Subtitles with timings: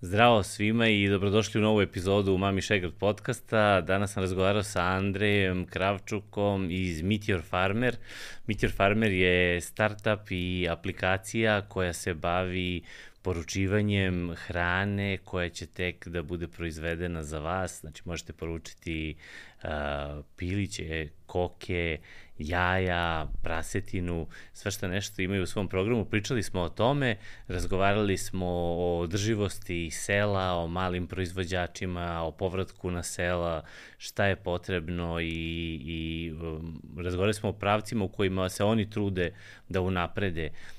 [0.00, 3.80] Zdravo svima i dobrodošli u novu epizodu Mami Šegrad podcasta.
[3.80, 7.96] Danas sam razgovarao sa Andrejem Kravčukom iz Meteor Farmer.
[8.46, 12.82] Meteor Farmer je startup i aplikacija koja se bavi
[13.22, 17.80] poručivanjem hrane koja će tek da bude proizvedena za vas.
[17.80, 19.16] Znači možete poručiti
[19.62, 19.70] uh,
[20.36, 21.98] piliće, koke,
[22.38, 26.04] jaja, prasetinu, sve što nešto imaju u svom programu.
[26.04, 27.16] Pričali smo o tome,
[27.48, 33.62] razgovarali smo o održivosti sela, o malim proizvođačima, o povratku na sela,
[33.98, 35.26] šta je potrebno i,
[35.84, 39.32] i um, razgovarali smo o pravcima u kojima se oni trude
[39.68, 40.77] da unaprede uh,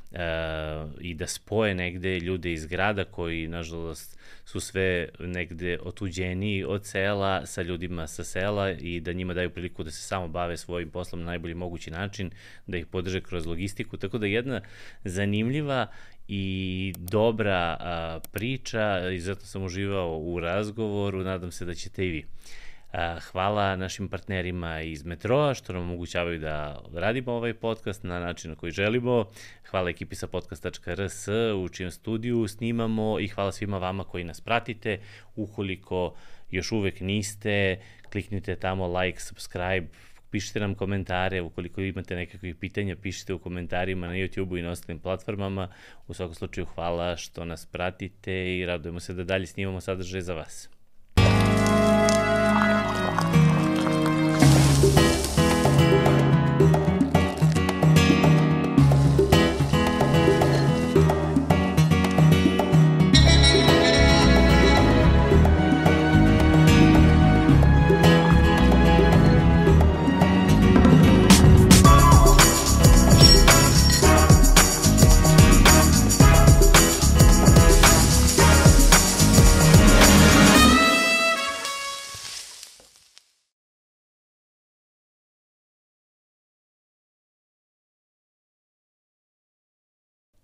[1.01, 7.45] i da spoje negde ljude iz grada koji, nažalost, su sve negde otuđeni od sela
[7.45, 11.21] sa ljudima sa sela i da njima daju priliku da se samo bave svojim poslom
[11.21, 12.31] na najbolji mogući način,
[12.67, 13.97] da ih podrže kroz logistiku.
[13.97, 14.61] Tako da jedna
[15.03, 15.87] zanimljiva
[16.27, 22.09] i dobra a, priča i zato sam uživao u razgovoru, nadam se da ćete i
[22.09, 22.25] vi.
[23.31, 28.55] Hvala našim partnerima iz Metroa što nam omogućavaju da radimo ovaj podcast na način na
[28.55, 29.25] koji želimo.
[29.69, 34.99] Hvala ekipi sa podcast.rs u čijem studiju snimamo i hvala svima vama koji nas pratite.
[35.35, 36.15] Ukoliko
[36.51, 37.79] još uvek niste,
[38.11, 39.87] kliknite tamo like, subscribe,
[40.29, 44.99] pišite nam komentare, ukoliko imate nekakvih pitanja, pišite u komentarima na YouTube-u i na ostalim
[44.99, 45.69] platformama.
[46.07, 50.33] U svakom slučaju hvala što nas pratite i radujemo se da dalje snimamo sadržaj za
[50.33, 50.69] vas.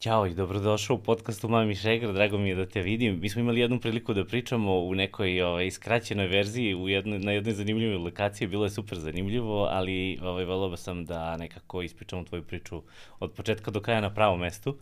[0.05, 3.19] Ćao i dobrodošao u podcastu Mami Šegra, drago mi je da te vidim.
[3.21, 7.31] Mi smo imali jednu priliku da pričamo u nekoj ovaj, skraćenoj verziji u jednoj, na
[7.31, 12.43] jednoj zanimljivoj lokaciji, bilo je super zanimljivo, ali ovaj, volao sam da nekako ispričamo tvoju
[12.43, 12.81] priču
[13.19, 14.77] od početka do kraja na pravom mestu.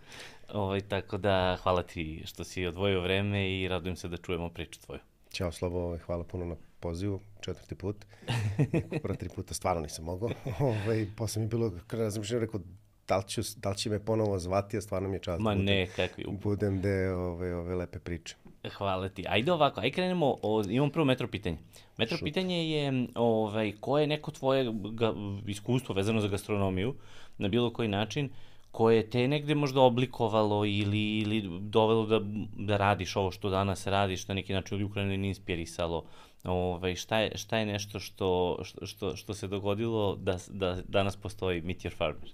[0.54, 4.82] Ovaj, tako da hvala ti što si odvojio vreme i radujem se da čujemo priču
[4.82, 5.00] tvoju.
[5.34, 8.06] Ćao Slobo, ovaj, hvala puno na pozivu, četvrti put.
[9.04, 10.30] Prva tri puta stvarno nisam mogao.
[10.60, 12.60] Ovaj, posle mi je bilo, kada razmišljam, rekao,
[13.08, 15.42] da li, ću, da li će me ponovo zvati, a stvarno mi je čast.
[15.42, 16.26] Ma ne, kakvi.
[16.44, 18.36] Budem de ove, ove lepe priče.
[18.78, 19.26] Hvala ti.
[19.30, 21.58] Ajde ovako, ajde krenemo, o, imam prvo metro pitanje.
[21.98, 22.26] Metro Šut.
[22.26, 25.14] pitanje je, ovaj, ko je neko tvoje ga,
[25.48, 26.96] iskustvo vezano za gastronomiju,
[27.38, 28.30] na bilo koji način,
[28.72, 32.20] koje te negde možda oblikovalo ili, ili dovelo da,
[32.58, 36.06] da radiš ovo što danas radiš, na neki način ili Ukrajinu inspirisalo,
[36.44, 41.62] ovaj, šta, je, šta je nešto što, što, što se dogodilo da, da danas postoji
[41.62, 42.30] Meteor Farmer?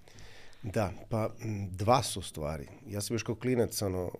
[0.63, 1.29] Da, pa
[1.71, 2.67] dva su stvari.
[2.87, 4.11] Ja sam još kao klinac, ono,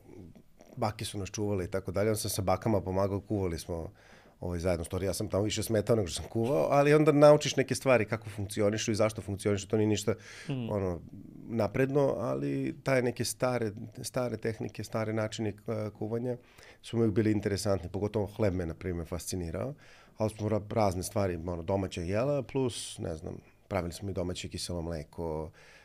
[0.76, 3.92] bake su nas čuvale i tako dalje, on sam sa bakama pomagao, kuvali smo
[4.40, 5.06] ovaj, zajedno stvari.
[5.06, 8.30] Ja sam tamo više smetao nego što sam kuvao, ali onda naučiš neke stvari kako
[8.30, 10.14] funkcionišu i zašto funkcionišu, to nije ništa
[10.50, 10.70] mm.
[10.70, 11.02] ono,
[11.48, 13.72] napredno, ali taj neke stare,
[14.02, 15.54] stare tehnike, stare načine
[16.00, 16.38] kuvanja
[16.82, 19.74] su mi bili interesantni, pogotovo hleb me, na primjer, fascinirao,
[20.18, 24.82] ali smo razne stvari, ono, domaće jela, plus, ne znam, pravili smo i domaće kiselo
[24.82, 25.79] mleko, E,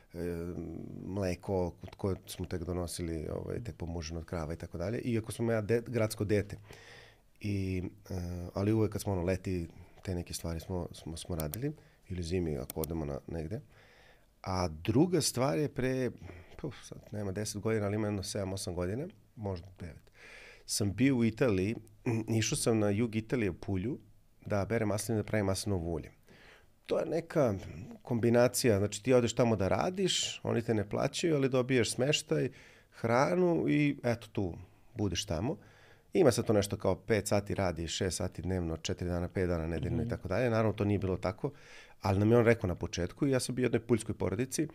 [1.07, 4.99] mleko koje smo tek donosili, ovaj, tek pomoženo od krava i tako dalje.
[4.99, 6.59] Iako smo ja de, gradsko dete.
[7.41, 8.17] I, uh,
[8.55, 9.69] ali uvek kad smo ono leti,
[10.03, 11.73] te neke stvari smo, smo, smo radili,
[12.09, 13.61] ili zimi ako odemo na, negde.
[14.43, 16.11] A druga stvar je pre,
[16.61, 19.93] puf, sad nema 10 godina, ali ima jedno 7-8 godina, možda 9.
[20.67, 21.77] Sam bio u Italiji,
[22.39, 23.99] išao sam na jug Italije u Pulju,
[24.47, 26.13] da berem masline da pravim maslinovo ulje
[26.87, 27.55] to je neka
[28.03, 32.51] kombinacija, znači ti odeš tamo da radiš, oni te ne plaćaju, ali dobiješ smeštaj,
[32.91, 34.55] hranu i eto tu
[34.95, 35.57] budeš tamo.
[36.13, 39.67] Ima se to nešto kao 5 sati radi, 6 sati dnevno, 4 dana, 5 dana
[39.67, 40.07] nedeljno mm -hmm.
[40.07, 40.51] i tako dalje.
[40.51, 41.51] Naravno to nije bilo tako,
[42.03, 44.69] ali nam je on rekao na početku i ja sam bio u jednoj puljskoj porodici,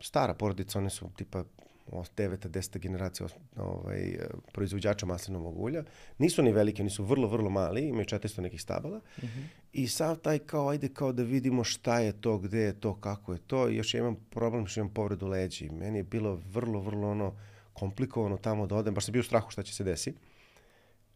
[0.00, 1.44] stara porodica, one su tipa
[2.16, 4.18] deveta, deseta generacija ovaj,
[4.52, 5.84] proizvođača maslinovog ulja.
[6.18, 8.98] Nisu ni velike, nisu vrlo, vrlo mali, imaju 400 nekih stabala.
[8.98, 9.44] Mm -hmm.
[9.72, 13.32] I sav taj kao, ajde kao da vidimo šta je to, gde je to, kako
[13.32, 13.68] je to.
[13.68, 15.64] I još ja imam problem što imam povredu leđa.
[15.72, 17.34] Meni je bilo vrlo, vrlo ono
[17.72, 18.94] komplikovano tamo da odem.
[18.94, 20.18] Baš sam bio u strahu šta će se desiti.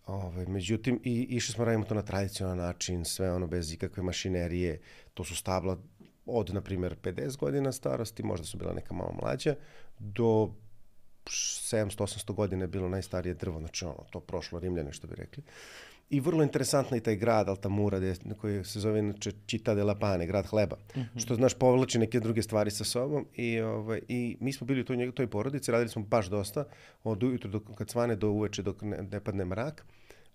[0.06, 4.03] Ove, ovaj, međutim, i išli smo radimo to na tradicionalan način, sve ono bez ikakve
[4.03, 4.81] mašinerije.
[5.15, 5.79] To su stabla
[6.26, 9.55] od, na primjer, 50 godina starosti, možda su bila neka malo mlađa,
[9.99, 10.55] do
[11.26, 15.43] 700-800 godina je bilo najstarije drvo, znači ono, to prošlo Rimljane, što bi rekli.
[16.11, 19.94] I vrlo interesantno i taj grad Altamura, de, koji se zove inače Čita de la
[19.94, 21.23] Pane, grad hleba, mm -hmm.
[21.25, 23.26] što, znaš, povlači neke druge stvari sa sobom.
[23.35, 26.65] I, ovaj, i mi smo bili u toj, toj porodici, radili smo baš dosta,
[27.05, 29.85] od ujutru do, kad svane do uveče dok ne, ne padne mrak.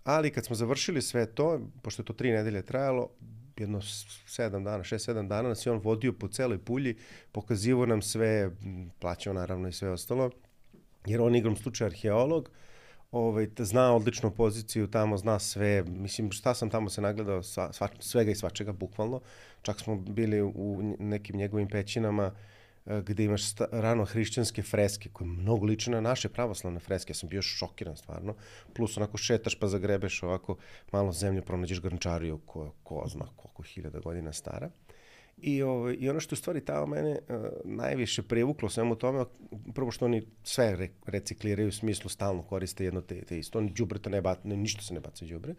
[0.03, 3.09] Ali kad smo završili sve to, pošto je to tri nedelje trajalo,
[3.57, 3.81] jedno
[4.27, 6.95] sedam dana, šest, sedam dana nas je on vodio po celoj pulji,
[7.31, 8.51] pokazivo nam sve,
[9.00, 10.31] plaćao naravno i sve ostalo,
[11.06, 12.50] jer on igrom slučaja arheolog,
[13.12, 17.88] ovaj, zna odličnu poziciju tamo, zna sve, mislim šta sam tamo se nagledao, sva, sva,
[18.00, 19.22] svega i svačega, bukvalno,
[19.62, 22.31] čak smo bili u nekim njegovim pećinama,
[22.86, 27.12] e, gde imaš sta, rano hrišćanske freske koje mnogo liče na naše pravoslavne freske.
[27.12, 28.36] Ja sam bio šokiran stvarno.
[28.75, 30.57] Plus onako šetaš pa zagrebeš ovako
[30.92, 34.69] malo zemlju, pronađeš grnčariju koja ko zna koliko hiljada godina stara.
[35.41, 39.25] I, ovaj, I ono što u stvari tamo mene uh, najviše privuklo svemu tome,
[39.74, 43.57] prvo što oni sve re, recikliraju u smislu stalno koriste jedno te, te isto.
[43.57, 45.53] Oni džubreta ne baca, ne, ništa se ne baca džubre.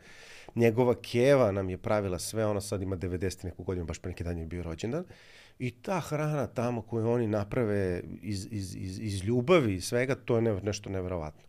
[0.55, 4.25] Njegova keva nam je pravila sve, ona sad ima 90 neku godinu, baš pre neki
[4.25, 5.05] dan je bio rođendan.
[5.59, 10.37] I ta hrana tamo koju oni naprave iz, iz, iz, iz ljubavi i svega, to
[10.37, 11.43] je ne, nešto nevjerovatno.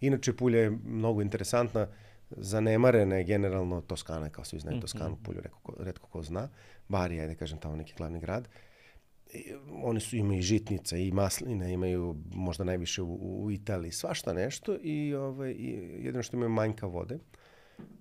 [0.00, 1.86] Inače, Pulja je mnogo interesantna,
[2.30, 4.82] zanemarena je generalno Toskana, kao svi znaju mm -hmm.
[4.82, 6.48] Toskanu, Pulju, redko ko, redko ko zna.
[6.88, 8.48] Bari je, da kažem, tamo neki glavni grad.
[9.32, 9.52] I,
[9.82, 14.76] oni su imaju i žitnica i masline, imaju možda najviše u, u Italiji, svašta nešto
[14.82, 15.68] i, ovaj, i
[16.04, 17.18] jedino što imaju manjka vode.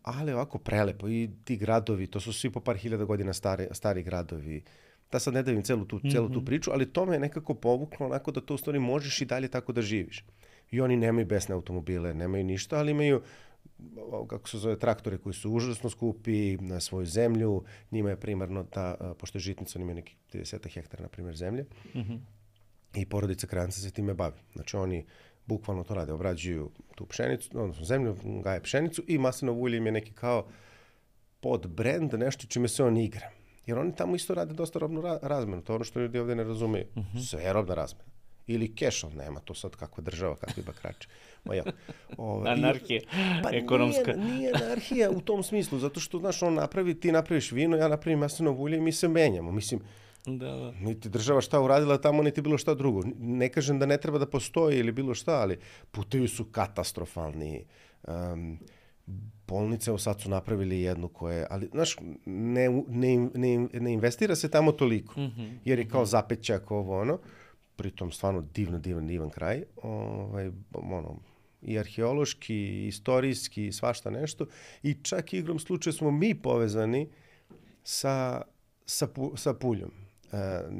[0.01, 4.03] Ali ovako prelepo i ti gradovi, to su svi po par hiljada godina stari, stari
[4.03, 4.63] gradovi.
[5.11, 6.45] Da sad ne davim celu tu, celu tu mhm.
[6.45, 9.47] priču, ali to me je nekako povuklo onako da to u stvari možeš i dalje
[9.47, 10.25] tako da živiš.
[10.71, 13.21] I oni nemaju besne automobile, nemaju ništa, ali imaju
[14.27, 17.63] kako se zove, traktore koji su užasno skupi na svoju zemlju.
[17.91, 21.65] Njima je primarno ta, pošto je žitnica, oni imaju neki 30 hektara, na primjer, zemlje.
[21.95, 22.19] Mm -hmm.
[22.95, 24.39] I porodica Kranca se time bavi.
[24.53, 25.05] Znači oni
[25.45, 29.91] bukvalno to rade, obrađuju tu pšenicu, odnosno zemlju, gaje pšenicu i maslinovo ulje im je
[29.91, 30.47] neki kao
[31.39, 33.29] pod brand, nešto čime se on igra.
[33.65, 36.35] Jer oni tamo isto rade dosta robnu ra razmenu, to je ono što ljudi ovde
[36.35, 36.85] ne razumeju.
[36.95, 37.29] Mm -hmm.
[37.29, 38.12] Sve je robna razmena.
[38.47, 41.07] Ili kešov, nema to sad kakva država, kakvi bakrači.
[41.45, 41.63] Ma ja.
[42.17, 43.01] Ove, anarhija,
[43.43, 44.13] pa ekonomska.
[44.13, 47.87] Nije, nije anarhija u tom smislu, zato što, znaš, on napravi, ti napraviš vino, ja
[47.87, 49.51] napravim maslinovo ulje i mi se menjamo.
[49.51, 49.81] Mislim,
[50.25, 50.71] Da, da.
[50.71, 53.01] Niti država šta uradila tamo, niti bilo šta drugo.
[53.19, 55.57] Ne kažem da ne treba da postoji ili bilo šta, ali
[55.91, 57.65] putevi su katastrofalni.
[58.07, 58.59] Um,
[59.47, 64.51] bolnice, evo sad su napravili jednu koje, ali, znaš, ne, ne, ne, ne investira se
[64.51, 65.57] tamo toliko, mm -hmm.
[65.65, 67.19] jer je kao zapećak ovo ono,
[67.75, 71.19] pritom stvarno divno, divan, divan kraj, ovaj, ono,
[71.61, 74.45] i arheološki, i istorijski, i svašta nešto.
[74.83, 77.09] I čak igrom slučaja smo mi povezani
[77.83, 78.41] sa,
[78.85, 79.91] sa, sa Puljom.
[80.31, 80.37] E,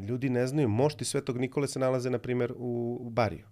[0.08, 3.46] ljudi ne znaju, mošti Svetog Nikole se nalaze, na primjer, u, u Bariju.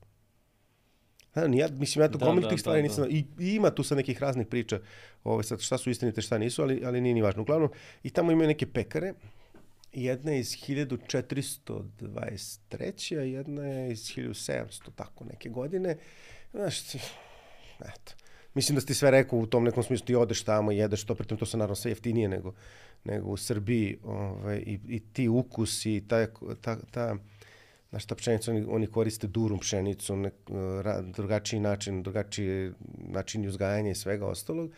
[1.36, 3.04] Da, ja, mislim, ja to da, gomilu da, tih stvari da, nisam...
[3.04, 3.10] Da.
[3.10, 4.80] I, I ima tu sad nekih raznih priča,
[5.24, 7.42] ovaj, sad, šta su istinite, šta nisu, ali, ali nije ni važno.
[7.42, 7.70] Uglavnom,
[8.04, 9.14] i tamo imaju neke pekare,
[9.94, 13.18] jedna je iz 1423.
[13.18, 15.98] a jedna je iz 1700, tako neke godine.
[16.52, 16.96] Znaš,
[17.80, 18.14] eto.
[18.54, 21.16] Mislim da ste sve rekao u tom nekom smislu, ti odeš tamo i jedeš to,
[21.16, 22.54] pritom to se naravno sve jeftinije nego,
[23.04, 23.98] nego u Srbiji.
[24.04, 26.28] Ovaj, i, I ti ukusi, ta,
[26.62, 27.16] ta, ta
[27.90, 30.32] znaš, ta pšenica, oni, oni koriste durum pšenicu, ne,
[30.82, 34.72] ra, drugačiji način, drugačiji način uzgajanja i svega ostalog.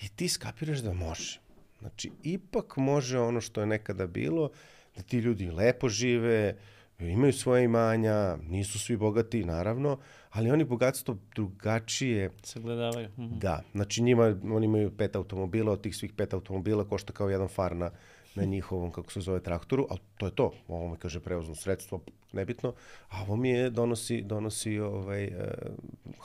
[0.00, 1.40] I ti skapiraš da može.
[1.80, 4.50] Znači, ipak može ono što je nekada bilo,
[4.96, 6.56] da ti ljudi lepo žive,
[6.98, 9.98] imaju svoje imanja, nisu svi bogati, naravno,
[10.30, 12.30] ali oni bogatstvo drugačije...
[12.42, 13.08] Sagledavaju.
[13.08, 13.38] Mm -hmm.
[13.38, 17.48] Da, znači njima, oni imaju pet automobila, od tih svih pet automobila košta kao jedan
[17.48, 17.90] far na,
[18.34, 20.52] na njihovom, kako se zove, traktoru, ali to je to.
[20.68, 22.00] Ovo mi kaže prevozno sredstvo,
[22.32, 22.74] nebitno,
[23.08, 25.32] a ovo mi je donosi, donosi ovaj, eh,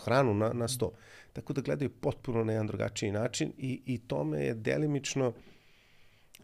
[0.03, 0.91] hranu na, na sto.
[1.33, 5.33] Tako da gledaju potpuno na jedan drugačiji način i, i tome je delimično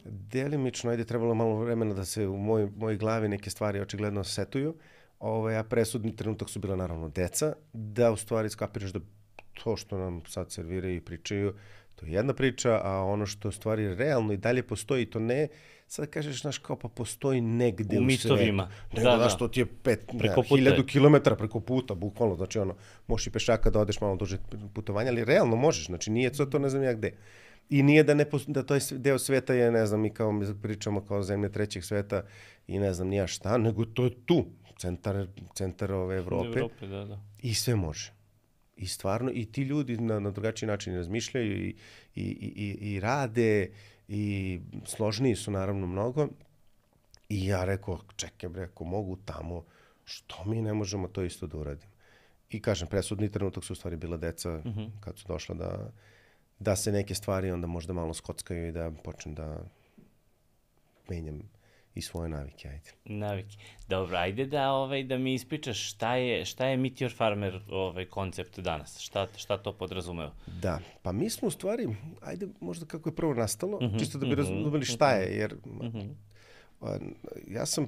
[0.06, 4.76] delimično, ajde, trebalo malo vremena da se u moj, mojoj glavi neke stvari očigledno setuju,
[5.20, 9.00] ovaj, a presudni trenutak su bila naravno deca, da u stvari skapiraš da
[9.64, 11.54] to što nam sad serviraju i pričaju,
[11.96, 15.48] to je jedna priča, a ono što stvari realno i dalje postoji, to ne,
[15.90, 18.70] sad kažeš, znaš, kao pa postoji negde u, u mitovima.
[18.94, 19.38] Nego, da, znaš, da.
[19.38, 22.76] to ti je pet, preko ne, hiljadu kilometara preko puta, bukvalno, znači ono,
[23.08, 24.38] možeš i pešaka da odeš malo duže
[24.74, 27.12] putovanja, ali realno možeš, znači nije to, to ne znam ja gde.
[27.70, 30.62] I nije da, ne, da to je deo sveta je, ne znam, mi kao mi
[30.62, 32.24] pričamo kao zemlje trećeg sveta
[32.68, 34.46] i ne znam nija šta, nego to je tu,
[34.78, 36.48] centar, centar ove Evrope.
[36.48, 37.20] Evrope da, da.
[37.42, 38.14] I sve može.
[38.76, 41.76] I stvarno, i ti ljudi na, na drugačiji način razmišljaju i,
[42.16, 42.24] i,
[42.56, 43.70] i, i rade
[44.10, 46.28] i složniji su naravno mnogo.
[47.30, 49.64] I ja rekao, čekaj bre, ako mogu tamo,
[50.06, 51.92] što mi ne možemo to isto da uradimo?
[52.50, 54.90] I kažem, presudni trenutak su u stvari bila deca mm -hmm.
[55.00, 55.92] kad su došla da,
[56.60, 59.64] da se neke stvari onda možda malo skockaju i da počnem da
[61.10, 61.42] menjam
[61.96, 62.92] i svoje navike, ajde.
[63.06, 63.58] Navike.
[63.88, 68.60] Dobro, ajde da ovaj da mi ispričaš šta je šta je Meteor Farmer ovaj koncept
[68.60, 69.00] danas.
[69.00, 70.34] Šta šta to podrazumeva?
[70.62, 74.18] Da, pa mi smo u stvari, ajde možda kako je prvo nastalo, mm -hmm, čisto
[74.18, 76.14] da bi mm -hmm, razumeli šta je, jer mm -hmm.
[77.48, 77.88] ja sam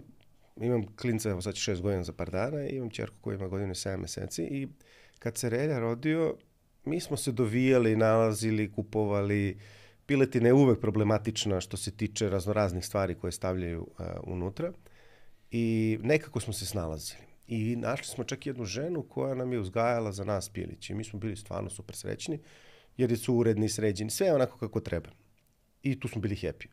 [0.62, 3.72] imam klinca, evo sad će šest godina za par dana, imam čerku koja ima godinu
[3.72, 4.68] i 7 meseci i
[5.20, 6.36] kad se Relja rodio,
[6.86, 9.58] mi smo se dovijali, nalazili, kupovali,
[10.12, 14.74] piletina je uvek problematična što se tiče raznoraznih stvari koje stavljaju uh, unutra
[15.52, 17.22] i nekako smo se snalazili.
[17.48, 21.04] I našli smo čak jednu ženu koja nam je uzgajala za nas pilić i mi
[21.04, 22.40] smo bili stvarno super srećni
[22.98, 25.10] jer su uredni, sređeni, sve onako kako treba.
[25.84, 26.68] I tu smo bili happy.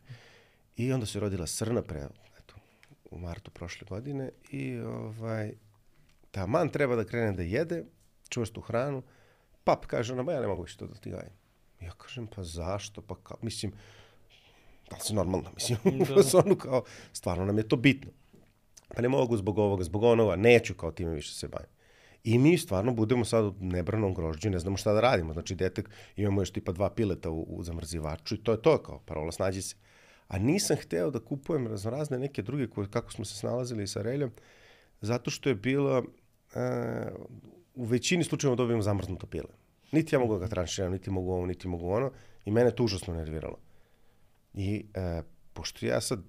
[0.75, 2.07] I onda se rodila Srna pre
[3.11, 5.53] u martu prošle godine i ovaj,
[6.31, 7.83] taman treba da krene da jede
[8.29, 9.03] čvrstu hranu,
[9.63, 11.38] pap kaže ona, ja ne mogu više to da ti gajem.
[11.81, 13.01] Ja kažem, pa zašto?
[13.01, 13.71] Pa kao, mislim,
[14.89, 15.49] da li si normalna?
[15.55, 16.39] Mislim, da.
[16.45, 16.83] onu kao,
[17.13, 18.11] stvarno nam je to bitno.
[18.95, 21.69] Pa ne mogu zbog ovoga, zbog onoga, neću kao time više se bavim.
[22.23, 25.33] I mi stvarno budemo sad u nebranom grožđu, ne znamo šta da radimo.
[25.33, 28.99] Znači, detek, imamo još tipa dva pileta u, u zamrzivaču i to je to kao
[29.05, 29.75] parola, snađi se
[30.29, 34.31] a nisam hteo da kupujem raznorazne neke druge koje, kako smo se snalazili sa reljom,
[35.01, 36.03] zato što je bilo, e,
[37.75, 39.58] u većini slučajeva dobijem zamrznuto pile.
[39.91, 42.11] Niti ja mogu da ga tranširam, niti mogu ovo, niti mogu ono,
[42.45, 43.57] i mene to užasno nerviralo.
[44.53, 45.21] I e,
[45.53, 46.19] pošto ja sad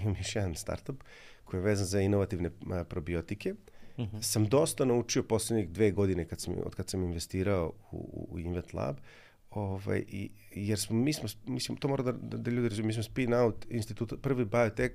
[0.00, 1.02] imam još jedan startup
[1.44, 3.54] koji je vezan za inovativne a, probiotike,
[3.96, 4.16] uh mhm.
[4.16, 4.22] -huh.
[4.22, 8.74] sam dosta naučio poslednjih dve godine kad sam, od kad sam investirao u, u Invet
[8.74, 8.96] Lab,
[9.56, 12.92] Ovaj, i, jer smo, mi smo, mislim, to mora da, da, da ljudi razumiju, mi
[12.92, 14.92] smo spin out institut, prvi biotech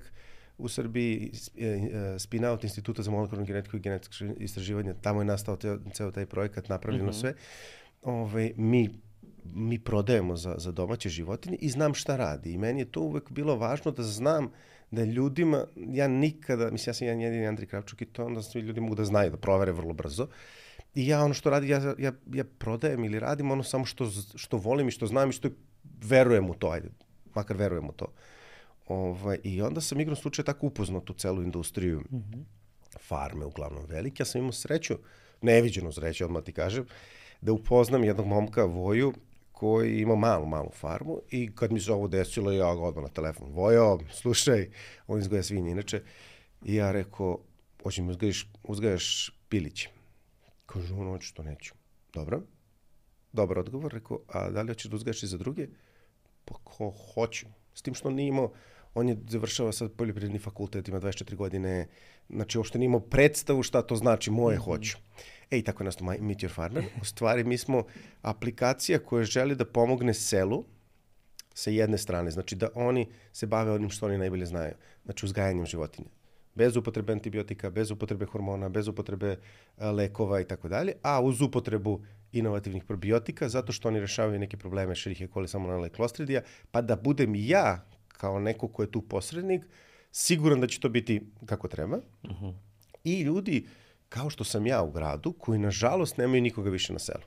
[0.58, 5.24] u Srbiji, e, e, spin out instituta za molekularnu genetiku i genetičko istraživanje, tamo je
[5.24, 5.56] nastao
[5.92, 7.20] ceo taj projekat, napravljeno mm -hmm.
[7.20, 7.34] sve.
[8.02, 8.90] Ovaj, mi
[9.54, 12.52] mi prodajemo za, za domaće životinje i znam šta radi.
[12.52, 14.50] I meni je to uvek bilo važno da znam
[14.90, 18.60] da ljudima, ja nikada, mislim, ja sam jedan jedini Andri Kravčuk i to onda svi
[18.60, 20.22] ljudi mogu da znaju, da provere vrlo brzo.
[20.22, 20.30] Uh,
[20.94, 24.56] I ja ono što radi, ja, ja, ja prodajem ili radim ono samo što, što
[24.56, 25.48] volim i što znam i što
[25.84, 26.88] verujem u to, ajde,
[27.34, 28.12] makar verujem u to.
[28.88, 32.42] Ovaj, I onda sam igrom slučaja tako upoznao tu celu industriju mm -hmm.
[33.00, 34.20] farme, uglavnom velike.
[34.20, 34.98] Ja sam imao sreću,
[35.40, 36.86] neviđenu sreću, odmah ti kažem,
[37.42, 39.12] da upoznam jednog momka Voju
[39.52, 43.08] koji ima malu, malu farmu i kad mi se ovo desilo, ja ga odmah na
[43.08, 44.70] telefon, Vojo, slušaj,
[45.06, 46.02] on izgoja svinje inače,
[46.64, 47.38] i ja rekao,
[47.82, 49.90] hoćeš mi uzgajaš, uzgajaš piliće.
[50.66, 51.74] Kaže, on, očito neću.
[52.12, 52.42] Dobro.
[53.32, 53.92] Dobar odgovor.
[53.92, 55.66] Rekao, a da li hoćeš da uzgajaš i za druge?
[56.44, 57.46] Pa ko hoću.
[57.74, 58.52] S tim što nije imao,
[58.94, 61.88] on je završava sad poljoprivredni fakultet, ima 24 godine,
[62.28, 64.64] znači uopšte nije imao predstavu šta to znači moje mm -hmm.
[64.64, 64.96] hoću.
[65.52, 66.84] E, i tako je nastao Meet Your Farmer.
[67.02, 67.84] U stvari, mi smo
[68.22, 70.64] aplikacija koja želi da pomogne selu
[71.54, 75.66] sa jedne strane, znači da oni se bave onim što oni najbolje znaju, znači uzgajanjem
[75.66, 76.08] životinja
[76.54, 79.36] bez upotrebe antibiotika, bez upotrebe hormona, bez upotrebe
[79.78, 82.00] e, lekova i tako dalje, a uz upotrebu
[82.32, 86.96] inovativnih probiotika, zato što oni rešavaju neke probleme Escherichia coli, salmonella i clostridija, pa da
[86.96, 89.64] budem ja, kao neko ko je tu posrednik,
[90.12, 91.96] siguran da će to biti kako treba.
[91.96, 92.44] Uh mhm.
[92.44, 92.54] -huh.
[93.04, 93.66] I ljudi,
[94.14, 97.24] kao što sam ja u gradu, koji nažalost nemaju nikoga više na selu.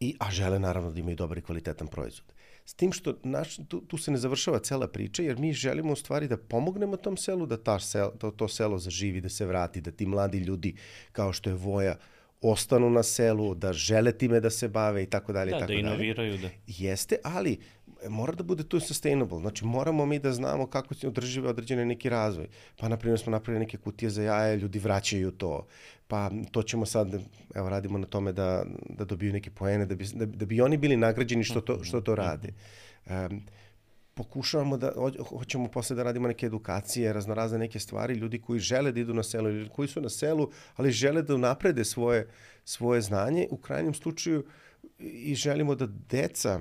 [0.00, 2.32] I, a žele naravno da imaju dobar i kvalitetan proizvod.
[2.64, 5.96] S tim što naš, tu, tu se ne završava cela priča, jer mi želimo u
[5.96, 9.80] stvari da pomognemo tom selu, da ta sel, to, to selo zaživi, da se vrati,
[9.80, 10.74] da ti mladi ljudi,
[11.12, 11.96] kao što je Voja,
[12.40, 15.50] ostanu na selu, da žele time da se bave i tako dalje.
[15.50, 16.50] Da, tako da inoviraju, da.
[16.66, 17.58] Jeste, ali
[18.08, 19.40] mora da bude tu sustainable.
[19.40, 22.48] Znači, moramo mi da znamo kako se održive određene neki razvoj.
[22.76, 25.66] Pa, na primjer, smo napravili neke kutije za jaje, ljudi vraćaju to.
[26.08, 27.14] Pa, to ćemo sad,
[27.54, 30.76] evo, radimo na tome da, da dobiju neke poene, da bi, da, da bi oni
[30.76, 32.52] bili nagrađeni što to, što to rade.
[33.06, 33.42] Um,
[34.14, 34.92] pokušavamo da,
[35.28, 39.22] hoćemo posle da radimo neke edukacije, raznorazne neke stvari, ljudi koji žele da idu na
[39.22, 42.28] selo, ljudi koji su na selu, ali žele da naprede svoje,
[42.64, 44.44] svoje znanje, u krajnjem slučaju
[44.98, 46.60] i želimo da deca,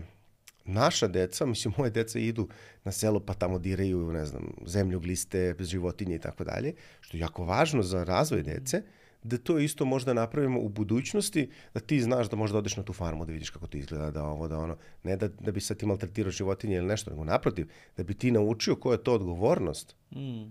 [0.65, 2.47] naša deca, mislim, moje deca idu
[2.83, 7.21] na selo pa tamo diraju, ne znam, zemlju, gliste, životinje i tako dalje, što je
[7.21, 8.81] jako važno za razvoj dece,
[9.23, 12.93] da to isto možda napravimo u budućnosti, da ti znaš da možda odeš na tu
[12.93, 15.77] farmu da vidiš kako to izgleda, da ovo, da ono, ne da, da bi sad
[15.77, 17.67] ti maltretirao životinje ili nešto, nego naprotiv,
[17.97, 19.95] da bi ti naučio koja je to odgovornost.
[20.11, 20.43] Mm.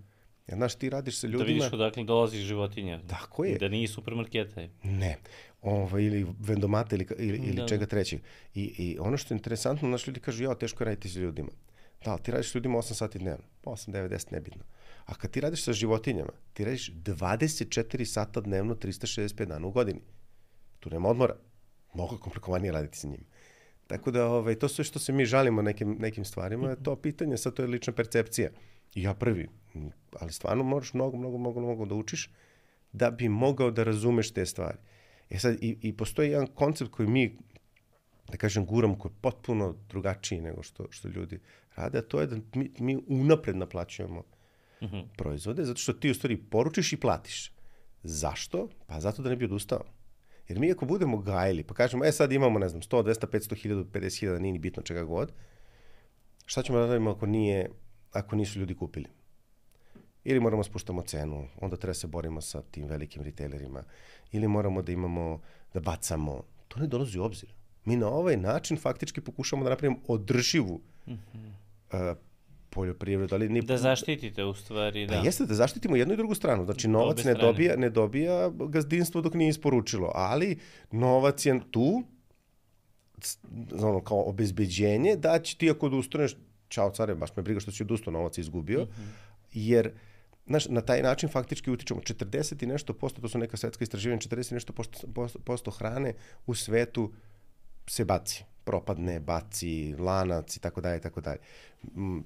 [0.47, 1.45] Ja, znaš, ti radiš sa ljudima...
[1.45, 3.01] Da vidiš odakle dolazi životinja.
[3.07, 3.59] Tako je.
[3.59, 4.61] Da nije supermarketa.
[4.83, 5.19] Ne.
[5.63, 7.87] Ovo, ili vendomata ili, ili, ili da, čega da.
[7.87, 8.21] trećeg.
[8.55, 11.51] I, I ono što je interesantno, naš ljudi kažu, ja, teško je raditi sa ljudima.
[12.05, 13.45] Da, ali ti radiš s ljudima 8 sati dnevno.
[13.65, 14.63] 8, 9, 10, nebitno.
[15.05, 20.01] A kad ti radiš sa životinjama, ti radiš 24 sata dnevno, 365 dana u godini.
[20.81, 21.37] Tu nema odmora.
[21.95, 23.25] Mnogo komplikovanije raditi sa njima.
[23.87, 27.37] Tako da, ovaj, to sve što se mi žalimo nekim, nekim stvarima, je to pitanje,
[27.37, 28.51] sad to je lična percepcija.
[28.95, 29.49] I ja prvi,
[30.21, 32.31] ali stvarno moraš mnogo, mnogo, mnogo, mnogo da učiš
[32.93, 34.79] da bi mogao da razumeš te stvari.
[35.33, 37.39] E sad, i, i postoji jedan koncept koji mi,
[38.31, 41.41] da kažem, guram, koji je potpuno drugačiji nego što, što ljudi
[41.77, 44.21] rade, a to je da mi, mi unapred naplaćujemo
[44.83, 45.05] mm -hmm.
[45.17, 47.53] proizvode, zato što ti u stvari poručiš i platiš.
[48.03, 48.69] Zašto?
[48.87, 49.85] Pa zato da ne bi odustao.
[50.49, 53.69] Jer mi ako budemo gajili, pa kažemo, e sad imamo, ne znam, 100, 200, 500,
[53.69, 55.33] 1000, 50 000, nije ni bitno čega god,
[56.47, 57.71] šta ćemo da radimo ako, nije,
[58.13, 59.07] ako nisu ljudi kupili?
[60.25, 63.83] Ili moramo da spuštamo cenu, onda treba se borimo sa tim velikim retailerima,
[64.33, 65.41] ili moramo da imamo,
[65.75, 66.43] da bacamo.
[66.69, 67.49] To ne dolazi u obzir.
[67.85, 72.11] Mi na ovaj način faktički pokušamo da napravimo održivu mm -hmm.
[72.11, 72.17] uh,
[72.71, 75.15] poljoprivredu, ali ni da zaštitite u stvari, da.
[75.15, 76.65] Pa jeste da zaštitimo jednu i drugu stranu.
[76.65, 80.59] Znači novac ne dobija, ne dobija gazdinstvo dok nije isporučilo, ali
[80.91, 82.03] novac je tu
[83.81, 86.37] ono kao obezbeđenje da će ti ako odustaneš
[86.69, 89.09] čao care, baš me briga što si odustao, novac izgubio, mm -hmm.
[89.53, 89.93] jer
[90.47, 94.21] Znaš, na taj način faktički utičemo 40 i nešto posto, to su neka svetska istraživanja,
[94.21, 96.15] 40 i nešto posto, posto, posto hrane
[96.47, 97.13] u svetu
[97.89, 101.39] se baci propadne, baci, lanac i tako dalje tako dalje.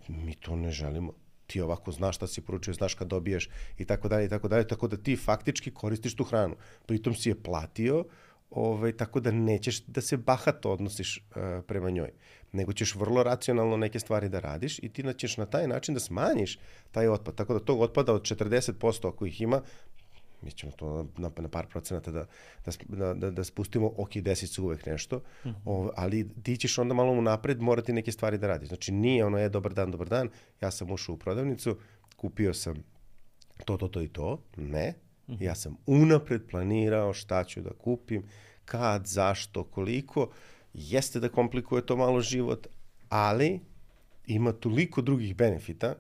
[0.09, 1.13] Mi to ne želimo.
[1.47, 4.69] Ti ovako znaš šta si poručio, znaš kad dobiješ i tako dalje i tako dalje,
[4.69, 6.57] tako da ti faktički koristiš tu hranu.
[6.87, 8.05] Pritom si je platio,
[8.51, 12.11] ovaj, tako da nećeš da se bahato odnosiš uh, prema njoj,
[12.57, 15.95] nego ćeš vrlo racionalno neke stvari da radiš i ti da ćeš na taj način
[15.95, 16.59] da smanjiš
[16.91, 17.35] taj otpad.
[17.35, 19.63] Tako da tog otpada od 40% ako ih ima,
[20.43, 22.27] mi ćemo to na, na par procenata da,
[22.89, 25.55] da, da, da spustimo, ok, desi se uvek nešto, mm -hmm.
[25.65, 28.69] o, ali ti ćeš onda malo napred morati neke stvari da radiš.
[28.69, 30.29] Znači nije ono, je, dobar dan, dobar dan,
[30.61, 31.77] ja sam ušao u prodavnicu,
[32.17, 32.75] kupio sam
[33.65, 34.95] to, to, to i to, ne,
[35.27, 35.43] mm -hmm.
[35.43, 38.23] ja sam unapred planirao šta ću da kupim,
[38.65, 40.31] kad, zašto, koliko,
[40.77, 42.67] jeste da komplikuje to malo život,
[43.09, 43.61] ali
[44.27, 45.95] ima toliko drugih benefita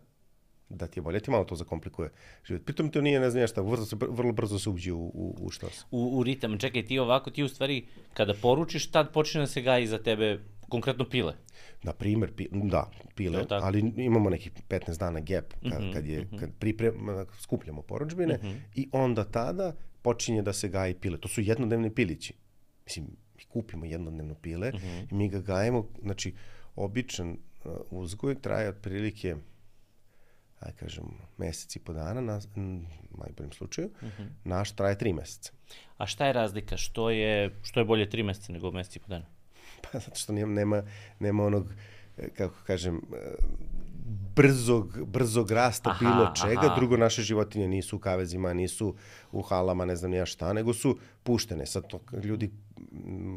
[0.68, 2.10] da ti je bolje, ti malo to zakomplikuje
[2.44, 2.64] život.
[2.64, 5.70] Pritom to nije, ne znam šta, vrlo, vrlo brzo se uđe u, u, u što
[5.70, 5.84] se.
[5.90, 9.62] U, u ritam, čekaj, ti ovako, ti u stvari, kada poručiš, tad počne da se
[9.62, 11.34] gaji za tebe konkretno pile.
[11.82, 16.06] Na primer, pi, da, pile, ali imamo nekih 15 dana gap kad, mm -hmm, kad,
[16.06, 16.40] je, mm -hmm.
[16.40, 16.94] kad priprem,
[17.40, 18.58] skupljamo poručbine mm -hmm.
[18.74, 21.18] i onda tada počinje da se gaji pile.
[21.20, 22.34] To su jednodnevni pilići.
[22.84, 25.06] Mislim, mi kupimo jednodnevno pile mm -hmm.
[25.10, 26.34] i mi ga gajemo, znači,
[26.76, 29.36] običan uh, uzgoj traje otprilike
[30.60, 31.04] aj kažem,
[31.38, 32.40] mesec i po dana, na
[33.18, 34.22] najboljem slučaju, uh mhm.
[34.22, 34.28] -huh.
[34.44, 35.52] naš traje tri meseca.
[35.98, 36.76] A šta je razlika?
[36.76, 39.26] Što je, što je bolje tri meseca nego mesec i po dana?
[39.82, 40.82] Pa zato što nema, nema,
[41.18, 41.72] nema onog,
[42.36, 43.00] kako kažem,
[44.36, 46.66] brzog, brzog rasta aha, bilo čega.
[46.66, 46.74] Aha.
[46.74, 48.94] Drugo, naše životinje nisu u kavezima, nisu
[49.32, 51.66] u halama, ne znam ja šta, nego su puštene.
[51.66, 52.50] Sad to ljudi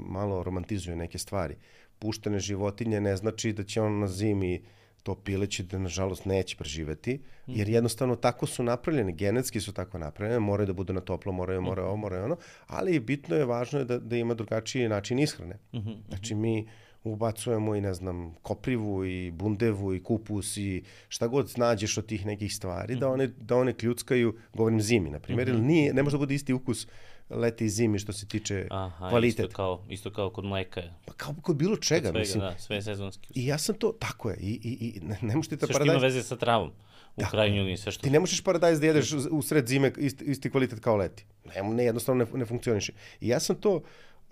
[0.06, 1.56] malo romantizuju neke stvari.
[2.00, 4.62] Puštene životinje ne znači da će on na zimi
[5.04, 7.74] to pileće da nažalost neće preživeti, jer mhm.
[7.74, 11.88] jednostavno tako su napravljene, genetski su tako napravljene, moraju da budu na toplo, moraju, moraju
[11.88, 15.60] ovo, moraju ono, ali bitno je, važno je da, da ima drugačiji način ishrane.
[15.74, 16.68] Mhm, znači mi
[17.04, 22.26] ubacujemo i ne znam koprivu i bundevu i kupus i šta god nađeš od tih
[22.26, 25.66] nekih stvari da one da one kljuckaju govorim zimi na primjer mm -hmm.
[25.66, 26.88] nije ne može da bude isti ukus
[27.30, 29.44] leti i zimi što se tiče Aha, kvaliteta.
[29.44, 30.82] Isto kao, isto kao kod mleka.
[31.06, 32.42] Pa kao kod bilo čega, kod svega, mislim.
[32.42, 33.28] Da, sve sezonski.
[33.36, 35.76] I ja sam to, tako je, i, i, i ne, ne možeš ti ta paradajz...
[35.76, 36.72] Sve što ima veze sa travom,
[37.16, 38.04] u tako, krajnju liniji, sve što...
[38.04, 41.26] Ti ne možeš paradajz da jedeš u sred zime isti, isti kvalitet kao leti.
[41.46, 42.94] Ne, ne jednostavno ne, ne funkcioniše.
[43.22, 43.82] I ja sam to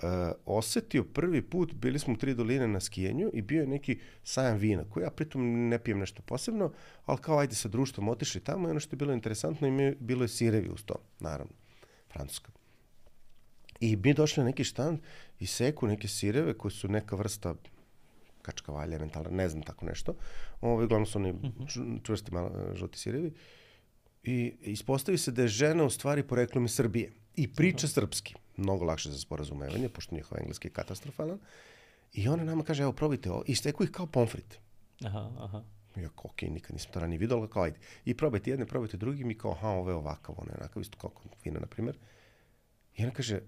[0.02, 0.10] uh,
[0.46, 4.58] osetio prvi put, bili smo u Tri doline na skijenju i bio je neki sajam
[4.58, 6.72] vina, koji ja pritom ne pijem nešto posebno,
[7.06, 10.24] ali kao ajde sa društvom otišli tamo i ono što je bilo interesantno, i bilo
[10.24, 11.54] je sirevi uz to, naravno,
[12.14, 12.52] francuska.
[13.80, 15.00] I mi došli na neki štand
[15.40, 17.56] i seku neke sireve koje su neka vrsta
[18.42, 20.16] kačka valja, mentala, ne znam tako nešto.
[20.62, 21.98] Ovo, uglavnom su oni mhm.
[22.04, 23.34] čvrsti malo žuti sirevi.
[24.24, 27.12] I ispostavi se da je žena u stvari poreklom iz Srbije.
[27.36, 28.36] I priča srpski.
[28.58, 31.40] Mnogo lakše za sporazumevanje, pošto njihov engleski je katastrofalan.
[32.14, 33.44] I ona nama kaže, evo probajte ovo.
[33.48, 34.60] I steku ih kao pomfrit.
[35.06, 35.64] Aha, aha.
[35.96, 37.80] Ja, ok, nikad nisam to ranije vidio, ali kao ajde.
[38.06, 40.98] I probajte jedne, probajte drugi, mi kao, aha, ovo je ovakav, ono je onakav, isto
[40.98, 41.98] kao konfina, na primjer.
[42.96, 43.40] I ona kaže,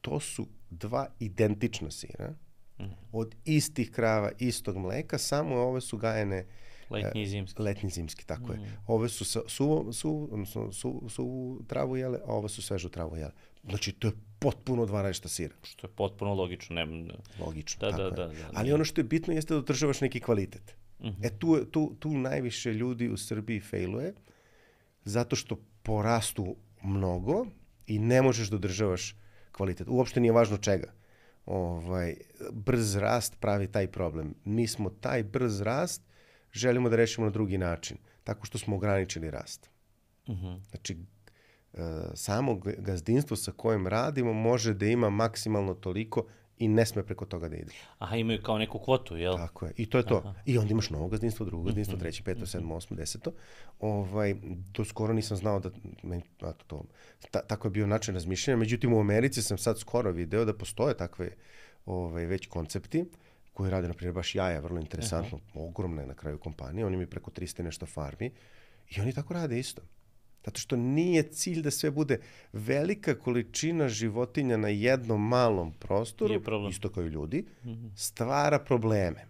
[0.00, 2.34] to su dva identična sira
[2.78, 2.84] mm.
[3.12, 6.46] od istih krava, istog mleka, samo ove su gajene
[6.90, 7.62] Letnji i zimski.
[7.62, 8.60] Letnji i zimski, tako mm.
[8.60, 8.78] je.
[8.86, 13.16] Ove su su, su, su, su, su, su travu jele, a ove su svežu travu
[13.16, 13.32] jele.
[13.64, 15.54] Znači, to je potpuno dva različita sira.
[15.62, 16.84] Što je potpuno logično.
[16.84, 17.14] Ne...
[17.40, 18.28] Logično, da, tako da, je.
[18.28, 20.76] da, da, Ali ono što je bitno jeste da održavaš neki kvalitet.
[21.00, 21.26] Mm -hmm.
[21.26, 24.14] E tu, tu, tu najviše ljudi u Srbiji failuje,
[25.04, 27.46] zato što porastu mnogo
[27.86, 29.16] i ne možeš da održavaš
[29.52, 29.86] kvalitet.
[29.90, 30.92] Uopšte nije važno čega.
[31.46, 32.14] Ovaj,
[32.52, 34.34] brz rast pravi taj problem.
[34.44, 36.02] Mi smo taj brz rast
[36.52, 39.70] želimo da rešimo na drugi način, tako što smo ograničili rast.
[40.26, 40.46] Uh mhm.
[40.46, 40.60] -huh.
[40.70, 40.96] Znači,
[42.14, 46.24] samo gazdinstvo sa kojim radimo može da ima maksimalno toliko
[46.58, 47.72] i ne sme preko toga da ide.
[47.98, 49.36] Aha, imaju kao neku kvotu, jel?
[49.36, 49.72] Tako je.
[49.76, 50.16] I to je to.
[50.16, 50.34] Aha.
[50.46, 52.00] I onda imaš novo gazdinstvo, drugo gazdinstvo, mm -hmm.
[52.00, 53.32] treće, peto, sedmo, osmo, deseto.
[53.80, 54.34] Ovaj,
[54.72, 55.70] to skoro nisam znao da...
[56.02, 56.84] Meni, a, to,
[57.30, 58.56] ta, tako je bio način razmišljanja.
[58.56, 61.30] Međutim, u Americi sam sad skoro video da postoje takve
[61.86, 63.04] ovaj, već koncepti
[63.52, 65.60] koji rade, na primjer, baš jaja, vrlo interesantno, Aha.
[65.60, 68.30] ogromna je na kraju kompanija, oni imaju preko 300 nešto farmi
[68.90, 69.82] i oni tako rade isto.
[70.48, 72.20] Zato što nije cilj da sve bude
[72.52, 77.90] velika količina životinja na jednom malom prostoru, isto kao i ljudi, -hmm.
[77.96, 79.26] stvara probleme.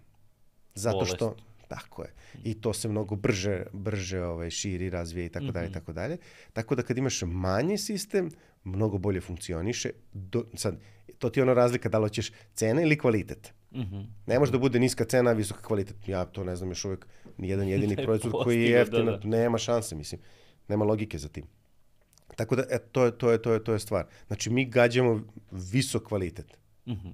[0.74, 1.14] Zato Bolest.
[1.14, 1.36] što
[1.68, 2.12] Tako je.
[2.44, 5.74] I to se mnogo brže, brže ovaj, širi, razvije i tako dalje i mhm.
[5.74, 6.16] tako dalje.
[6.52, 8.30] Tako da kad imaš manji sistem,
[8.64, 9.90] mnogo bolje funkcioniše.
[10.12, 10.80] Do, sad,
[11.18, 13.52] to ti je ona razlika da li hoćeš cena ili kvalitet.
[13.72, 14.06] Mm -hmm.
[14.26, 16.08] Ne može da bude niska cena, visoka kvalitet.
[16.08, 19.28] Ja to ne znam još uvek, nijedan jedini proizvod koji je jeftin, da, da.
[19.28, 20.20] nema šanse, mislim.
[20.68, 21.44] Nema logike za tim.
[22.36, 24.06] Tako da, e, to, je, to, je, to, je, to je stvar.
[24.26, 26.58] Znači, mi gađamo visok kvalitet.
[26.86, 27.12] Mm -hmm.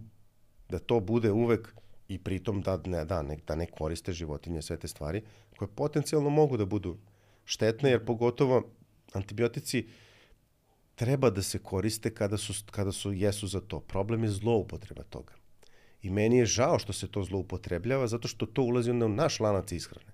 [0.68, 1.74] Da to bude uvek
[2.08, 5.22] i pritom da ne, da, ne, da ne koriste životinje sve te stvari
[5.56, 6.96] koje potencijalno mogu da budu
[7.44, 8.62] štetne, jer pogotovo
[9.12, 9.86] antibiotici
[10.94, 13.80] treba da se koriste kada su, kada su jesu za to.
[13.80, 15.32] Problem je zloupotreba toga.
[16.02, 19.40] I meni je žao što se to zloupotrebljava, zato što to ulazi onda u naš
[19.40, 20.13] lanac ishrane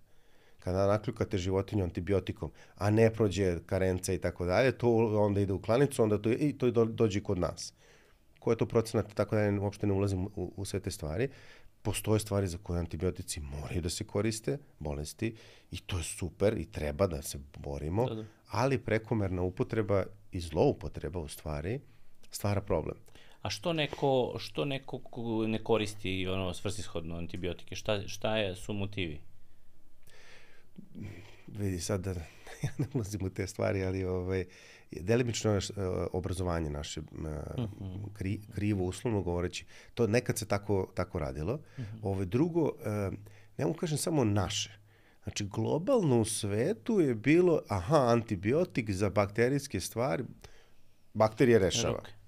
[0.61, 4.91] kada nakljukate životinju antibiotikom, a ne prođe karence i tako dalje, to
[5.23, 7.75] onda ide u klanicu, onda to, i to dođe kod nas.
[8.39, 11.29] Ko je to procenat, tako da uopšte ne ulazim u, u sve te stvari.
[11.83, 15.35] Postoje stvari za koje antibiotici moraju da se koriste, bolesti,
[15.71, 18.25] i to je super i treba da se borimo, da, da.
[18.51, 21.81] ali prekomerna upotreba i zloupotreba u stvari
[22.31, 22.97] stvara problem.
[23.43, 25.01] A što neko, što neko
[25.47, 27.75] ne koristi ono svrsishodno antibiotike?
[27.75, 29.21] Šta, šta je, su motivi?
[31.47, 32.11] Vidi sad da
[32.65, 34.45] ja ne ulazim u te stvari, ali ovaj,
[34.91, 35.61] delimično je
[36.13, 37.65] obrazovanje naše uh,
[38.13, 39.65] kri, krivo uslovno govoreći.
[39.95, 41.53] To nekad se tako, tako radilo.
[41.77, 41.85] -huh.
[42.03, 42.73] Ove, ovaj, drugo, uh,
[43.59, 44.81] ne mogu kažem samo naše.
[45.23, 50.25] Znači, globalno u svetu je bilo, aha, antibiotik za bakterijske stvari,
[51.15, 52.01] bakterije rešava.
[52.03, 52.20] Okay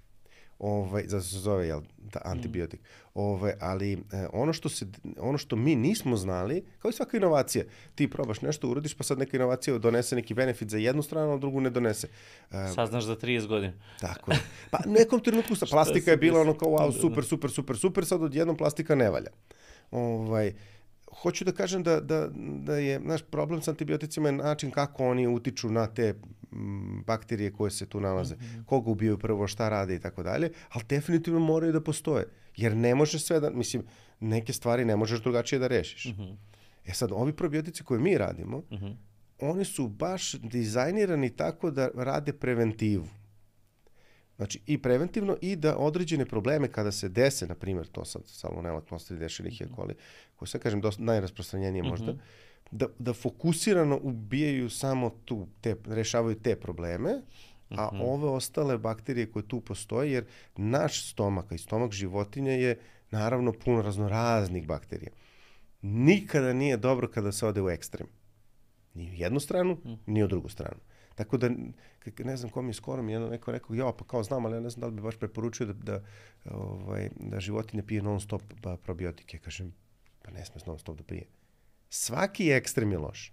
[0.62, 2.81] ovaj, zato se zove jel, da, antibiotik.
[2.81, 2.85] Mm.
[3.14, 4.87] Ovaj, ali eh, ono, što se,
[5.18, 9.18] ono što mi nismo znali, kao i svaka inovacija, ti probaš nešto, urodiš, pa sad
[9.18, 12.09] neka inovacija donese neki benefit za jednu stranu, a drugu ne donese.
[12.51, 13.72] Eh, Saznaš za 30 godina.
[14.01, 14.38] Tako je.
[14.70, 18.22] Pa nekom trenutku sa plastika je bila ono kao, wow, super, super, super, super, sad
[18.22, 19.31] odjednom plastika ne valja.
[19.90, 20.53] Ovaj,
[21.20, 22.29] hoću da kažem da, da,
[22.64, 26.14] da je naš problem sa antibioticima je način kako oni utiču na te
[27.07, 28.64] bakterije koje se tu nalaze, mm -hmm.
[28.64, 32.27] koga ubijaju prvo, šta rade i tako dalje, ali definitivno moraju da postoje.
[32.57, 33.83] Jer ne može sve da, mislim,
[34.20, 36.05] neke stvari ne možeš drugačije da rešiš.
[36.05, 36.37] Mm -hmm.
[36.87, 38.96] E sad, ovi probiotici koje mi radimo, mm -hmm.
[39.40, 43.07] oni su baš dizajnirani tako da rade preventivu.
[44.37, 48.81] Znači, i preventivno i da određene probleme kada se dese, na primjer, to sad salmonella,
[48.81, 49.94] klostri, dešenih mm -hmm.
[50.42, 51.90] Koje se, kažem, dosta, najrasprostranjenije mm -hmm.
[51.90, 52.14] možda,
[52.70, 57.11] da, da fokusirano ubijaju samo tu, te, rešavaju te probleme,
[57.70, 58.02] a mm -hmm.
[58.02, 60.24] ove ostale bakterije koje tu postoje, jer
[60.57, 62.78] naš stomak i stomak životinja je
[63.11, 65.12] naravno pun raznoraznih bakterija.
[65.83, 68.07] Nikada nije dobro kada se ode u ekstrem.
[68.94, 69.94] Ni u jednu stranu, mm.
[70.07, 70.81] ni u drugu stranu.
[71.14, 71.50] Tako da,
[72.18, 74.61] ne znam kom je skoro mi jedno neko rekao, ja, pa kao znam, ali ja
[74.61, 76.00] ne znam da li bi baš preporučio da, da,
[76.50, 78.42] ovaj, da životinje pije non stop
[78.83, 79.38] probiotike.
[79.38, 79.74] Kažem,
[80.22, 81.26] pa ne sme non stop da pije.
[81.88, 83.32] Svaki ekstrem je loš.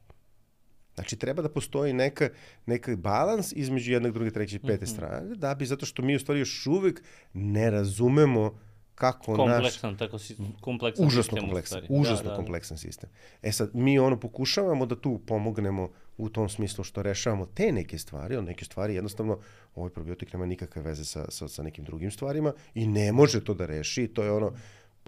[0.96, 2.30] Znači, treba da postoji neka,
[2.66, 4.94] neka balans između jednog, druge, treće pete mm -hmm.
[4.94, 8.60] strane, da bi, zato što mi u stvari još uvek ne razumemo
[8.96, 10.00] kako kompleksan, naš...
[10.00, 11.40] Tako si, kompleksan užasno sistem.
[11.40, 12.36] Kompleksan, užasno da, da.
[12.36, 13.10] kompleksan sistem.
[13.42, 17.98] E sad, mi ono pokušavamo da tu pomognemo u tom smislu što rešavamo te neke
[17.98, 19.40] stvari, ali neke stvari jednostavno
[19.76, 23.54] ovaj probiotik nema nikakve veze sa, sa, sa nekim drugim stvarima i ne može to
[23.54, 24.08] da reši.
[24.08, 24.54] To je ono,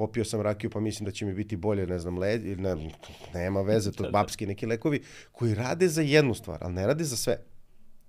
[0.02, 2.76] popio sam rakiju pa mislim da će mi biti bolje, ne znam, led, ne,
[3.34, 7.16] nema veze, to babski neki lekovi koji rade za jednu stvar, ali ne rade za
[7.16, 7.38] sve.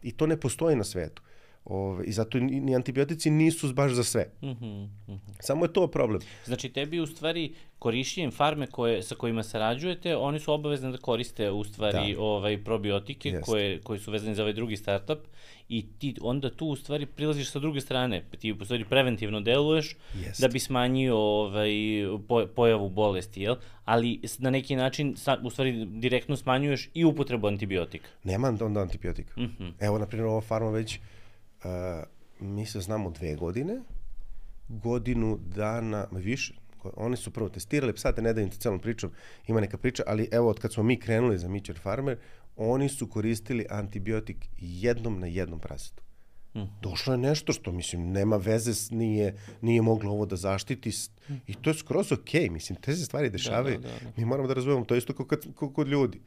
[0.02, 1.22] I to ne postoji na svetu.
[1.64, 4.30] Ove, I zato ni, antibiotici nisu baš za sve.
[4.42, 5.18] Mm -hmm, mm -hmm.
[5.40, 6.20] Samo je to problem.
[6.44, 11.50] Znači, tebi u stvari korišćenjem farme koje, sa kojima sarađujete, oni su obavezne da koriste
[11.50, 12.22] u stvari da.
[12.22, 15.18] ovaj, probiotike koje, koji su vezani za ovaj drugi startup
[15.68, 19.96] i ti onda tu u stvari prilaziš sa druge strane, ti u stvari preventivno deluješ
[20.14, 20.40] Jest.
[20.40, 21.70] da bi smanjio ovaj,
[22.54, 23.56] pojavu bolesti, jel?
[23.84, 28.08] ali na neki način u stvari direktno smanjuješ i upotrebu antibiotika.
[28.24, 29.40] Nema onda antibiotika.
[29.40, 29.72] Mm -hmm.
[29.80, 30.98] Evo, na primjer, ova farma već,
[32.40, 33.80] mi se znamo dve godine,
[34.68, 36.54] godinu dana, više,
[36.96, 39.10] oni su prvo testirali, sad te ne dajem ti celom pričom,
[39.46, 42.18] ima neka priča, ali evo od kad smo mi krenuli za Mitcher Farmer,
[42.56, 46.02] oni su koristili antibiotik jednom na jednom prasetu.
[46.54, 46.60] Mm.
[46.82, 50.92] Došlo je nešto što, mislim, nema veze, nije, nije moglo ovo da zaštiti
[51.46, 52.50] i to je skroz okej, okay.
[52.50, 53.78] mislim, te se stvari dešavaju.
[53.78, 54.12] Da, da, da, da.
[54.16, 56.20] Mi moramo da razumemo, to je isto kao, kad, kao kod ljudi.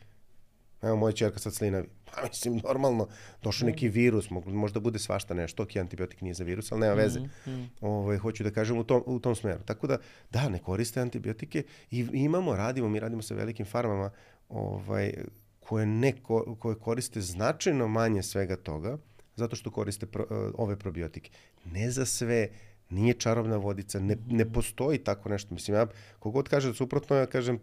[0.85, 1.87] Evo, moja čerka sad slinavi.
[2.05, 3.07] Pa, mislim, normalno,
[3.43, 7.19] došao neki virus, možda bude svašta nešto, ok, antibiotik nije za virus, ali nema veze.
[7.19, 7.67] Mm -hmm.
[7.81, 9.59] Ove, hoću da kažem u tom, u tom smeru.
[9.65, 9.97] Tako da,
[10.31, 14.11] da, ne koriste antibiotike i imamo, radimo, mi radimo sa velikim farmama,
[14.49, 15.13] ovaj,
[15.59, 16.13] koje, ne,
[16.59, 18.97] koje koriste značajno manje svega toga,
[19.35, 21.31] zato što koriste pro, uh, ove probiotike.
[21.65, 22.49] Ne za sve,
[22.89, 25.53] nije čarobna vodica, ne, ne postoji tako nešto.
[25.53, 25.87] Mislim, ja
[26.19, 27.59] kogod kaže da suprotno, ja kažem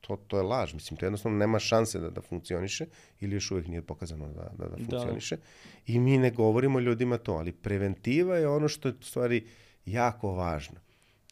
[0.00, 0.74] to, to je laž.
[0.74, 2.86] Mislim, to jednostavno nema šanse da, da funkcioniše
[3.20, 4.76] ili još uvek nije pokazano da, da, da, da.
[4.76, 5.36] funkcioniše.
[5.36, 5.42] Da.
[5.86, 9.46] I mi ne govorimo ljudima to, ali preventiva je ono što je u stvari
[9.86, 10.80] jako važno.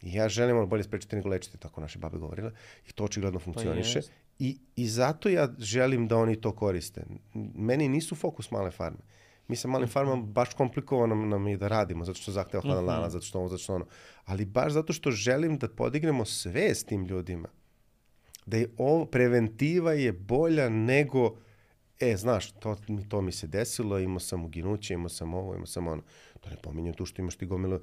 [0.03, 2.51] I ja želim bolje sprečiti nego lečiti, tako naše babe govorile.
[2.89, 4.01] I to očigledno pa funkcioniše.
[4.01, 4.07] Pa
[4.39, 7.05] I, I zato ja želim da oni to koriste.
[7.55, 8.99] Meni nisu fokus male farme.
[9.49, 13.11] Mi sa malim farmama baš komplikovano nam je da radimo, zato što zahteva hladan lana,
[13.11, 13.87] zato što ovo, zato što ono.
[14.25, 17.49] Ali baš zato što želim da podignemo sve s tim ljudima
[18.47, 21.37] da je ovo, preventiva je bolja nego
[22.01, 22.77] e, znaš, to,
[23.09, 26.03] to mi se desilo, imao sam uginuće, imao sam ovo, imao sam ono.
[26.41, 27.81] To ne pominjem tu što imaš ti gomilu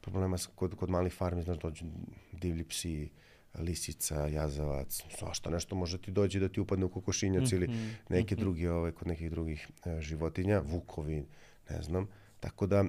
[0.00, 1.84] problema kod, kod malih farmi, znaš, dođu
[2.32, 3.10] divlji psi,
[3.58, 7.66] lisica, jazavac, svašta nešto može ti dođe da ti upadne u kokošinjac mm -hmm, ili
[8.08, 8.40] neke mm -hmm.
[8.40, 11.24] drugi, ove, kod nekih drugih e, životinja, vukovi,
[11.70, 12.08] ne znam.
[12.40, 12.84] Tako da,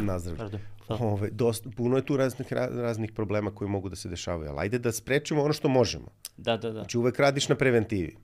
[0.00, 0.36] Nazdrav.
[0.36, 0.60] Pardon.
[0.88, 4.78] Ove, dosta, puno je tu raznih, raznih problema koji mogu da se dešavaju, ali ajde
[4.78, 6.06] da sprečimo ono što možemo.
[6.36, 6.80] Da, da, da.
[6.80, 8.16] Znači uvek radiš na preventivi.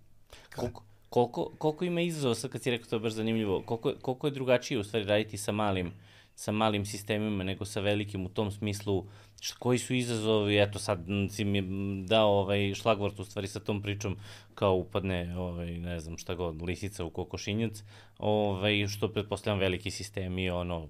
[0.56, 4.26] Koliko, koliko, koliko ima izazova, sad kad si rekao to je baš zanimljivo, koliko, koliko
[4.26, 5.92] je drugačije u stvari raditi sa malim,
[6.34, 9.06] sa malim sistemima nego sa velikim u tom smislu,
[9.40, 11.62] šta, koji su izazovi, eto sad si mi
[12.06, 14.16] dao ovaj šlagvort u stvari sa tom pričom
[14.54, 17.82] kao upadne, ovaj, ne znam šta god, lisica u kokošinjac,
[18.18, 20.88] ovaj, što pretpostavljam veliki sistemi, ono,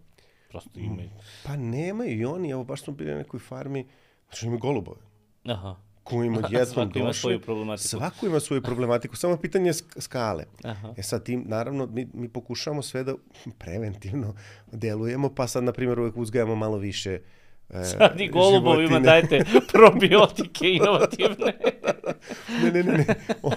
[0.53, 1.11] prosto imaju.
[1.45, 3.87] Pa nemaju i oni, evo baš smo bili na nekoj farmi,
[4.29, 5.01] znači imaju golubove.
[5.45, 5.77] Aha.
[6.03, 7.89] Koji ima jednom Svako ima svoju problematiku.
[7.89, 10.45] Svako ima svoju problematiku, samo pitanje je skale.
[10.65, 10.95] Aha.
[10.97, 13.15] E sad tim, naravno, mi, mi pokušamo sve da
[13.59, 14.35] preventivno
[14.73, 17.21] delujemo, pa sad, na primjer, uvek uzgajamo malo više
[17.73, 21.59] E, Sad i golubovima dajte probiotike inovativne.
[22.63, 22.93] ne, ne, ne.
[22.93, 23.15] ne.
[23.43, 23.51] O,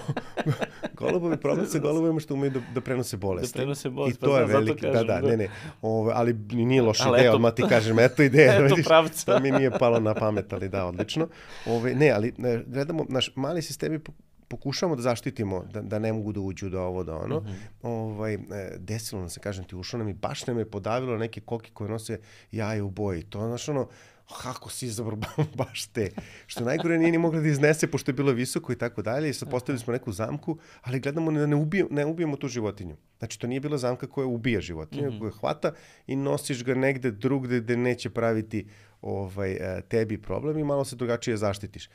[1.06, 3.58] golubovi, problem sa golubovima što umeju da, da prenose bolesti.
[3.58, 5.48] Da prenose bolesti, I to pa je veliki, kažem, da, da, da, ne, ne.
[5.82, 8.54] Ove, ali nije loša ideja, odmah ti kažem, eto ideja.
[8.54, 9.32] eto vidiš, pravca.
[9.32, 11.28] Da mi nije palo na pamet, ali da, odlično.
[11.66, 14.00] Ove, ne, ali ne, gledamo, naš mali sistemi
[14.48, 17.40] pokušamo da zaštitimo, da, da ne mogu da uđu da ovo, da ono.
[17.40, 17.88] Mm -hmm.
[17.88, 18.38] ovaj, e,
[18.78, 21.90] desilo nam se, kažem ti, ušlo nam i baš nam je podavilo neke koke koje
[21.90, 22.20] nose
[22.52, 23.22] jaje u boji.
[23.22, 23.88] To je, znaš, ono,
[24.42, 26.10] kako si izabrao baš te.
[26.46, 29.30] Što najgore nije ni mogla da iznese, pošto je bilo visoko i tako dalje.
[29.30, 32.96] I sad postavili smo neku zamku, ali gledamo da ne, ubijemo, ne ubijemo tu životinju.
[33.18, 35.20] Znači, to nije bila zamka koja ubija životinju, mm -hmm.
[35.20, 35.72] koja hvata
[36.06, 38.68] i nosiš ga negde drugde gde neće praviti
[39.00, 41.88] ovaj, e, tebi problem i malo se drugačije zaštitiš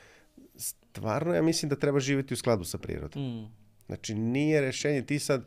[0.61, 3.23] stvarno ja mislim da treba živeti u skladu sa prirodom.
[3.23, 3.47] Mm.
[3.85, 5.45] Znači, nije rešenje, ti sad,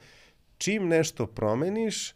[0.58, 2.14] čim nešto promeniš,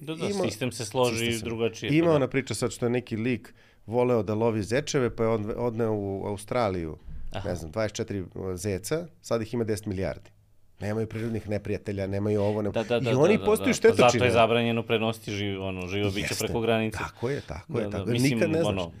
[0.00, 1.92] Da, da, ima, sistem se složi sistem drugačije.
[1.92, 3.54] Ima pa ona priča sad što je neki lik
[3.90, 6.96] voleo da lovi zečeve, pa je odneo u Australiju,
[7.32, 7.48] Aha.
[7.48, 10.30] ne znam, 24 zeca, sad ih ima 10 milijardi.
[10.80, 12.62] Nemaju prirodnih neprijatelja, nemaju ovo.
[12.62, 12.72] Nema...
[12.72, 14.10] Da, da, da, I oni da, da, postaju da, štetočine.
[14.10, 16.98] Zato je zabranjeno prenositi živ, ono, živo biće preko granice.
[16.98, 17.90] Tako je, tako da, je.
[17.90, 18.04] Tako.
[18.04, 18.72] Da, mislim, nikad ne znaš.
[18.72, 18.92] Ono,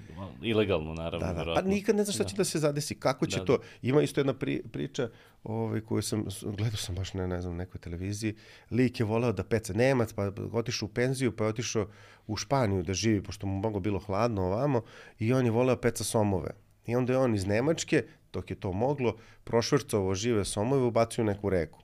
[0.42, 1.26] ilegalno, naravno.
[1.26, 1.54] Da, da.
[1.54, 2.28] Pa nikad ne znaš šta da.
[2.28, 2.94] će da se zadesi.
[2.94, 3.56] Kako će da, to?
[3.56, 3.62] Da.
[3.82, 5.08] Ima isto jedna pri, priča
[5.44, 8.34] ovaj, koju sam, gledao sam baš na, ne znam, nekoj televiziji.
[8.70, 11.86] Lik je voleo da peca Nemac, pa otišao u penziju, pa je otišao
[12.26, 14.82] u Španiju da živi, pošto mu mnogo bilo hladno ovamo,
[15.18, 16.50] i on je voleo peca somove.
[16.86, 21.26] I onda je on iz Nemačke, dok je to moglo, prošvrcovo žive somove ubacio u
[21.26, 21.78] neku reku.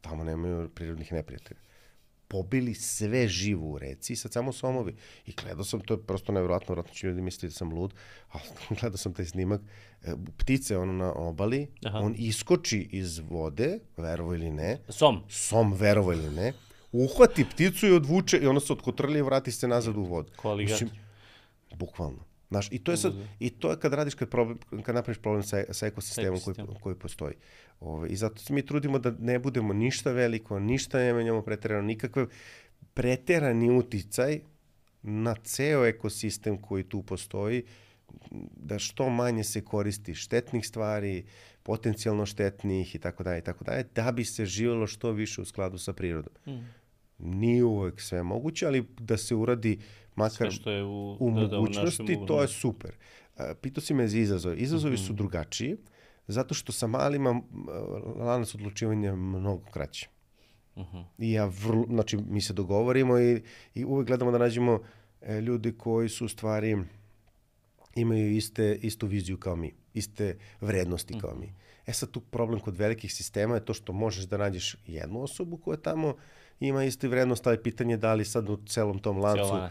[0.00, 1.60] Tamo nemaju prirodnih neprijatelja.
[2.28, 4.96] Pobili sve živo u reci, sad samo somovi.
[5.26, 7.94] I gledao sam, to je prosto nevjerojatno, vjerojatno će ljudi misliti da sam lud,
[8.28, 8.42] ali
[8.80, 9.60] gledao sam taj snimak,
[10.02, 11.98] e, ptice ono na obali, Aha.
[11.98, 14.78] on iskoči iz vode, verovo ili ne.
[14.88, 15.22] Som.
[15.28, 16.52] Som, verovo ili ne,
[16.92, 20.32] uhvati pticu i odvuče i ona se otkotrlja i vrati se nazad u vodu.
[20.36, 20.88] Ko aligator.
[21.76, 22.29] bukvalno.
[22.50, 25.42] Znaš, i to je sad, i to je kad radiš, kad, problem, kad napraviš problem
[25.42, 27.34] sa, sa ekosistemom koji, koji postoji.
[27.80, 31.82] Ove, I zato se mi trudimo da ne budemo ništa veliko, ništa ne menjamo preterano,
[31.82, 32.26] nikakve
[32.94, 34.40] preterani uticaj
[35.02, 37.64] na ceo ekosistem koji tu postoji,
[38.56, 41.24] da što manje se koristi štetnih stvari,
[41.62, 45.44] potencijalno štetnih i tako dalje i tako dalje, da bi se živelo što više u
[45.44, 46.32] skladu sa prirodom.
[46.46, 46.66] Mm.
[47.18, 49.78] Nije uvek sve moguće, ali da se uradi
[50.16, 52.90] makar što je u, u da, mogućnosti, da, u to je super.
[53.60, 54.56] Pitao si me za izazove.
[54.56, 55.06] Izazovi mm -hmm.
[55.06, 55.76] su drugačiji,
[56.26, 57.42] zato što sa malima
[58.16, 60.08] lanac odlučivanja mnogo kraći.
[60.74, 61.04] Uh -huh.
[61.18, 63.42] I ja vrlo, znači mi se dogovorimo i,
[63.74, 64.80] i uvek gledamo da nađemo
[65.20, 66.76] e, ljudi koji su u stvari
[67.94, 71.54] imaju iste, istu viziju kao mi, iste vrednosti kao mi.
[71.86, 75.56] E sad tu problem kod velikih sistema je to što možeš da nađeš jednu osobu
[75.56, 76.14] koja tamo
[76.60, 79.70] ima iste vrednost, ali pitanje je da li sad u celom tom lancu uh,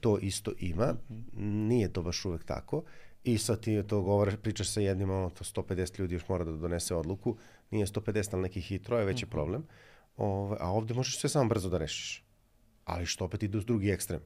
[0.00, 0.94] to isto ima.
[1.36, 2.82] Nije to baš uvek tako.
[3.24, 6.52] I sad ti to govore, pričaš sa jednim, ono, to 150 ljudi još mora da
[6.52, 7.36] donese odluku.
[7.70, 9.66] Nije 150, ali nekih i troje, već je problem.
[10.16, 12.24] Ove, a ovde možeš sve samo brzo da rešiš.
[12.84, 14.20] Ali što opet ide uz drugi ekstrem.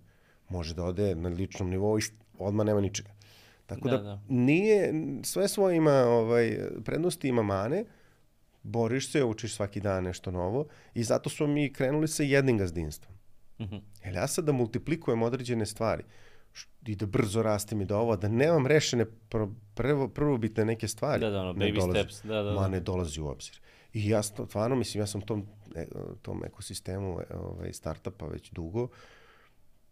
[0.49, 2.03] Može da ode na ličnom nivou i
[2.39, 3.11] odmah nema ničega.
[3.67, 4.21] Tako da, da, da.
[4.29, 7.85] nije, sve svoje ima ovaj, prednosti, ima mane,
[8.63, 13.15] boriš se, učiš svaki dan nešto novo i zato smo mi krenuli sa jednim gazdinstvom.
[13.63, 13.75] Mhm.
[13.75, 13.81] -huh.
[14.05, 16.05] Jer ja sad da multiplikujem određene stvari
[16.87, 19.39] i da brzo rastem i da ovo, da nemam rešene pr
[19.75, 21.21] prvo, prvobitne neke stvari.
[21.21, 22.23] Da, da, ono, baby dolazi, steps.
[22.23, 22.55] Da, da, da.
[22.55, 23.61] Ma ne dolazi u obzir.
[23.93, 25.87] I ja stvarno, mislim, ja sam tom, e,
[26.23, 28.89] tom ekosistemu ovaj, startupa već dugo,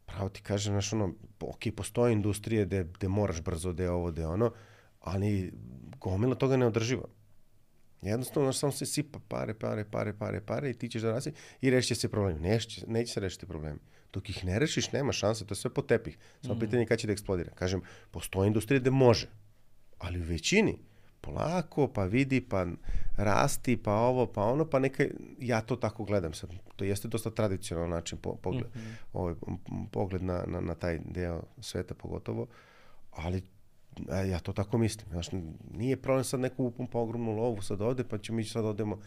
[0.07, 4.27] pravo ti kažem, znaš, ono, ok, postoje industrije gde, gde moraš brzo, gde ovo, gde
[4.27, 4.53] ono,
[5.01, 5.53] ali
[6.01, 7.05] gomila toga ne održiva.
[8.03, 11.71] Jednostavno, samo se sipa pare, pare, pare, pare, pare i ti ćeš da rasi i
[11.71, 12.43] rešit će se problem.
[12.43, 13.79] Neće, neće se rešiti problem.
[14.13, 16.19] Dok ih ne rešiš, nema šanse, to je sve po tepih.
[16.43, 16.59] Samo mm.
[16.59, 17.51] pitanje kada će da eksplodira.
[17.55, 19.29] Kažem, postoje industrije gde može,
[19.99, 20.79] ali u većini
[21.21, 22.67] polako, pa vidi, pa
[23.17, 25.05] rasti, pa ovo, pa ono, pa neka,
[25.39, 26.51] ja to tako gledam sad.
[26.77, 28.95] To jeste dosta tradicionalan način po, pogled, mm -hmm.
[29.13, 29.35] ovaj,
[29.93, 32.47] pogled na, na, na taj deo sveta pogotovo,
[33.11, 33.43] ali
[34.31, 35.07] ja to tako mislim.
[35.11, 35.27] Znaš,
[35.71, 38.99] nije problem sad neku upom pa ogromnu lovu sad ode, pa ćemo mi sad odemo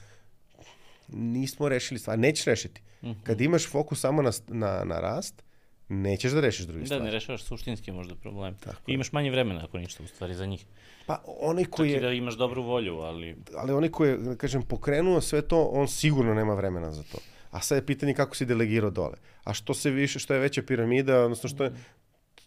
[1.07, 2.81] nismo rešili stvar, nećeš rešiti.
[3.01, 3.23] Mm -hmm.
[3.23, 5.43] Kad imaš fokus samo na, na, na rast,
[5.89, 7.01] nećeš da rešiš druge da, stvari.
[7.01, 8.55] Da, ne rešavaš suštinski možda problem.
[8.55, 10.65] Tako I imaš manje vremena ako ništa u stvari za njih.
[11.05, 11.99] Pa onaj koji je...
[11.99, 13.35] da imaš dobru volju, ali...
[13.55, 17.17] Ali onaj koji je, da kažem, pokrenuo sve to, on sigurno nema vremena za to.
[17.51, 19.17] A sad je pitanje kako si delegirao dole.
[19.43, 21.71] A što se više, što je veća piramida, odnosno što je,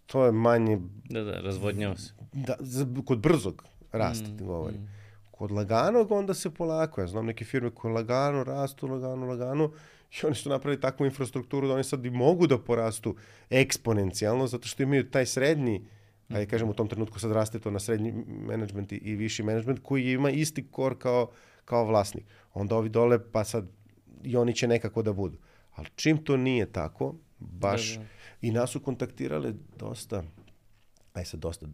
[0.07, 0.79] to je manje...
[1.05, 2.15] Da, da, razvodnjava se.
[2.33, 2.57] Da,
[3.05, 4.81] kod brzog rasta, mm, ti govorim.
[4.81, 4.89] Mm.
[5.31, 9.71] Kod laganog onda se polako, ja znam neke firme koje lagano rastu, lagano, lagano,
[10.11, 13.17] i oni su napravili takvu infrastrukturu da oni sad i mogu da porastu
[13.51, 15.79] eksponencijalno, zato što imaju taj srednji,
[16.29, 16.35] mm.
[16.35, 19.81] ajde kažem u tom trenutku sad raste to na srednji management i, i viši management
[19.83, 21.31] koji ima isti kor kao,
[21.65, 22.25] kao vlasnik.
[22.55, 23.69] Onda ovi dole, pa sad
[24.23, 25.39] i oni će nekako da budu.
[25.75, 28.07] Ali čim to nije tako, baš, da, da.
[28.43, 30.23] i nas su kontaktirale dosta,
[31.17, 31.67] aj sad dosta,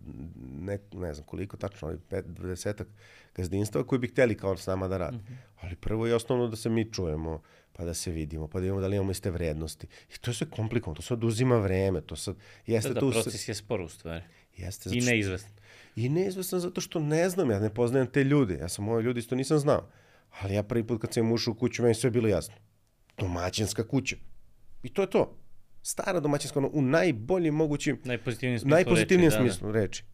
[0.61, 2.89] ne, ne znam koliko tačno, ali pet, dvadesetak
[3.35, 5.17] gazdinstva koji bi hteli kao s nama da rade.
[5.17, 5.37] Mm -hmm.
[5.61, 8.81] Ali prvo i osnovno da se mi čujemo, pa da se vidimo, pa da vidimo
[8.81, 9.87] da li imamo iste vrednosti.
[10.15, 13.11] I to je sve komplikovano, to sve oduzima vreme, to sad, jeste da, da, tu...
[13.11, 14.25] proces je spor u stvari.
[14.57, 14.91] Jeste.
[14.93, 15.53] I neizvestan.
[15.97, 19.21] I neizvestan zato što ne znam, ja ne poznajem te ljude, ja sam ove ljudi
[19.21, 19.89] isto nisam znao.
[20.41, 22.55] Ali ja prvi put kad sam ušao u kuću, meni sve bilo jasno.
[23.19, 24.17] Domaćinska kuća.
[24.83, 25.42] I to je to.
[25.83, 28.01] Stara domaćinska, ono, u najboljim mogućim...
[28.05, 29.43] Najpozitivnijem smislu najpozitivnijem reči.
[29.43, 29.79] Smislu da, da.
[29.79, 30.05] reči.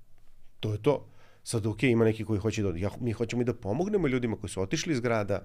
[0.60, 1.08] To je to.
[1.42, 2.72] Sad, ok, ima neki koji hoće da...
[2.76, 5.42] Ja, mi hoćemo i da pomognemo ljudima koji su otišli iz grada,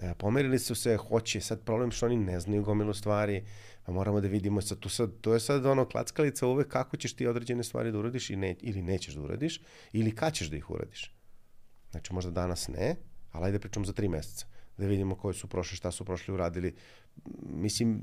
[0.00, 3.44] e, pomerili su se, hoće, sad problem što oni ne znaju gomilu stvari,
[3.84, 7.16] pa moramo da vidimo sad, tu sad, to je sad ono klackalica uvek kako ćeš
[7.16, 9.60] ti određene stvari da uradiš i ne, ili nećeš da uradiš,
[9.92, 11.14] ili kad ćeš da ih uradiš.
[11.90, 12.96] Znači, možda danas ne,
[13.32, 14.46] ali ajde pričamo za tri meseca,
[14.78, 16.74] da vidimo koji su prošli, šta su prošli, uradili.
[17.42, 18.02] Mislim,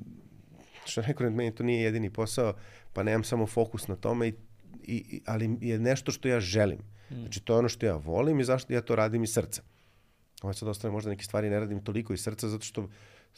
[0.85, 2.53] što neko meni to nije jedini posao,
[2.93, 4.35] pa nemam samo fokus na tome, i,
[4.83, 6.79] i, ali je nešto što ja želim.
[7.11, 7.15] Mm.
[7.15, 9.61] Znači, to je ono što ja volim i zašto ja to radim iz srca.
[10.41, 12.89] Ovo sad ostane možda neke stvari ne radim toliko iz srca zato što,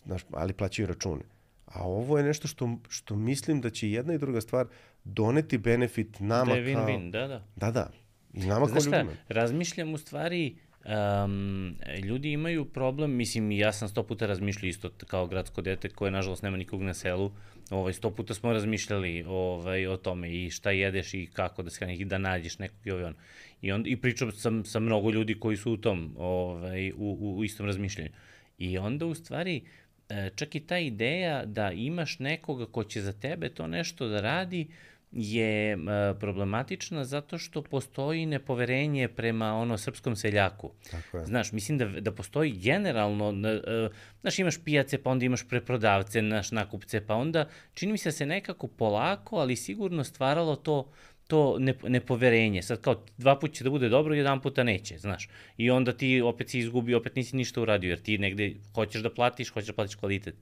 [0.05, 1.23] znaš, ali plaćaju račune.
[1.65, 4.67] A ovo je nešto što, što mislim da će jedna i druga stvar
[5.03, 7.45] doneti benefit nama da je win-win, da, da.
[7.55, 7.91] Da, da.
[8.33, 9.11] I nama Znaš kao ljudima.
[9.27, 15.27] Razmišljam u stvari, um, ljudi imaju problem, mislim, ja sam sto puta razmišljao isto kao
[15.27, 17.31] gradsko dete koje, nažalost, nema nikog na selu,
[17.69, 21.93] ovaj, sto puta smo razmišljali ovaj, o tome i šta jedeš i kako da se
[21.93, 23.15] i da nađeš nekog i ovaj on.
[23.61, 27.37] I, on, i pričam sam sa mnogo ljudi koji su u tom, ovaj, u, u,
[27.37, 28.09] u istom razmišljanju.
[28.57, 29.61] I onda, u stvari,
[30.09, 34.21] e, čak i ta ideja da imaš nekoga ko će za tebe to nešto da
[34.21, 34.67] radi,
[35.11, 35.77] je
[36.19, 40.71] problematična zato što postoji nepoverenje prema ono srpskom seljaku.
[40.91, 41.25] Tako je.
[41.25, 43.89] Znaš, mislim da, da postoji generalno, e,
[44.21, 48.13] znaš, imaš pijace, pa onda imaš preprodavce, naš nakupce, pa onda čini mi se da
[48.13, 50.91] se nekako polako, ali sigurno stvaralo to
[51.27, 52.61] to ne, nepoverenje.
[52.61, 55.29] Sad kao dva puta će da bude dobro, jedan puta neće, znaš.
[55.57, 59.09] I onda ti opet si izgubi, opet nisi ništa uradio, jer ti negde hoćeš da
[59.09, 60.35] platiš, hoćeš da platiš kvalitet.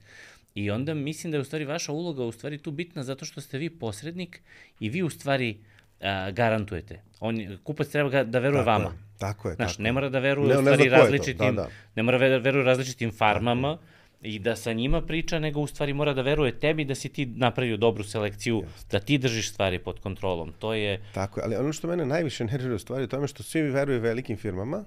[0.54, 3.40] I onda mislim da je u stvari vaša uloga u stvari tu bitna zato što
[3.40, 4.42] ste vi posrednik
[4.80, 5.56] i vi u stvari
[6.00, 7.00] a, garantujete.
[7.20, 8.90] On, kupac treba da veruje tako vama.
[8.90, 9.54] Je, tako je.
[9.54, 11.68] Znaš, tako ne mora da veruje ne, u stvari različitim, da, da.
[11.94, 13.78] ne mora da veruje različitim farmama,
[14.24, 17.26] i da sa njima priča, nego u stvari mora da veruje tebi da si ti
[17.26, 18.90] napravio dobru selekciju, Just.
[18.90, 20.52] da ti držiš stvari pod kontrolom.
[20.58, 21.02] To je...
[21.14, 24.00] Tako je, ali ono što mene najviše nervira u stvari je tome što svi veruju
[24.00, 24.84] velikim firmama,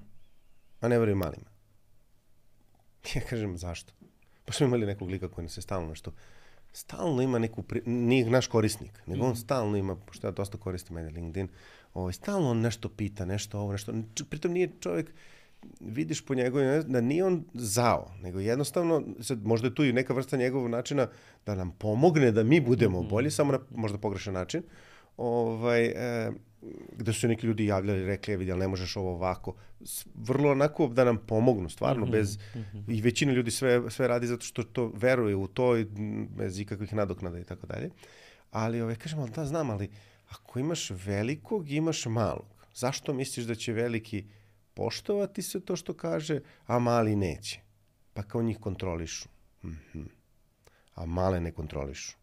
[0.79, 1.49] a ne veruju malima.
[3.15, 3.93] Ja kažem, zašto?
[4.45, 6.11] Pa smo imali nekog lika koji nas se stalno nešto
[6.77, 7.81] stalno ima neku, pri...
[7.85, 9.39] nije naš korisnik, nego on mhm.
[9.39, 11.49] stalno ima, pošto ja dosta koristim ajde LinkedIn,
[11.93, 13.93] ovaj, stalno on nešto pita, nešto ovo, nešto,
[14.29, 15.13] pritom nije čovjek,
[15.79, 20.13] vidiš po njegovim, da nije on zao, nego jednostavno, sad, možda je tu i neka
[20.13, 21.07] vrsta njegovog načina
[21.45, 23.09] da nam pomogne da mi budemo mhm.
[23.09, 24.63] bolji, samo na možda pogrešan način,
[25.17, 26.31] ovaj, e,
[26.97, 29.55] gde su neki ljudi javljali, rekli, je vidjeli, ne možeš ovo ovako.
[30.15, 32.97] Vrlo onako da nam pomognu, stvarno, mm -hmm, bez, mm -hmm.
[32.97, 35.85] i većina ljudi sve, sve radi zato što to veruje u to, i
[36.37, 37.89] bez ikakvih nadoknada i tako dalje.
[38.51, 39.89] Ali, ove, kažem, ali da, znam, ali
[40.29, 42.45] ako imaš velikog, imaš malog.
[42.73, 44.25] Zašto misliš da će veliki
[44.77, 47.59] poštovati se to što kaže, a mali neće?
[48.13, 49.29] Pa kao njih kontrolišu.
[49.63, 50.07] Mm -hmm.
[50.95, 52.17] A male ne kontrolišu.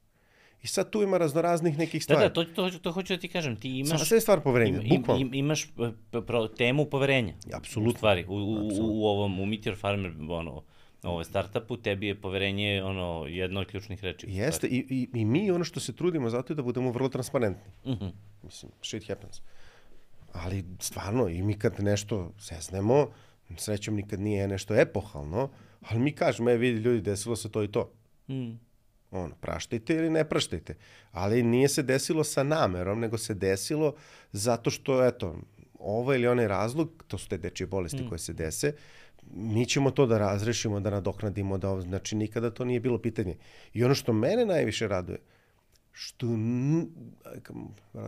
[0.62, 2.22] I sad tu ima raznoraznih nekih stvari.
[2.22, 3.56] Da, da, to, to, to hoću da ti kažem.
[3.56, 4.08] Ti imaš...
[4.08, 5.22] Sve je stvar poverenja, im, bukvalno.
[5.22, 5.68] Im, imaš e,
[6.26, 7.34] pro, temu poverenja.
[7.52, 7.92] Apsolutno.
[7.92, 10.62] U stvari, u, u, u, ovom, u Meteor Farmer, ono,
[11.02, 14.26] ovo startupu, tebi je poverenje ono, jedno od ključnih reči.
[14.28, 17.72] Jeste, i, i, i mi ono što se trudimo zato je da budemo vrlo transparentni.
[17.84, 18.04] Uh mhm.
[18.04, 18.12] -huh.
[18.42, 19.40] Mislim, shit happens.
[20.34, 23.08] Ali stvarno, i mi kad nešto seznemo,
[23.56, 27.72] srećom nikad nije nešto epohalno, ali mi kažemo, e, vidi ljudi, desilo se to i
[27.72, 27.92] to.
[28.28, 28.64] Mm
[29.14, 30.74] ono, praštajte ili ne praštajte.
[31.12, 33.94] Ali nije se desilo sa namerom, nego se desilo
[34.32, 35.38] zato što, eto,
[35.78, 38.08] ovo ili onaj razlog, to su te dečije bolesti mm.
[38.08, 38.72] koje se dese,
[39.34, 43.36] mi ćemo to da razrešimo, da nadoknadimo, da, znači nikada to nije bilo pitanje.
[43.72, 45.18] I ono što mene najviše raduje,
[45.92, 46.26] što,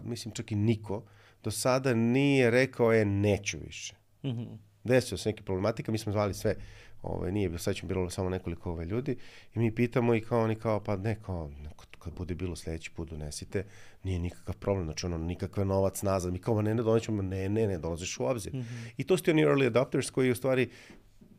[0.03, 1.03] mislim čak i niko,
[1.43, 3.95] do sada nije rekao je neću više.
[4.25, 4.57] Mm -hmm.
[4.85, 6.55] Desio se neke problematika, mi smo zvali sve
[7.03, 9.17] Ovaj, nije bilo, sad bilo samo nekoliko ove ljudi
[9.55, 11.51] i mi pitamo i kao oni kao, pa ne, kao,
[11.99, 13.65] kad bude bilo sledeći put donesite,
[14.03, 17.67] nije nikakav problem, znači ono, nikakve novac nazad, mi kao, ne, ne, donećemo, ne, ne,
[17.67, 18.55] ne, dolaziš u obzir.
[18.55, 18.91] Mm -hmm.
[18.97, 20.71] I to su ti oni early adopters koji u stvari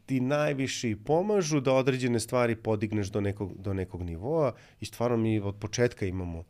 [0.05, 5.39] ti najviše pomažu da određene stvari podigneš do nekog, do nekog nivoa i stvarno mi
[5.39, 6.43] od početka imamo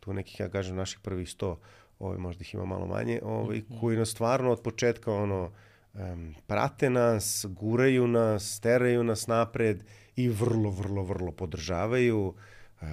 [0.00, 1.60] tu nekih, ja kažem, naših prvih sto,
[1.98, 3.80] ovaj, možda ih ima malo manje, ovaj, mm -hmm.
[3.80, 5.50] koji nas stvarno od početka, ono,
[5.94, 9.84] um, prate nas, guraju nas, teraju nas napred
[10.16, 12.34] i vrlo, vrlo, vrlo podržavaju,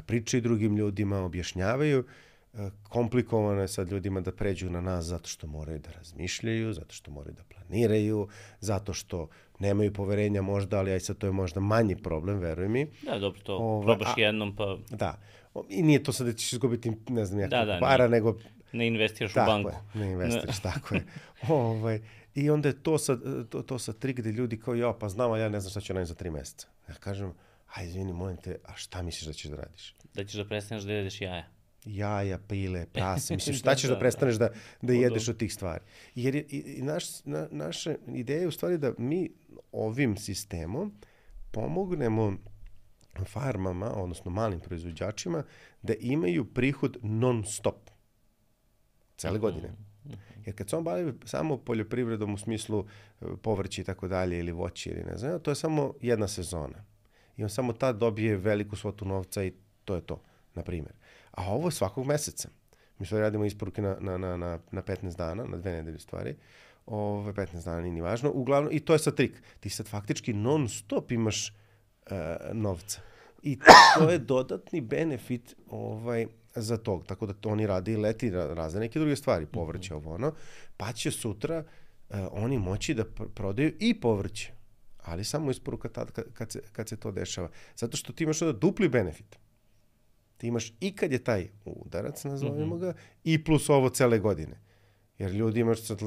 [0.05, 2.03] pričaju drugim ljudima, objašnjavaju.
[2.89, 7.11] Komplikovano je sad ljudima da pređu na nas zato što moraju da razmišljaju, zato što
[7.11, 8.27] moraju da planiraju,
[8.59, 9.27] zato što
[9.59, 12.87] nemaju poverenja možda, ali aj sad to je možda manji problem, veruj mi.
[13.01, 14.77] Da, dobro, to Ove, probaš a, jednom pa...
[14.89, 15.19] Da,
[15.69, 18.37] i nije to sad da ćeš izgubiti, ne znam, da, da, para, ne, nego...
[18.73, 19.69] Ne investiraš tako u banku.
[19.69, 21.05] Je, ne investiraš, tako je.
[21.47, 22.01] Ovaj,
[22.35, 23.17] I onda je to sa,
[23.49, 25.81] to, to sa trik gde ljudi kao, ja, pa znam, ali ja ne znam šta
[25.81, 26.67] ću radim za tri meseca.
[26.89, 27.33] Ja kažem,
[27.75, 29.95] aj, izvini, molim te, a šta misliš da ćeš da radiš?
[30.13, 31.47] Da ćeš da prestaneš da jedeš jaja.
[31.85, 34.49] Jaja, pile, prase, mislim, šta ćeš da, da, da prestaneš da,
[34.81, 35.83] da jedeš od tih stvari?
[36.15, 39.29] Jer je, i, i naš, na, naša ideja je u stvari da mi
[39.71, 40.93] ovim sistemom
[41.51, 42.37] pomognemo
[43.25, 45.43] farmama, odnosno malim proizvođačima,
[45.81, 47.90] da imaju prihod non stop.
[49.21, 49.67] Cele godine.
[49.67, 49.91] Mm
[50.45, 52.85] Jer kad se on bavi samo poljoprivredom u smislu
[53.21, 56.85] e, povrći i tako dalje ili voći ili ne znam, to je samo jedna sezona.
[57.37, 59.53] I on samo tad dobije veliku svotu novca i
[59.85, 60.21] to je to,
[60.55, 60.93] na primjer.
[61.31, 62.49] A ovo je svakog meseca.
[62.99, 66.35] Mi sve radimo isporuke na, na, na, na, na 15 dana, na dve nedelje stvari.
[66.85, 68.31] Ove, 15 dana nije ni važno.
[68.31, 69.41] Uglavnom, i to je sad trik.
[69.59, 72.17] Ti sad faktički non stop imaš uh,
[72.53, 73.01] novca.
[73.41, 73.59] I
[73.97, 77.03] to je dodatni benefit ovaj, za to.
[77.07, 80.33] Tako da to oni radi leti razne neke druge stvari, povrće, ovo ono,
[80.77, 81.63] pa će sutra
[82.09, 84.53] uh, oni moći da pr prodaju i povrće,
[84.97, 87.49] ali samo isporuka tad kad, kad, se, kad se to dešava.
[87.75, 89.39] Zato što ti imaš onda dupli benefit.
[90.37, 92.81] Ti imaš i kad je taj udarac, nazovemo mm -hmm.
[92.81, 92.93] ga,
[93.23, 94.59] i plus ovo cele godine.
[95.21, 95.99] Jer ljudi imaš sad,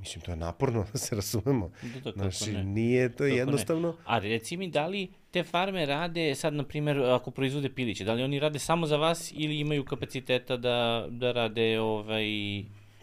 [0.00, 1.70] mislim, to je naporno da se razumemo.
[1.94, 2.64] Da, da, Znači, ne.
[2.64, 3.36] nije to Kako ne?
[3.36, 3.96] jednostavno.
[4.04, 8.12] A reci mi, da li te farme rade sad, na primjer, ako proizvode piliće, da
[8.14, 10.78] li oni rade samo za vas ili imaju kapaciteta da,
[11.10, 12.24] da rade ovaj...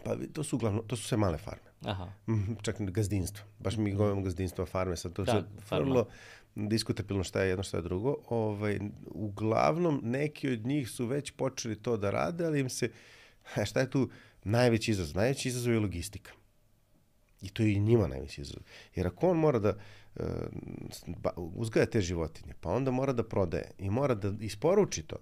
[0.04, 1.70] Pa to su uglavnom, to su sve male farme.
[1.82, 3.44] Aha, Mhm, čak i gazdinstvo.
[3.58, 5.84] Baš mi govorimo gazdinstvo, farme, sad to Da, farma.
[5.84, 6.06] vrlo
[6.56, 8.16] diskutabilno šta je jedno, šta je drugo.
[8.28, 12.90] Ovaj, uglavnom, neki od njih su već počeli to da rade, ali im se,
[13.68, 14.10] šta je tu
[14.44, 15.16] najveći izazov?
[15.16, 16.32] Najveći izazov je logistika.
[17.42, 18.62] I to je i njima najveći izazov.
[18.94, 19.76] Jer ako on mora da
[21.06, 25.16] ba- uzgaja te životinje, pa onda mora da prodaje i mora da isporuči to,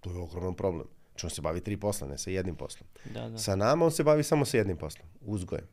[0.00, 0.86] to je ogroman problem.
[1.10, 2.88] Znači on se bavi tri posla, ne sa jednim poslom.
[3.14, 3.38] da, da.
[3.38, 5.66] Sa nama on se bavi samo sa jednim poslom, uzgojem.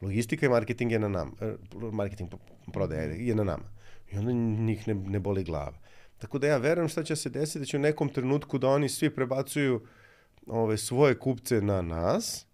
[0.00, 1.54] Logistika i marketing je na nama, e,
[1.92, 2.30] marketing
[2.72, 3.72] prodaje je na nama.
[4.12, 5.78] I onda njih ne, ne boli glava.
[6.18, 8.88] Tako da ja verujem šta će se desiti, da će u nekom trenutku da oni
[8.88, 9.86] svi prebacuju
[10.46, 12.46] ove, svoje kupce na nas,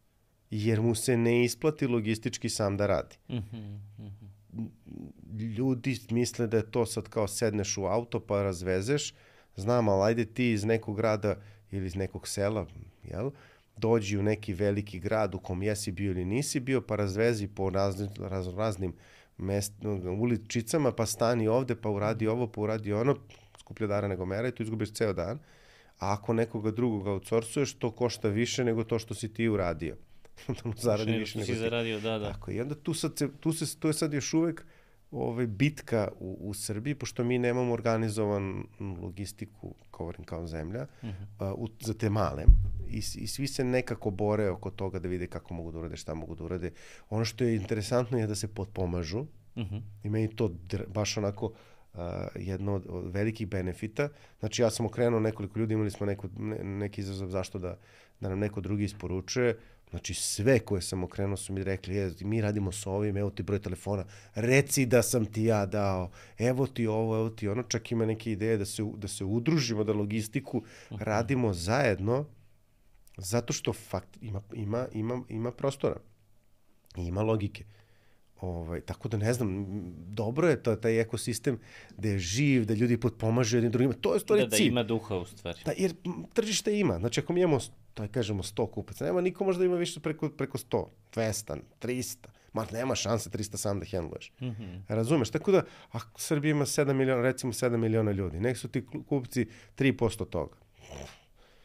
[0.50, 3.16] jer mu se ne isplati logistički sam da radi.
[3.30, 3.56] Mhm,
[3.98, 4.26] mhm.
[5.56, 9.14] Ljudi misle da je to sad kao sedneš u auto pa razvezeš,
[9.56, 11.36] znam, ali ajde ti iz nekog grada
[11.70, 12.66] ili iz nekog sela,
[13.04, 13.30] jel?
[13.76, 17.70] dođi u neki veliki grad u kom jesi bio ili nisi bio, pa razvezi po
[17.70, 18.94] raznim, raz, raznim
[19.38, 19.72] mest,
[20.18, 23.16] uličicama, pa stani ovde, pa uradi ovo, pa uradi ono,
[23.58, 25.38] skuplje dara nego mera i tu izgubiš ceo dan.
[26.02, 29.96] A ako nekoga drugog outsourcuješ, to košta više nego to što si ti uradio.
[30.76, 31.58] Zaradi Nego više što nego si ti.
[31.58, 32.32] zaradio, da, da.
[32.32, 34.66] Tako, i onda tu, sad se, tu, se, tu je sad još uvek
[35.10, 38.64] ovaj, bitka u, u Srbiji, pošto mi nemamo organizovan
[39.02, 41.52] logistiku, govorim kao zemlja, uh -huh.
[41.52, 42.44] uh, u, za te male.
[42.90, 46.14] I, I svi se nekako bore oko toga da vide kako mogu da urade, šta
[46.14, 46.70] mogu da urade.
[47.10, 49.26] Ono što je interesantno je da se potpomažu
[49.56, 49.76] Mhm.
[50.02, 51.52] i meni to dr- baš onako uh,
[52.34, 54.08] jedno od, od velikih benefita.
[54.40, 57.78] Znači ja sam okrenuo nekoliko ljudi, imali smo neko, ne, neki izazov zašto da,
[58.20, 59.58] da nam neko drugi isporučuje.
[59.90, 63.42] Znači sve koje sam okrenuo su mi rekli, je, mi radimo s ovim, evo ti
[63.42, 67.92] broj telefona, reci da sam ti ja dao, evo ti ovo, evo ti ono, čak
[67.92, 72.24] ima neke ideje da se, da se udružimo, da logistiku radimo zajedno,
[73.16, 75.96] zato što fakt ima, ima, ima, ima prostora,
[76.96, 77.64] i ima logike.
[78.42, 79.66] Ovaj, tako da ne znam,
[80.08, 81.58] dobro je to, taj ekosistem
[81.96, 83.94] da je živ, da ljudi potpomažu jedni drugima.
[83.94, 84.66] To je stvari Da, da cilj.
[84.68, 85.60] ima duha u stvari.
[85.64, 85.94] Da, jer
[86.32, 86.98] tržište ima.
[86.98, 87.58] Znači, ako mi imamo,
[87.94, 92.16] taj kažemo, 100 kupaca, nema niko možda ima više preko, preko 100, 200, 300.
[92.52, 94.32] Ma, nema šanse 300 sam da hendluješ.
[94.40, 94.80] Mm -hmm.
[94.88, 95.30] Razumeš?
[95.30, 99.46] Tako da, ako Srbija ima 7 miliona, recimo 7 miliona ljudi, nek su ti kupci
[99.78, 100.56] 3% toga.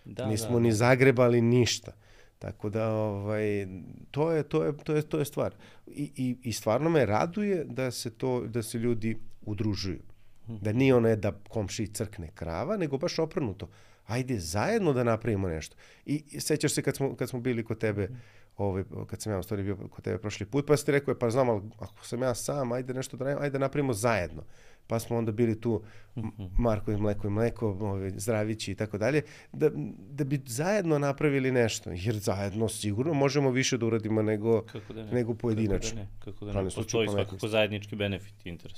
[0.05, 0.59] Da, Nismo da.
[0.59, 1.91] ni zagrebali ništa.
[2.39, 3.67] Tako da, ovaj,
[4.11, 5.55] to, je, to, je, to, je, to je stvar.
[5.87, 10.01] I, i, I stvarno me raduje da se, to, da se ljudi udružuju.
[10.47, 13.69] Da nije ono je da komši crkne krava, nego baš oprnuto.
[14.05, 15.75] Ajde zajedno da napravimo nešto.
[16.05, 18.09] I, i sećaš se kad smo, kad smo bili kod tebe,
[18.57, 21.15] ovaj, kad sam ja u stvari bio kod tebe prošli put, pa si ti rekao,
[21.19, 24.43] pa znam, ali ako sam ja sam, ajde nešto da radimo, ajde da napravimo zajedno.
[24.87, 25.81] Pa smo onda bili tu
[26.15, 29.21] M- Marko i Mleko i Mleko, ovaj, Zdravići i tako dalje,
[29.51, 29.69] da,
[30.09, 31.89] da bi zajedno napravili nešto.
[31.91, 35.11] Jer zajedno sigurno možemo više da uradimo nego, Kako da ne?
[35.11, 36.01] nego pojedinačno.
[36.19, 36.53] Kako da ne?
[36.53, 36.69] Kako da ne?
[36.75, 38.77] Postoji svakako zajednički benefit interes.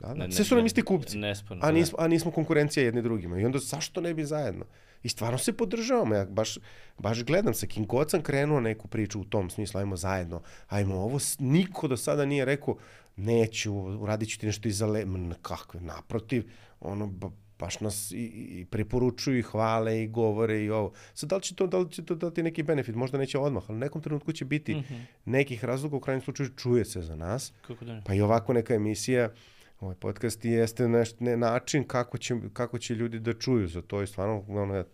[0.00, 0.30] Da, da.
[0.30, 1.18] Sve su nam isti kupci.
[1.18, 1.72] nesporno, A da.
[1.72, 3.40] nismo, a nismo konkurencija jedni drugima.
[3.40, 4.64] I onda zašto ne bi zajedno?
[5.02, 6.14] I stvarno se podržavamo.
[6.14, 6.58] Ja baš,
[6.98, 10.94] baš gledam sa kim god sam krenuo neku priču u tom smislu, ajmo zajedno, ajmo
[10.94, 11.18] ovo.
[11.38, 12.76] Niko do sada nije rekao,
[13.16, 15.04] neću, uradit ću ti nešto iza le...
[15.42, 16.50] Kakve, naprotiv,
[16.80, 18.16] ono, ba, baš nas i,
[18.60, 20.92] i preporučuju i hvale i govore i ovo.
[21.14, 22.94] Sad, da li će to, da li će to dati neki benefit?
[22.94, 24.94] Možda neće odmah, ali u nekom trenutku će biti Mhm.
[25.24, 27.52] nekih razloga, u krajnjem slučaju čuje se za nas.
[27.66, 28.02] Kako da ne?
[28.06, 29.30] Pa i ovako neka emisija,
[29.80, 34.02] ovaj podcast jeste neš, ne, način kako će, kako će ljudi da čuju za to
[34.02, 34.84] i stvarno, ono,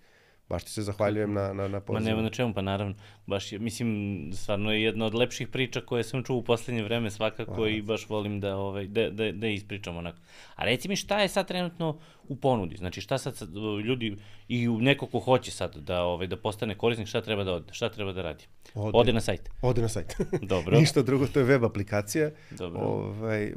[0.51, 2.09] baš ti se zahvaljujem na, na, na Ma pozivu.
[2.11, 2.94] nema na čemu, pa naravno.
[3.26, 7.66] Baš mislim, stvarno je jedna od lepših priča koje sam čuo u poslednje vreme svakako
[7.66, 10.18] i baš volim da, ovaj, da, da, da ispričam onako.
[10.55, 11.98] A reci mi šta je sad trenutno
[12.28, 12.76] u ponudi?
[12.76, 13.48] Znači šta sad, sad
[13.84, 14.16] ljudi
[14.48, 17.88] i neko ko hoće sad da, ovaj, da postane korisnik, šta treba da ode, šta
[17.88, 18.44] treba da radi?
[18.74, 18.98] Ode.
[18.98, 19.51] Ode na sajt.
[19.62, 20.16] Ode na sajt.
[20.42, 20.78] Dobro.
[20.80, 22.30] Ništa drugo, to je web aplikacija.
[22.51, 22.80] Dobro.
[22.80, 23.53] Ovaj,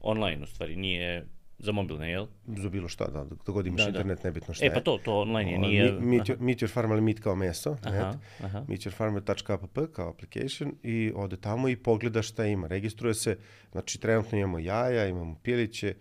[0.00, 1.26] Online u stvari, nije
[1.62, 2.26] za mobilne, jel?
[2.46, 3.88] za bilo šta, da, dok god imaš Da, da.
[3.90, 4.84] internet, nebitno šta E pa je.
[4.84, 5.82] to, to online je, nije...
[5.84, 8.16] Meet, meet, your, meet your farm, ali meet kao meso, Aha, net.
[8.44, 8.64] aha.
[8.68, 12.66] meetyourfarmer.app kao application i ode tamo i pogleda šta ima.
[12.66, 13.38] Registruje se,
[13.72, 15.94] znači trenutno imamo jaja, imamo piliće,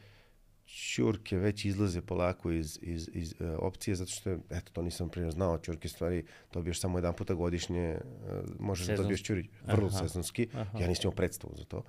[0.65, 5.31] ćurke već izlaze polako iz, iz, iz uh, opcije, zato što, eto, to nisam prije
[5.31, 9.03] znao, ćurke stvari dobiješ samo jedan puta godišnje, uh, možeš da Sezonski.
[9.03, 9.97] dobiješ ćuri, vrlo Aha.
[9.99, 10.79] sezonski, Aha.
[10.79, 11.83] ja nisam imao predstavu za to.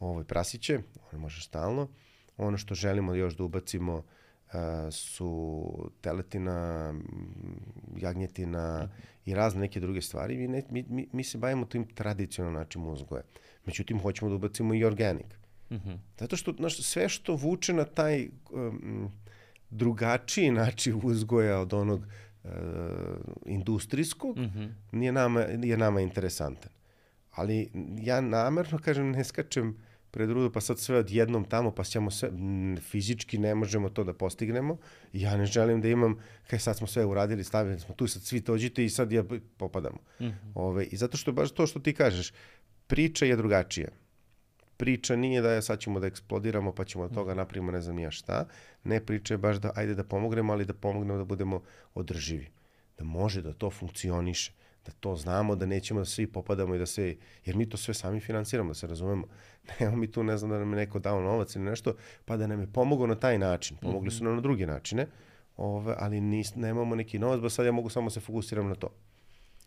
[0.00, 0.78] Ovo, prasiće,
[1.12, 1.88] one može stalno.
[2.38, 4.02] Ono što želimo još da ubacimo
[4.52, 6.94] a, su teletina,
[7.96, 8.88] jagnjetina
[9.24, 10.36] i razne neke druge stvari.
[10.36, 13.22] Mi, ne, mi, mi, mi se bavimo tim tradicionalnim načinom uzgoja.
[13.66, 15.38] Međutim, hoćemo da ubacimo i organik.
[15.70, 15.98] Mm -hmm.
[16.18, 19.10] Zato što znaš, sve što vuče na taj um,
[19.70, 22.00] drugačiji način uzgoja od onog
[22.44, 22.50] uh,
[23.46, 24.70] industrijskog, Mm -hmm.
[24.92, 26.72] nije nama, je nama interesantan.
[27.30, 27.70] Ali
[28.00, 29.76] ja namerno, kažem, ne skačem
[30.10, 34.04] pred rudu, pa sad sve odjednom tamo, pa ćemo sve, m, fizički ne možemo to
[34.04, 34.78] da postignemo.
[35.12, 38.40] Ja ne želim da imam, kaj sad smo sve uradili, stavili smo tu, sad svi
[38.40, 39.24] dođite i sad ja
[39.56, 39.98] popadamo.
[40.20, 40.52] Mm -hmm.
[40.54, 42.32] Ove, I zato što baš to što ti kažeš,
[42.86, 43.88] priča je drugačija.
[44.76, 47.96] Priča nije da je sad ćemo da eksplodiramo pa ćemo od toga napravimo ne znam
[47.96, 48.46] nija šta.
[48.84, 51.62] Ne, priča je baš da ajde da pomognemo, ali da pomognemo da budemo
[51.94, 52.48] održivi.
[52.98, 54.52] Da može da to funkcioniše
[54.88, 57.94] da to znamo, da nećemo da svi popadamo i da se, jer mi to sve
[57.94, 59.26] sami finansiramo, da se razumemo.
[59.80, 62.46] Nemo mi tu, ne znam, da nam je neko dao novac ili nešto, pa da
[62.46, 63.76] nam je pomogao na taj način.
[63.76, 65.06] Pomogli su nam na druge načine,
[65.56, 68.88] ove, ali nis, nemamo neki novac, ba sad ja mogu samo se fokusiram na to.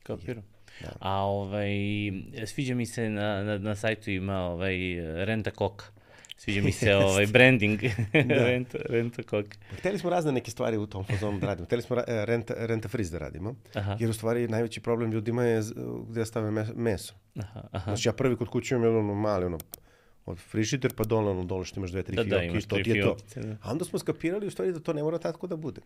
[0.04, 0.44] Kapiram.
[0.82, 0.92] Da.
[1.00, 1.72] A ovaj,
[2.46, 4.78] sviđa mi se na, na, na sajtu ima ovaj,
[5.26, 5.86] renta koka.
[6.42, 7.80] Sviđa mi se ovaj branding,
[8.28, 8.36] da.
[8.38, 9.58] renta, renta koka.
[9.72, 11.66] Hteli smo razne neke stvari u tom fazonu da radimo.
[11.66, 13.98] Hteli smo ra renta, renta friz da radimo, Aha.
[14.00, 15.62] jer u stvari najveći problem ljudima je
[16.08, 17.14] gde da stave me- meso.
[17.36, 17.84] Aha, aha.
[17.86, 19.58] Znači ja prvi kod kuće imam ono mali ono
[20.26, 22.76] od frižider pa dole ono dole što imaš dve, tri Da, da, fioke i to
[22.76, 23.18] ti je to.
[23.36, 23.56] da.
[23.62, 25.82] A onda smo skapirali u stvari da to ne mora tako da bude.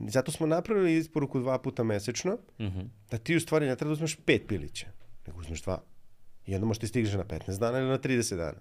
[0.00, 2.80] Zato smo napravili isporuku dva puta mesečno, Mhm.
[3.10, 4.86] da ti u stvari ne treba da uzmeš pet pilića,
[5.26, 5.82] nego uzmeš dva.
[6.46, 8.58] I onda možeš ti stigneš na 15 dana ili na 30 dana.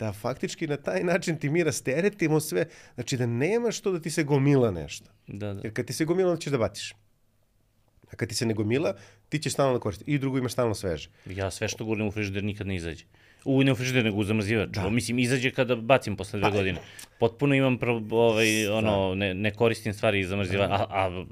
[0.00, 4.10] Da faktički na taj način ti mi rasteretimo sve, znači da nemaš to da ti
[4.10, 5.10] se gomila nešto.
[5.26, 5.60] Da, da.
[5.64, 6.94] Jer kad ti se gomila, onda ćeš da baciš.
[8.12, 8.94] A kad ti se ne gomila,
[9.28, 10.10] ti ćeš stalno da koristiti.
[10.10, 11.10] I drugo imaš stalno sveže.
[11.26, 13.04] Ja sve što gurnem u frižider nikad ne izađe.
[13.44, 14.68] U, ne u frižider, nego u zamrzivač.
[14.68, 14.90] Da.
[14.90, 16.80] Mislim, izađe kada bacim posle dve Pa, godine.
[17.18, 21.24] Potpuno imam pro, ovaj, ono, ne, ne koristim stvari iz zamrzivača, a, a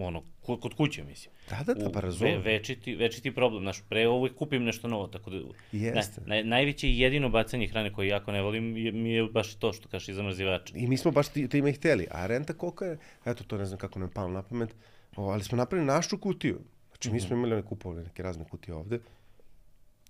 [0.00, 1.34] ono, kod, kod kuće, mislim.
[1.50, 2.34] Da, da, da, pa razumem.
[2.34, 5.38] Ve, večiti, večiti problem, znaš, pre uvek kupim nešto novo, tako da...
[5.72, 6.20] Jeste.
[6.20, 9.54] Ne, naj, najveće i jedino bacanje hrane koje jako ne volim je, mi je baš
[9.54, 10.74] to što kažeš iz zamrzivača.
[10.76, 12.06] I mi smo baš ti- time i hteli.
[12.10, 14.74] A renta koka je, eto to ne znam kako nam je palo na pamet,
[15.16, 16.60] o, ali smo napravili našu kutiju.
[16.88, 18.98] Znači mi smo imali one kupovali neke razne kutije ovde,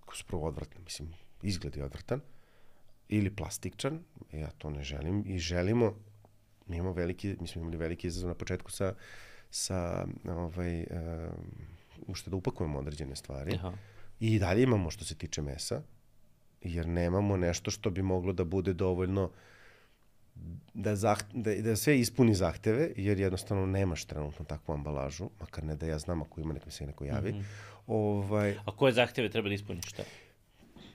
[0.04, 1.08] koje su prvo odvratne, mislim,
[1.42, 2.20] izgled je odvratan,
[3.08, 4.00] ili plastikčan,
[4.32, 5.94] ja to ne želim, i želimo,
[6.66, 8.94] mi imamo veliki, mi smo imali veliki izazov na početku sa,
[9.50, 10.86] sa ovaj, um,
[12.06, 13.54] ušte da upakujemo određene stvari.
[13.54, 13.72] Aha.
[14.20, 15.82] I dalje imamo što se tiče mesa,
[16.60, 19.30] jer nemamo nešto što bi moglo da bude dovoljno
[20.74, 25.76] da, zaht, da, da sve ispuni zahteve, jer jednostavno nemaš trenutno takvu ambalažu, makar ne
[25.76, 27.32] da ja znam ako ima, nek mi se neko javi.
[27.32, 27.44] Mm -hmm.
[27.86, 30.02] ovaj, A koje zahteve treba da ispuniš, šta?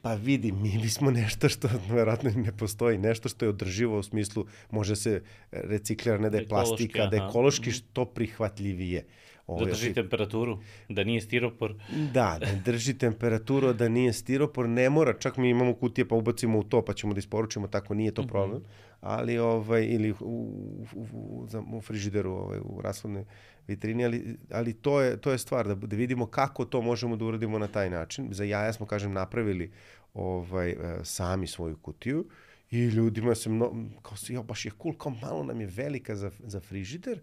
[0.01, 4.45] Pa vidi, mi bismo nešto što verovatno ne postoji, nešto što je održivo u smislu
[4.71, 5.21] može se
[5.51, 7.25] reciklira, ne da je Ekološki, plastika, da je aha.
[7.25, 7.29] Mhm.
[7.29, 9.05] ekološki što prihvatljivije.
[9.51, 11.75] Da Ovaj, drži temperaturu, da nije stiropor.
[12.13, 16.59] Da, da drži temperaturu, da nije stiropor, ne mora, čak mi imamo kutije pa ubacimo
[16.59, 18.63] u to pa ćemo da isporučimo, tako nije to problem,
[19.01, 23.25] ali ovaj, ili u, u, u, u, frižideru, ovaj, u rashodnoj
[23.67, 27.25] vitrini, ali, ali to, je, to je stvar, da, da vidimo kako to možemo da
[27.25, 28.27] uradimo na taj način.
[28.31, 29.71] Za jaja smo, kažem, napravili
[30.13, 32.25] ovaj, e, sami svoju kutiju
[32.71, 36.15] i ljudima se mno, kao se, ja, baš je cool, kao malo nam je velika
[36.15, 37.19] za, za frižider,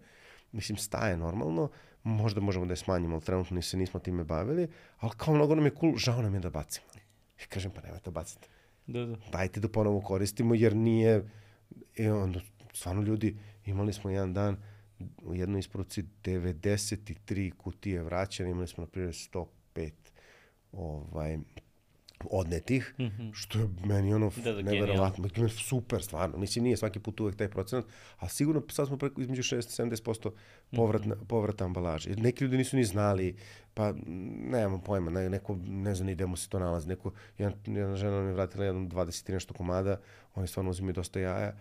[0.51, 1.69] mislim, staje normalno,
[2.03, 4.67] možda možemo da je smanjimo, ali trenutno se nismo time bavili,
[4.99, 6.87] ali kao mnogo nam je cool, žao nam je da bacimo.
[7.43, 8.47] I kažem, pa nemojte baciti.
[8.87, 9.15] Da, da.
[9.31, 11.29] Dajte da ponovo koristimo, jer nije,
[11.95, 12.39] i onda,
[12.73, 14.57] stvarno ljudi, imali smo jedan dan
[15.23, 19.13] u jednoj isporuci 93 kutije vraćane, imali smo na primjer
[19.75, 19.91] 105
[20.71, 21.37] ovaj,
[22.31, 23.33] odnetih, mm -hmm.
[23.33, 27.35] što je meni ono Da, da, neverovatno, da, super stvarno, mislim nije svaki put uvek
[27.35, 27.85] taj procenat,
[28.17, 30.31] a sigurno sad smo preko između 60-70%
[30.75, 31.25] povrat, mm -hmm.
[31.27, 32.09] povrata ambalaže.
[32.09, 33.35] Neki ljudi nisu ni znali,
[33.79, 33.93] pa
[34.51, 37.95] nemamo pojma, ne, neko ne zna ni gde mu se to nalazi, neko, jedan, jedna
[37.95, 39.99] žena nam je vratila jednom 20 i nešto komada,
[40.35, 41.53] oni stvarno uzimaju dosta jaja,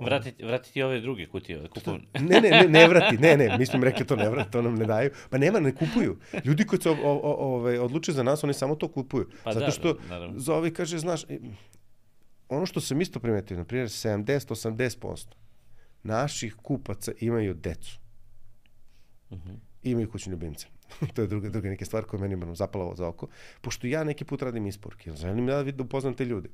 [0.00, 2.00] Vratiti, vratiti ove druge kutije, ove kupovne.
[2.14, 4.62] ne, ne, ne, ne vrati, ne, ne, mi smo im rekli to ne vrati, to
[4.62, 5.10] nam ne daju.
[5.30, 6.16] Pa nema, ne kupuju.
[6.44, 9.28] Ljudi koji se o, o, o, ove, odluče za nas, oni samo to kupuju.
[9.44, 10.38] Pa Zato da, što naravno.
[10.38, 11.24] za ovi kaže, znaš,
[12.48, 15.26] ono što sam isto primetio, na primjer 70-80%
[16.02, 17.98] naših kupaca imaju decu.
[19.30, 19.56] Uh -huh.
[19.82, 20.66] Imaju kućne ljubimce.
[21.14, 23.28] to je druga, druga neka stvar koja meni nam zapala za oko.
[23.60, 26.48] Pošto ja neki put radim isporuke, želim da vidim da upoznam te ljude.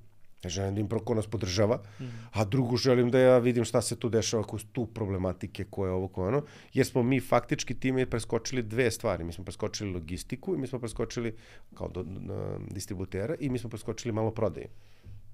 [0.45, 2.05] Ja želim da im prvo ko nas podržava, mm.
[2.33, 5.93] a drugo želim da ja vidim šta se tu dešava, su tu problematike, koje je
[5.93, 9.25] ovo, koje je ono, jer smo mi faktički time preskočili dve stvari.
[9.25, 11.37] Mi smo preskočili logistiku i mi smo preskočili
[11.75, 14.69] kao do, na, distributera i mi smo preskočili malo prodaje.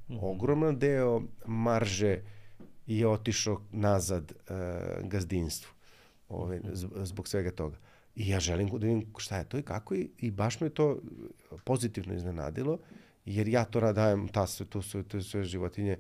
[0.09, 0.17] Mm.
[0.23, 2.23] Ogroman deo marže
[2.87, 4.57] je otišao nazad uh,
[5.09, 5.73] gazdinstvu
[6.29, 6.61] ove,
[7.05, 7.77] zbog svega toga.
[8.21, 11.01] I ja želim da vidim šta je to i kako i, i baš me to
[11.65, 12.79] pozitivno iznenadilo,
[13.25, 15.97] jer ja to dajem, ta sve, to sve, to sve životinje,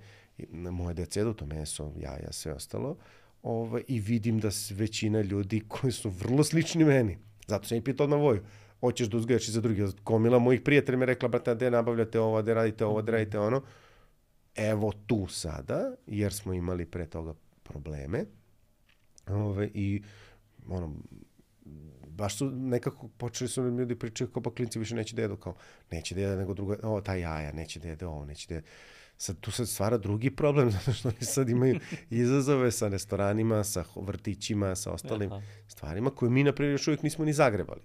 [0.52, 2.96] moje decedu, to meso, jaja, sve ostalo,
[3.42, 8.06] ovaj, i vidim da većina ljudi koji su vrlo slični meni, zato sam i pitao
[8.06, 8.42] na voju,
[8.80, 9.86] hoćeš da uzgajaš i za drugi.
[10.04, 13.62] Komila mojih prijatelja mi rekla, brate, gde nabavljate ovo, gde radite ovo, gde radite ono.
[14.56, 18.24] Evo tu sada, jer smo imali pre toga probleme.
[19.26, 20.02] Ove, I
[20.68, 20.94] ono,
[22.10, 25.54] baš su nekako počeli su ljudi pričaju kao pa klinci više neće da jedu kao
[25.90, 28.66] neće da jede nego drugo, o ta jaja, neće da jede ovo, neće da jede.
[29.16, 31.80] Sad tu se stvara drugi problem zato što oni sad imaju
[32.10, 35.42] izazove sa restoranima, sa vrtićima, sa ostalim Aha.
[35.68, 37.80] stvarima koje mi na primjer još uvijek nismo ni zagrebali.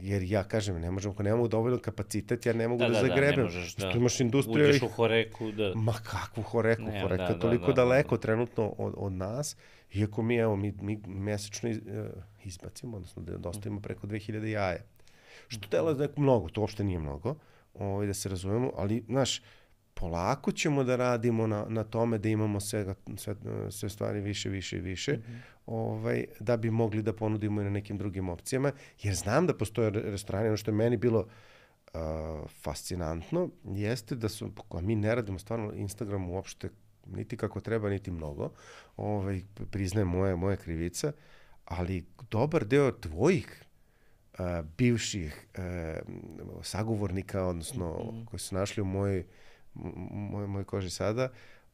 [0.00, 3.02] Jer ja kažem, ne možemo, ako nemamo dovoljno kapacitet, ja ne mogu da, da, da,
[3.02, 3.36] da zagrebem.
[3.36, 3.90] Da, možeš, da.
[3.90, 4.68] Što imaš industriju...
[4.68, 5.72] Uđeš u horeku, da...
[5.74, 6.82] Ma kakvu horeku?
[6.82, 8.22] Ne, horeka da, je toliko da, da, daleko da, da.
[8.22, 9.56] trenutno od, od nas,
[9.94, 14.82] iako mi, evo, mi, mi mesečno iz, uh, izbacimo, odnosno da dostavimo preko 2000 jaja.
[15.48, 17.34] Što tela da je mnogo, to uopšte nije mnogo,
[17.74, 19.42] ovaj, da se razumemo, ali, znaš,
[19.94, 23.34] polako ćemo da radimo na, na tome da imamo sve, sve,
[23.70, 25.40] sve stvari više, više i više, mm -hmm.
[25.66, 28.72] ovaj, da bi mogli da ponudimo i na nekim drugim opcijama,
[29.02, 32.00] jer znam da postoje restorani, ono što je meni bilo uh,
[32.62, 36.68] fascinantno, jeste da su, a mi ne radimo stvarno Instagram uopšte
[37.06, 38.50] niti kako treba, niti mnogo,
[38.96, 39.40] ovaj,
[39.70, 41.12] priznajem moje, moje krivica,
[41.64, 43.64] ali dobar deo tvojih
[44.32, 44.46] uh,
[44.78, 45.62] bivših uh,
[46.62, 48.24] sagovornika, odnosno mm -hmm.
[48.24, 49.24] koji su našli u mojoj
[49.74, 51.28] moj, moj koži sada,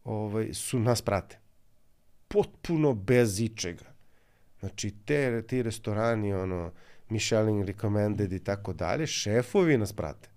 [0.05, 1.39] ovaj, su nas prate.
[2.28, 3.85] Potpuno bez ičega.
[4.61, 6.72] Znači, te, ti restorani, ono,
[7.09, 10.30] Michelin recommended i tako dalje, šefovi nas prate.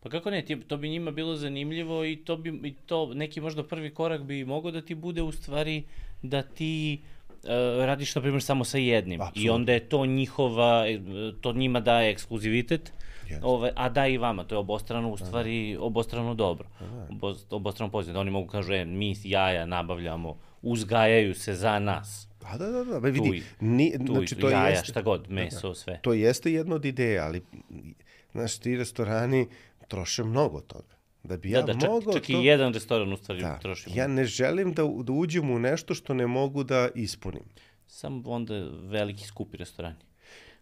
[0.00, 3.64] Pa kako ne, to bi njima bilo zanimljivo i to bi i to neki možda
[3.64, 5.82] prvi korak bi mogao da ti bude u stvari
[6.22, 7.00] da ti
[7.42, 7.48] uh,
[7.84, 9.42] radiš na primjer samo sa jednim Absolutno.
[9.42, 10.84] i onda je to njihova
[11.40, 12.92] to njima daje ekskluzivitet
[13.28, 13.38] Yes.
[13.42, 15.26] Ove, a da i vama, to je obostrano u da, da.
[15.26, 16.68] stvari, obostrano dobro.
[16.80, 17.34] Da.
[17.50, 18.20] obostrano pozitivno.
[18.20, 22.28] Oni mogu kažu, e, mi jaja nabavljamo, uzgajaju se za nas.
[22.40, 23.00] Da, da, da, da.
[23.00, 26.00] Ba, vidi, tu, ni, tu, znači, to jaja, jeste, šta god, meso, da, sve.
[26.02, 27.42] To jeste jedno od ideja, ali,
[28.32, 29.46] znaš, ti restorani
[29.88, 30.96] troše mnogo toga.
[31.22, 32.32] Da bi da, ja da, čak, mogao čak to...
[32.32, 33.90] i jedan restoran u stvari da, troši.
[33.94, 37.44] Ja ne želim da, da uđem u nešto što ne mogu da ispunim.
[37.86, 39.96] Samo onda veliki skupi restorani.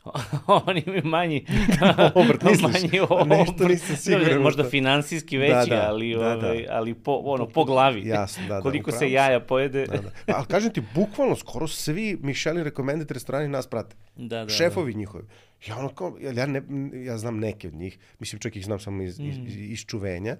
[0.67, 1.47] oni imaju manji
[2.15, 3.29] obrt, manji obrt.
[3.29, 4.43] Nešto nisam siguran.
[4.43, 6.47] Možda finansijski veći, da, da, ali, da, da.
[6.47, 8.07] Ovaj, ali po, ono, po glavi.
[8.07, 8.61] Jasno, da, da.
[8.61, 9.87] Koliko se jaja pojede.
[9.87, 10.11] Da, da.
[10.37, 13.97] Ali kažem ti, bukvalno skoro svi Michelin recommended restorani nas prate.
[14.17, 14.99] Da, da, Šefovi da.
[14.99, 15.25] njihovi.
[15.67, 16.63] Ja, ono kao, ja, ne,
[17.05, 19.25] ja znam neke od njih, mislim čak ih znam samo iz, mm.
[19.25, 20.37] iz, iz čuvenja,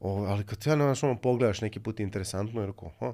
[0.00, 3.12] o, ali kad ja znaš, ono, pogledaš neki put interesantno, jer kao, ha,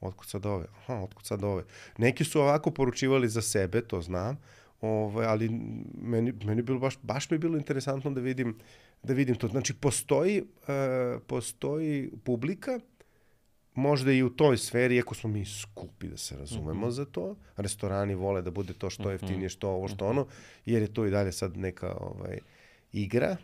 [0.00, 1.64] otkud sad ove, ha, otkud sad ove.
[1.98, 4.38] Neki su ovako poručivali za sebe, to znam,
[4.84, 5.48] Ovaj, ali
[6.02, 8.56] meni, meni bilo baš, baš mi je bilo interesantno da vidim,
[9.02, 9.48] da vidim to.
[9.48, 12.80] Znači, postoji, uh, postoji publika,
[13.74, 16.94] možda i u toj sferi, iako smo mi skupi da se razumemo mm -hmm.
[16.94, 19.12] za to, restorani vole da bude to što mhm.
[19.12, 20.18] jeftinije, što ovo, što mhm.
[20.18, 20.26] ono,
[20.66, 22.38] jer je to i dalje sad neka ovaj,
[22.92, 23.36] igra,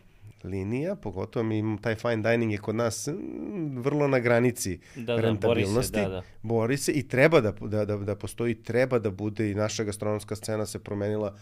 [0.43, 5.15] linija, pogotovo mi imamo taj fine dining je kod nas mm, vrlo na granici da,
[5.15, 5.91] da, rentabilnosti.
[5.91, 6.21] Bori se, da, da.
[6.41, 10.35] bori se i treba da, da, da, da postoji, treba da bude i naša gastronomska
[10.35, 11.37] scena se promenila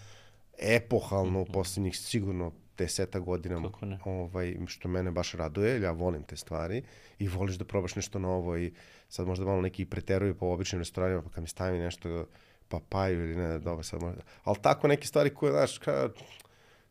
[0.60, 1.52] epohalno u mhm.
[1.52, 3.62] poslednjih sigurno deseta godina,
[4.06, 6.84] ovaj, što mene baš raduje, ja volim te stvari
[7.20, 8.74] i voliš da probaš nešto novo i
[9.10, 12.26] sad možda malo neki preteruju po običnim restoranima, pa kad mi stavi nešto
[12.68, 16.10] papaju ili ne, dobro sad možda, ali tako neke stvari koje, znaš, kao,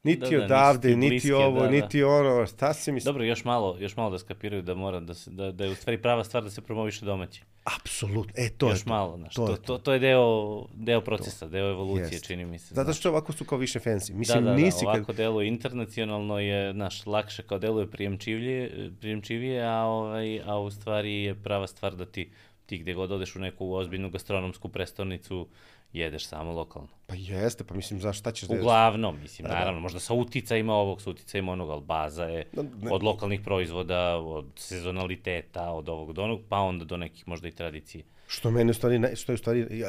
[0.08, 2.08] Niti da, da, odavde, niti bliske, ovo, da, niti da.
[2.08, 3.00] ono, šta se mi...
[3.00, 5.74] Dobro, još malo, još malo da skapiraju da mora da se da da je u
[5.74, 7.42] stvari prava stvar da se promoviše domaći.
[7.76, 8.32] Apsolutno.
[8.36, 8.90] E to još je to.
[8.90, 11.50] malo, znači to, to, to, to, je deo deo procesa, to.
[11.50, 12.26] deo evolucije, Jest.
[12.26, 12.74] čini mi se.
[12.74, 14.12] Zato što ovako su kao više fancy.
[14.14, 15.16] Mislim da, da, nisi da, ovako kad...
[15.16, 21.34] deluje internacionalno je, naš lakše kao deluje prijemčivije, prijemčivije, a ovaj a u stvari je
[21.34, 22.30] prava stvar da ti
[22.68, 25.48] ti gde god odeš u neku ozbiljnu gastronomsku prestonicu,
[25.92, 26.88] jedeš samo lokalno.
[27.06, 28.62] Pa jeste, pa mislim, zašto šta ćeš da jedeš?
[28.62, 29.58] Uglavnom, mislim, da, da.
[29.58, 29.82] naravno, da.
[29.82, 32.92] možda sa uticajima ovog, sa uticajima onog, ali baza je da, ne.
[32.92, 37.52] od lokalnih proizvoda, od sezonaliteta, od ovog do onog, pa onda do nekih možda i
[37.52, 38.04] tradicije.
[38.26, 39.84] Što mene u stvari, što je u stvari,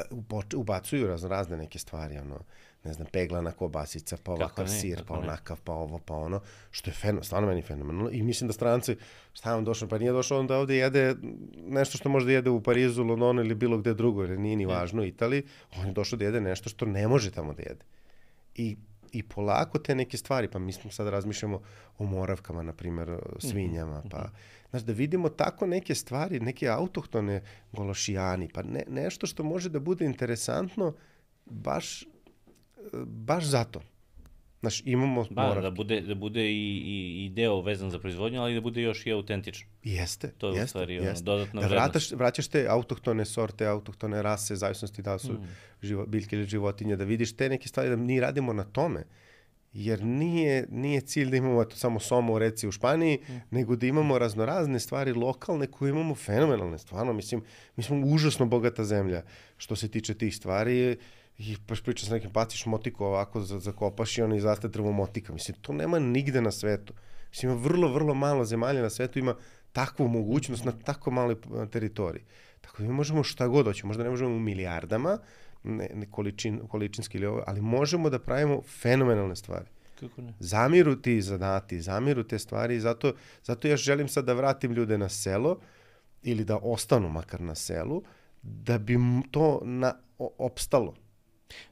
[0.55, 2.39] ubacuju razne, razne neke stvari, ono,
[2.83, 6.89] ne znam, peglana kobasica, pa ovakav ne, sir, pa onakav, pa ovo, pa ono, što
[6.89, 8.09] je feno, stvarno meni fenomenalno.
[8.11, 8.95] I mislim da stranci,
[9.33, 11.15] šta vam došao, pa nije došao onda ovde jede
[11.67, 15.03] nešto što možda jede u Parizu, Londonu ili bilo gde drugo, jer nije ni važno,
[15.03, 15.43] Italiji,
[15.77, 17.85] on je došao da jede nešto što ne može tamo da jede.
[18.55, 18.77] I
[19.11, 21.61] i polako te neke stvari, pa mi smo sad razmišljamo
[21.97, 24.29] o moravkama, na primjer, svinjama, pa
[24.69, 29.79] Znaš, da vidimo tako neke stvari, neke autohtone gološijani, pa ne, nešto što može da
[29.79, 30.93] bude interesantno
[31.45, 32.05] baš,
[33.05, 33.81] baš zato.
[34.59, 35.61] Znaš, imamo ba, moravke.
[35.61, 39.05] Da bude, da bude i, i, i deo vezan za proizvodnju, ali da bude još
[39.05, 39.69] i autentično.
[39.83, 41.09] Jeste, to je jeste, u stvari jeste.
[41.09, 42.11] Ono, dodatna da vrednost.
[42.11, 45.47] vraćaš te autohtone sorte, autohtone rase, zavisnosti da su mm.
[45.81, 49.03] živo, biljke ili životinje, da vidiš te neke stvari, da mi radimo na tome.
[49.73, 53.33] Jer nije, nije cilj da imamo eto, samo somo u reci u Španiji, mm.
[53.51, 56.77] nego da imamo raznorazne stvari lokalne koje imamo fenomenalne.
[56.77, 57.43] Stvarno, mislim,
[57.75, 59.23] mi smo užasno bogata zemlja
[59.57, 60.97] što se tiče tih stvari
[61.39, 65.33] i baš priča sa nekim paciš motiku ovako zakopaš i on izraste drvo motika.
[65.33, 66.93] Mislim, to nema nigde na svetu.
[67.29, 69.35] Mislim, ima vrlo, vrlo malo zemalja na svetu ima
[69.71, 71.35] takvu mogućnost na tako maloj
[71.71, 72.23] teritoriji.
[72.61, 73.87] Tako da mi možemo šta god hoćemo.
[73.87, 75.17] Možda ne možemo u milijardama,
[75.63, 79.65] ne, ne količin, količinski ili ovo, ali možemo da pravimo fenomenalne stvari.
[79.99, 80.33] Kako ne?
[80.39, 83.13] Zamiru ti zanati, zamiru te stvari i zato,
[83.43, 85.59] zato ja želim sad da vratim ljude na selo
[86.23, 88.03] ili da ostanu makar na selu,
[88.41, 88.97] da bi
[89.31, 90.95] to na, o, opstalo.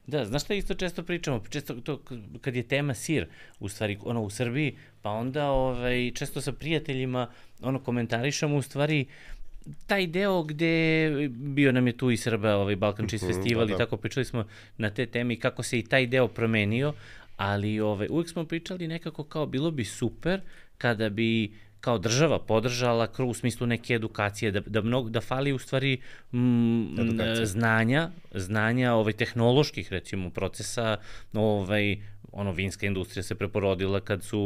[0.06, 1.42] Da, znaš šta isto često pričamo?
[1.50, 2.02] Često to
[2.40, 3.26] kad je tema sir,
[3.60, 7.30] u stvari ono u Srbiji, pa onda ovaj često sa prijateljima
[7.62, 9.06] ono komentarišemo u stvari
[9.86, 13.66] taj deo gde bio nam je tu i Srba, ovaj Balkan Cheese mm -hmm, festival
[13.66, 13.74] da, da.
[13.74, 14.44] i tako pričali smo
[14.76, 16.94] na te teme i kako se i taj deo promenio,
[17.36, 20.40] ali ovaj, uvijek smo pričali nekako kao bilo bi super
[20.78, 25.52] kada bi kao država podržala kroz u smislu neke edukacije da da mnogo da fali
[25.52, 26.00] u stvari
[26.32, 26.96] m,
[27.44, 30.96] znanja znanja ovaj tehnoloških recimo procesa
[31.32, 31.98] ovaj
[32.32, 34.40] ono vinska industrija se preporodila kad su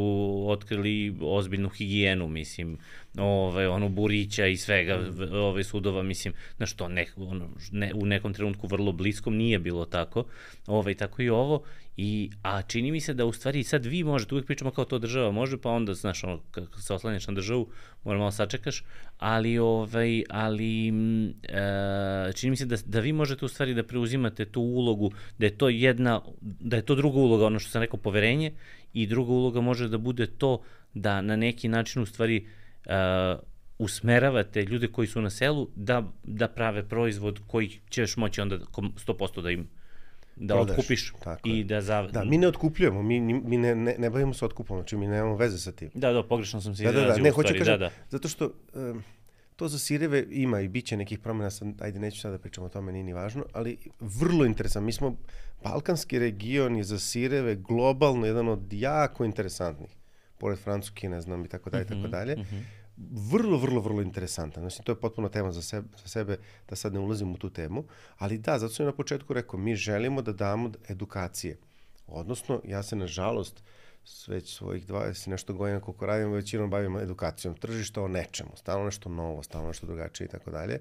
[0.47, 2.77] otkrili ozbiljnu higijenu mislim
[3.17, 5.33] ove, ono burića i svega mm.
[5.33, 9.85] ove sudova mislim na što ne, ono, ne, u nekom trenutku vrlo bliskom nije bilo
[9.85, 10.25] tako
[10.67, 11.63] ove, tako i ovo
[11.97, 14.99] I, a čini mi se da u stvari sad vi možete, uvijek pričamo kao to
[14.99, 17.69] država može, pa onda, znaš, ono, kako se oslanjaš na državu,
[18.03, 18.83] mora malo sačekaš,
[19.17, 24.45] ali, ovaj, ali e, čini mi se da, da vi možete u stvari da preuzimate
[24.45, 27.99] tu ulogu, da je to jedna, da je to druga uloga, ono što sam rekao,
[27.99, 28.53] poverenje,
[28.93, 30.61] i druga uloga može da bude to
[30.93, 32.47] da na neki način u stvari
[32.85, 33.35] e,
[33.77, 39.41] usmeravate ljude koji su na selu da, da prave proizvod koji ćeš moći onda 100%
[39.41, 39.67] da im
[40.35, 41.13] da Prodaš, otkupiš
[41.43, 41.63] i je.
[41.63, 42.07] da za...
[42.07, 45.35] Da, mi ne otkupljujemo, mi, mi ne, ne, ne bavimo se otkupom, znači mi nemamo
[45.35, 45.89] veze sa tim.
[45.93, 47.91] Da, da, pogrešno sam se da, da, da, ne, hoću kažem, da, da.
[48.09, 49.03] zato što um,
[49.55, 52.63] to za sireve ima i bit će nekih promjena, sam, ajde neću sada da pričam
[52.63, 54.85] o tome, nije ni važno, ali vrlo interesantno.
[54.85, 55.15] Mi smo,
[55.63, 59.89] Balkanski region je za sireve globalno jedan od jako interesantnih,
[60.37, 62.35] pored Francuske, ne znam, i tako dalje, tako mhm, dalje.
[62.35, 62.57] Mhm
[62.97, 64.61] vrlo, vrlo, vrlo interesantan.
[64.61, 66.37] Znači, to je potpuno tema za sebe, za sebe,
[66.69, 67.83] da sad ne ulazim u tu temu.
[68.17, 71.57] Ali da, zato sam na početku rekao, mi želimo da damo edukacije.
[72.07, 73.63] Odnosno, ja se nažalost,
[74.27, 78.49] već svojih 20 nešto godina koliko radim, većinom bavimo edukacijom tržišta o nečemu.
[78.55, 80.79] Stalno nešto novo, stalno nešto drugačije i tako dalje.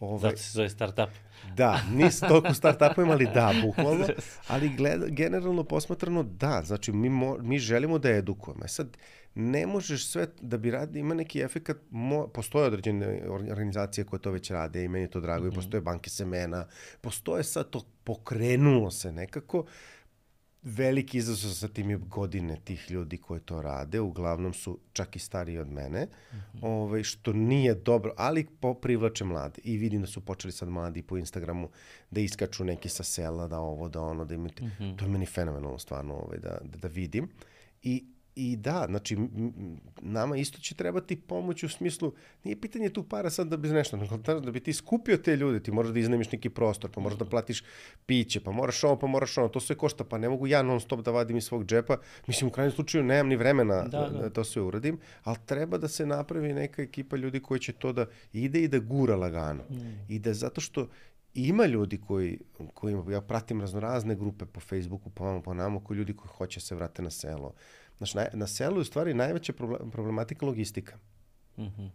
[0.00, 1.08] Ovaj, Zato se zove startup.
[1.56, 4.06] Da, nisu toliko startupovima, ali da, bukvalno.
[4.48, 8.64] Ali gled, generalno posmatrano, da, znači mi, mo, mi želimo da edukujemo.
[8.64, 8.96] E sad,
[9.34, 14.30] ne možeš sve da bi radi, ima neki efekt, mo, postoje određene organizacije koje to
[14.30, 15.48] već rade i meni je to drago mm -hmm.
[15.48, 15.56] i mhm.
[15.56, 16.66] postoje banke semena,
[17.00, 19.64] postoje sad to, pokrenulo se nekako,
[20.64, 25.18] veliki izazov sa tim je godine tih ljudi koji to rade, uglavnom su čak i
[25.18, 26.58] stariji od mene, mm -hmm.
[26.62, 29.60] ovaj, što nije dobro, ali po privlače mlade.
[29.64, 31.68] I vidim da su počeli sad mladi po Instagramu
[32.10, 34.98] da iskaču neki sa sela, da ovo, da ono, da imate, mm -hmm.
[34.98, 37.28] to je meni fenomenalno stvarno ovaj, da, da, da vidim.
[37.82, 38.04] I
[38.36, 39.18] I da, znači,
[40.02, 42.12] nama isto će trebati pomoć u smislu,
[42.44, 45.36] nije pitanje tu para sad da bi nešto, nego da, da bi ti skupio te
[45.36, 47.64] ljude, ti moraš da iznemiš neki prostor, pa moraš da platiš
[48.06, 50.80] piće, pa moraš ovo, pa moraš ono, to sve košta, pa ne mogu ja non
[50.80, 54.18] stop da vadim iz svog džepa, mislim, u krajnjem slučaju nemam ni vremena da, da.
[54.18, 57.92] da to sve uradim, ali treba da se napravi neka ekipa ljudi koji će to
[57.92, 59.62] da ide i da gura lagano.
[59.70, 60.06] Mm.
[60.08, 60.88] I da zato što
[61.34, 62.38] ima ljudi koji,
[62.74, 66.60] koji ja pratim raznorazne grupe po Facebooku, po vama, po nama, koji ljudi koji hoće
[66.60, 67.52] se vrate na selo,
[67.98, 69.52] Znaš, na, na selu je u stvari najveća
[69.92, 70.98] problematika logistika.
[71.56, 71.90] Mm -hmm.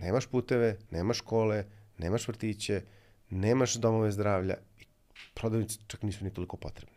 [0.00, 1.64] Nemaš puteve, nemaš škole,
[1.98, 2.82] nemaš vrtiće,
[3.30, 4.84] nemaš domove zdravlja i
[5.34, 6.96] prodavnice čak nisu ni toliko potrebne.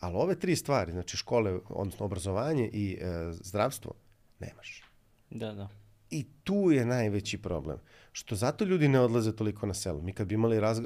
[0.00, 3.92] Ali ove tri stvari, znači škole, odnosno obrazovanje i e, zdravstvo,
[4.38, 4.82] nemaš.
[5.30, 5.68] Da, da.
[6.10, 7.78] I tu je najveći problem.
[8.12, 10.02] Što zato ljudi ne odlaze toliko na selo.
[10.02, 10.80] Mi kad bi imali raz,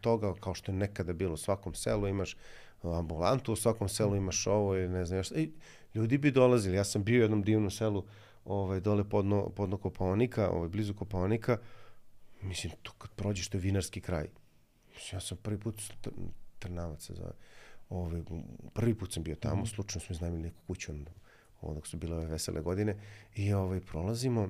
[0.00, 2.36] toga, kao što je nekada bilo u svakom selu, imaš
[2.82, 5.30] ambulantu, u svakom selu imaš ovo ili ne znam još.
[5.30, 5.52] I
[5.94, 6.76] ljudi bi dolazili.
[6.76, 8.04] Ja sam bio u jednom divnom selu
[8.44, 11.58] ovaj, dole podno, podno Kopaonika, ovaj, blizu Kopaonika.
[12.42, 14.28] Mislim, to kad prođeš, to je vinarski kraj.
[14.94, 15.82] Mislim, ja sam prvi put
[16.58, 17.32] Trnavac se zove.
[17.88, 18.22] Ove,
[18.72, 19.66] prvi put sam bio tamo, mm.
[19.66, 20.92] slučajno smo iznajmili neku kuću,
[21.60, 22.96] onda su bile ove vesele godine,
[23.34, 24.48] i ovaj, prolazimo,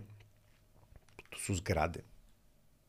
[1.31, 2.01] to su zgrade,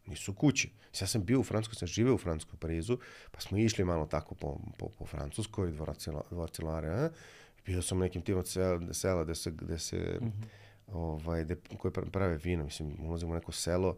[0.05, 0.69] nisu kuće.
[1.01, 2.97] Ja sam bio u Francuskoj, sam živeo u Francuskoj, Parizu,
[3.31, 5.71] pa smo išli malo tako po, po, po Francuskoj,
[6.31, 7.09] dvorci Lare,
[7.65, 10.45] bio sam nekim tim od sela, sela gde se, gde se mm -hmm.
[10.87, 13.97] ovaj, gde, koje prave vino, mislim, ulazimo u neko selo,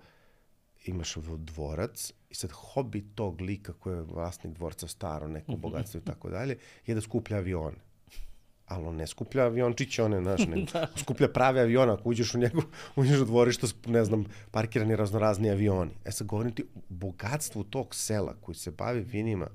[0.86, 5.61] imaš dvorac i sad hobi tog lika koji je vlasnik dvorca staro, neko mhm.
[5.61, 7.78] bogatstvo i tako dalje, je da skuplja avione.
[8.66, 10.88] Ali on ne skuplja aviončiće, one, znaš, ne, da.
[10.95, 12.61] skuplja prave avione, ako uđeš u njegu,
[12.95, 15.91] uđeš u dvorište, ne znam, parkirani raznorazni avioni.
[16.05, 19.47] E sad govorim ti, bogatstvu tog sela koji se bavi vinima,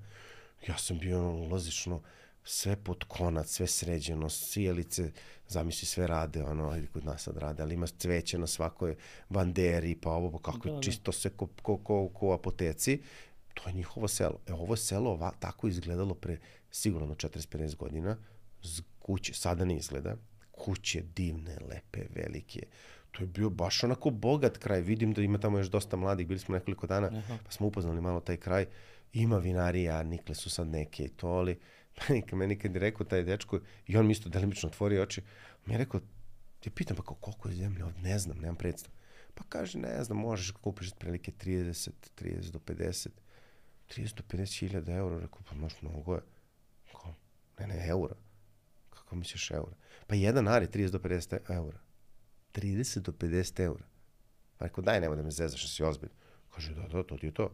[0.69, 2.03] ja sam bio, ulaziš, no,
[2.45, 5.11] sve pod konac, sve sređeno, sjelice,
[5.49, 8.97] zamisli sve rade, ono, kod nas sad rade, ali ima cveće na svakoj
[9.29, 10.81] banderi, pa ovo, pa kako da, da.
[10.81, 13.03] čisto se ko, ko, ko, ko apoteci,
[13.55, 14.39] to je njihovo selo.
[14.47, 16.39] E, ovo selo ova, tako izgledalo pre
[16.71, 18.17] sigurno 40-50 godina,
[18.63, 20.17] z kuće, sada ne izgleda,
[20.51, 22.63] kuće divne, lepe, velike,
[23.11, 26.41] to je bio baš onako bogat kraj, vidim da ima tamo još dosta mladih, bili
[26.41, 27.39] smo nekoliko dana, Aha.
[27.45, 28.67] pa smo upoznali malo taj kraj,
[29.13, 31.59] ima vinarija, nikle su sad neke i to, ali
[32.09, 35.23] meni, meni kad je rekao taj dečko, i on mi isto delimično otvorio oči,
[35.67, 36.01] mi je rekao,
[36.61, 38.93] ti pitam, pa koliko je zemlja ovdje, ne znam, nemam predstav.
[39.35, 43.09] Pa kaže, ne znam, možeš kupiš prilike 30, 30 do 50,
[43.89, 45.19] 30 do 50 hiljada eura.
[45.19, 46.21] Rekao, pa možda mnogo je.
[46.93, 47.15] Kao,
[47.59, 48.15] ne, ne, eura.
[48.91, 49.77] Kako misliš eura?
[50.07, 51.79] Pa jedan ar je 30 do 50 eura.
[52.53, 53.85] 30 do 50 eura.
[54.59, 56.15] Pa rekao, daj, nemoj da me zezaš, da si ozbiljno.
[56.55, 57.51] Kaže, da, da, to ti je to.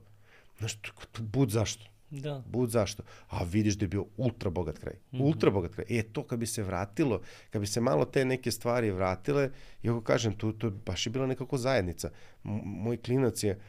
[0.59, 0.79] Znaš,
[1.19, 1.85] bud zašto?
[2.11, 2.43] Da.
[2.47, 3.03] Bud zašto.
[3.29, 4.95] A vidiš da je bio ultra bogat kraj.
[4.95, 5.23] Mm -hmm.
[5.23, 5.87] Ultra bogat kraj.
[5.89, 9.51] E, to kad bi se vratilo, kad bi se malo te neke stvari vratile,
[9.85, 12.11] ako kažem, tu, to baš je bila nekako zajednica.
[12.45, 13.61] M moj klinac je,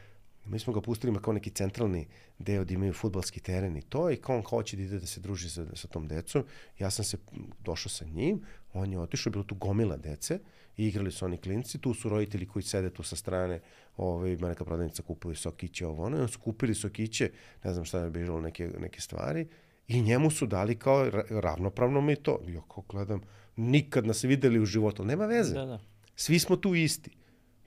[0.50, 2.08] mi smo ga pustili kao neki centralni
[2.40, 5.20] deo da imaju futbalski teren i to, i kao on hoće da ide da se
[5.20, 6.44] druži sa, sa tom decom.
[6.80, 7.18] Ja sam se
[7.60, 8.42] došao sa njim,
[8.74, 10.40] on je otišao, bilo tu gomila dece,
[10.78, 13.60] i igrali su oni klinci, tu su roditelji koji sede tu sa strane,
[13.98, 17.32] ovaj, ima neka prodavnica kupuje sokiće, ovo ono, i on su kupili sokiće,
[17.64, 19.48] ne znam šta je bilo, neke, neke stvari,
[19.88, 22.40] i njemu su dali kao ravnopravno mi to.
[22.48, 23.22] Ja kao gledam,
[23.56, 25.54] nikad nas videli u životu, nema veze.
[25.54, 25.80] Da, da.
[26.16, 27.18] Svi smo tu isti.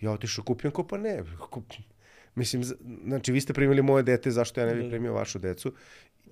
[0.01, 1.23] Ja otišao kupim, ko pa ne.
[2.41, 2.63] Mislim,
[3.05, 5.73] znači, vi ste primili moje dete, zašto ja ne bih da, primio vašu decu?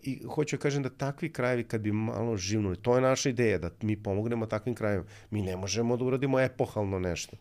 [0.02, 3.58] I hoću da kažem da takvi krajevi kad bi malo živnuli, to je naša ideja,
[3.58, 5.08] da mi pomognemo takvim krajevima.
[5.30, 7.36] Mi ne možemo da uradimo epohalno nešto.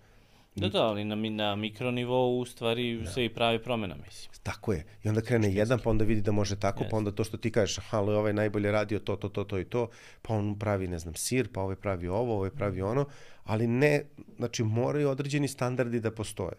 [0.55, 3.09] Da, da, ali na, na mikronivou u stvari da.
[3.11, 4.32] se i pravi promena, mislim.
[4.43, 4.86] Tako je.
[5.03, 6.89] I onda krene Što jedan, pa onda vidi da može tako, yes.
[6.91, 9.65] pa onda to što ti kažeš, ali ovaj najbolje radio to, to, to, to i
[9.65, 9.89] to,
[10.22, 13.05] pa on pravi, ne znam, sir, pa ovaj pravi ovo, ovaj pravi ono,
[13.43, 14.03] ali ne,
[14.38, 16.57] znači moraju određeni standardi da postoje.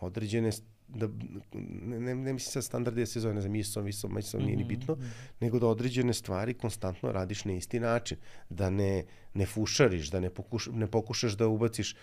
[0.00, 0.50] Određene
[0.88, 1.08] da,
[1.82, 4.56] ne, ne, ne mislim sad standardi da se zove, ne znam, ISO, ISO, ISO, nije
[4.56, 5.32] ni mhm, bitno, mm -hmm.
[5.40, 8.18] nego da određene stvari konstantno radiš na isti način,
[8.50, 11.96] da ne, ne fušariš, da ne, pokuš, ne pokušaš da ubaciš e,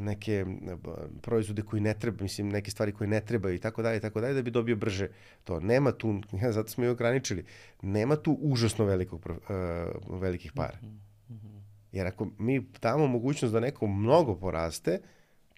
[0.00, 0.76] neke e,
[1.22, 4.20] proizvode koji ne treba, mislim, neke stvari koje ne trebaju i tako dalje, i tako
[4.20, 5.08] dalje, da bi dobio brže
[5.44, 5.60] to.
[5.60, 7.44] Nema tu, ja, zato smo i ograničili,
[7.82, 10.78] nema tu užasno velikog, uh, velikih para.
[10.82, 11.60] Mm -hmm.
[11.92, 15.00] Jer ako mi damo mogućnost da neko mnogo poraste,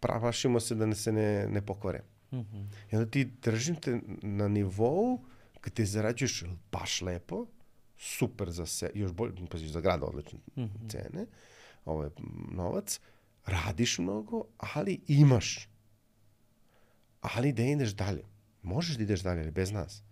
[0.00, 1.98] pravašimo se da ne se ne, ne pokore.
[1.98, 2.66] Mm -hmm.
[2.92, 5.24] I onda ti držim te na nivou
[5.62, 7.46] gde zarađuješ baš lepo,
[7.96, 10.90] super za se, još bolje, pa za grada odlične mm -hmm.
[10.90, 11.26] cene,
[11.84, 12.08] ovaj
[12.52, 13.00] novac,
[13.46, 15.68] radiš mnogo, ali imaš.
[17.20, 18.24] Ali da ideš dalje.
[18.62, 20.02] Možeš da ideš dalje, ali bez nas.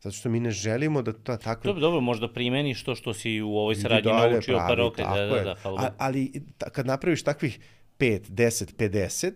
[0.00, 1.62] Zato što mi ne želimo da ta takva...
[1.64, 5.42] Dobro, dobro, možda primeniš to što si u ovoj saradnji naučio, pa roke, da, da,
[5.42, 5.80] da, hvala.
[5.82, 7.60] A, ali ta, kad napraviš takvih
[7.98, 9.32] 5, 10, 50,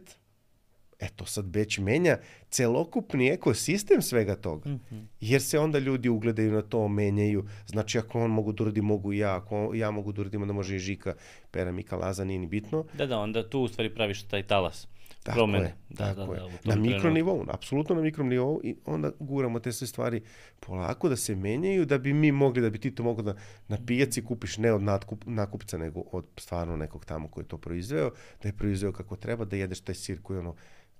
[1.00, 2.18] Eto, sad već menja
[2.50, 4.70] celokupni ekosistem svega toga.
[4.70, 5.04] Mm -hmm.
[5.20, 7.44] Jer se onda ljudi ugledaju na to, menjaju.
[7.66, 9.36] Znači, ako on mogu da uradi, mogu ja.
[9.36, 11.14] Ako ja mogu da uradim, onda može i Žika,
[11.50, 12.84] Pera, Mika, Laza, nije ni bitno.
[12.94, 14.88] Da, da, onda tu u stvari praviš taj talas.
[15.22, 15.64] Tako promene.
[15.64, 16.58] Je, da, tako da, da, je.
[16.64, 20.22] Da, na mikronivou, apsolutno na mikronivou i onda guramo te sve stvari
[20.60, 23.34] polako da se menjaju da bi mi mogli, da bi ti to mogli da
[23.68, 27.58] na pijaci kupiš ne od natkup, nakupca nego od stvarno nekog tamo koji je to
[27.58, 28.10] proizveo,
[28.42, 30.54] da je proizveo kako treba, da jedeš taj sir koji ono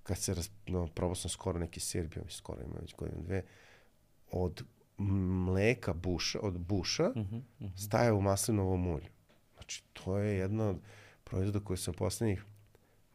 [0.09, 0.35] kad se,
[0.67, 3.43] no, probao sam skoro neki sir, bio mi skoro ima već godinu dve,
[4.31, 4.65] od
[4.99, 7.87] mleka buša, od buša, uh -huh, uh -huh.
[7.87, 9.09] staje u maslinovom ulju.
[9.55, 10.77] Znači, to je jedna od
[11.25, 12.45] proizvoda koje sam poslednjih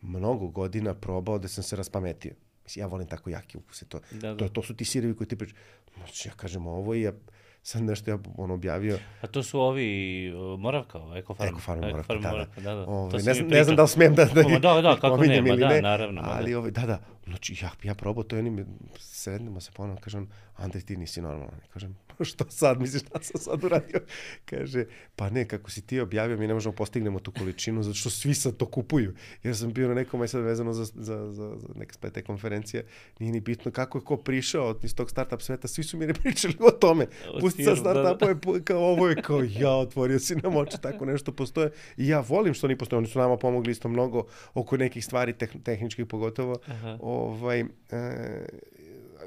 [0.01, 2.35] mnogo godina probao da sam se raspametio.
[2.63, 3.85] Mislim, ja volim tako jaki ukuse.
[3.85, 4.37] To, da, da.
[4.37, 5.61] To, to su ti sirevi koji ti pričaju.
[5.97, 7.19] Znači, ja kažem, ovo je
[7.63, 8.99] sad nešto ja on objavio.
[9.21, 11.49] A to su ovi uh, Moravka, Ekofarm.
[11.49, 12.45] Ekofarm Moravka, da, da.
[12.61, 12.81] da, da.
[12.81, 15.55] Ove, ovaj, ne, znam, ne znam da li smem da, da, da, da, kako nema,
[15.55, 16.21] da, naravno.
[16.25, 16.59] Ali, da.
[16.59, 18.65] Ove, da, da, Znači, ja, ja probao to i oni mi
[18.99, 21.59] sednemo se ponovno, kaže on, Andrej, ti nisi normalan.
[21.73, 23.99] Kažem, što sad, misliš, šta sam sad uradio?
[24.45, 28.09] Kaže, pa ne, kako si ti objavio, mi ne možemo postignemo tu količinu, zato što
[28.09, 29.13] svi sad to kupuju.
[29.43, 32.85] Ja sam bio na nekom, aj sad vezano za, za, za, za neke spete konferencije,
[33.19, 36.13] nije ni bitno kako je ko prišao iz tog startup sveta, svi su mi ne
[36.13, 37.07] pričali o tome.
[37.39, 38.63] Pusti sa startupove, da, da.
[38.63, 41.71] kao ovo je kao ja, otvorio si nam oči, tako nešto postoje.
[41.97, 45.33] I ja volim što oni postoje, oni su nama pomogli isto mnogo oko nekih stvari,
[45.33, 46.55] teh, tehničkih pogotovo.
[46.67, 46.97] Aha.
[47.13, 47.65] Ovaj, e,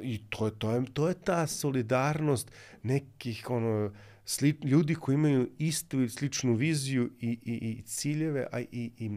[0.02, 2.50] i to je, to je, to je ta solidarnost
[2.82, 3.92] nekih ono,
[4.24, 9.10] sli, ljudi koji imaju istu i sličnu viziju i, i, i ciljeve, a i, i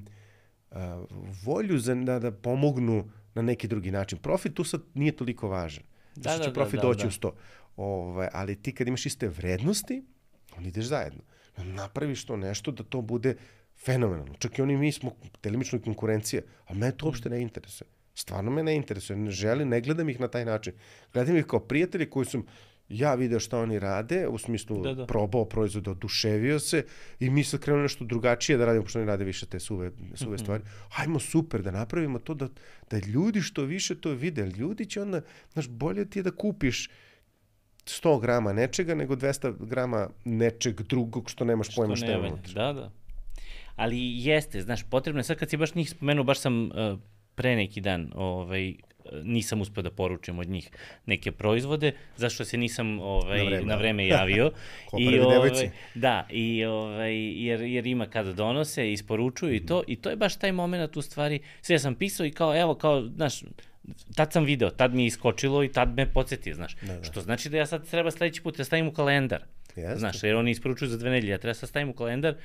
[0.71, 1.05] a,
[1.43, 4.17] volju za, da, da pomognu na neki drugi način.
[4.17, 5.83] Profit tu sad nije toliko važan.
[6.15, 7.07] Da, da, će da, profit da, doći da.
[7.07, 7.35] uz to.
[7.75, 10.03] Ovaj, ali ti kad imaš iste vrednosti,
[10.57, 11.21] on ideš zajedno.
[11.57, 13.35] Napraviš to nešto da to bude
[13.85, 14.33] fenomenalno.
[14.39, 15.11] Čak i oni mi smo
[15.41, 17.87] telimičnoj konkurencije, a me to uopšte ne interesuje.
[18.19, 20.73] Stvarno me ne interesuje, ne želim, ne gledam ih na taj način.
[21.13, 22.43] Gledam ih kao prijatelji koji su
[22.89, 25.05] ja video šta oni rade, u smislu da, da.
[25.05, 26.85] probao proizvode, oduševio se
[27.19, 30.31] i mi sad krenuli nešto drugačije da radimo, pošto oni rade više te suve, suve
[30.31, 30.41] mm -hmm.
[30.41, 30.63] stvari.
[30.89, 32.47] Hajmo super da napravimo to, da,
[32.91, 34.45] da ljudi što više to vide.
[34.45, 35.21] Ljudi će onda,
[35.53, 36.89] znaš, bolje ti je da kupiš
[37.85, 42.53] 100 grama nečega nego 200 grama nečeg drugog što nemaš pojma šta je unutra.
[42.53, 42.91] Da, da.
[43.75, 46.99] Ali jeste, znaš, potrebno je, sad kad si baš njih spomenuo, baš sam uh,
[47.39, 48.73] pre neki dan ovaj,
[49.23, 50.69] nisam uspeo da poručim od njih
[51.05, 53.65] neke proizvode, zašto se nisam ovaj, na, vreme.
[53.65, 54.51] na vreme javio.
[54.99, 57.15] I, ovaj, da, i, ovaj,
[57.45, 59.63] jer, jer ima kada donose, isporučuju mm -hmm.
[59.63, 62.61] i to, i to je baš taj moment u stvari, sve sam pisao i kao,
[62.61, 63.43] evo, kao, znaš,
[64.15, 66.75] tad sam video, tad mi je iskočilo i tad me podsjetio, znaš.
[66.81, 67.03] Da, da.
[67.03, 69.43] Što znači da ja sad treba sledeći put da stavim u kalendar.
[69.75, 69.99] Jeste.
[69.99, 72.35] Znaš, jer oni isporučuju za dve nedelje, ja treba sad stavim u kalendar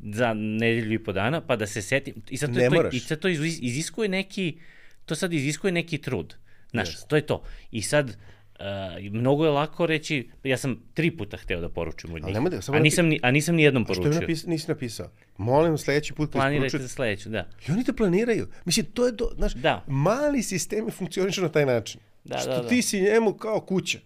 [0.00, 2.14] za nedelju i po dana, pa da se setim.
[2.30, 2.94] I sad to, ne to, moraš.
[2.94, 4.58] I sad to iziskuje neki,
[5.04, 6.34] to sad iziskuje neki trud.
[6.70, 7.06] Znaš, yes.
[7.06, 7.42] to je to.
[7.70, 8.64] I sad, uh,
[9.12, 12.78] mnogo je lako reći, ja sam tri puta hteo da poručim od njih, da, a,
[12.78, 14.10] nisam, ni, a nisam ni jednom poručio.
[14.10, 15.10] A što je napis, nisi napisao?
[15.36, 17.48] Molim, sledeći put Planirajte za sledeću, da.
[17.68, 18.48] I oni te planiraju.
[18.64, 19.84] Mislim, to je, do, znaš, da.
[19.86, 22.00] mali sistemi funkcionišu na taj način.
[22.24, 22.68] Da, što da, da.
[22.68, 23.98] ti si njemu kao kuća.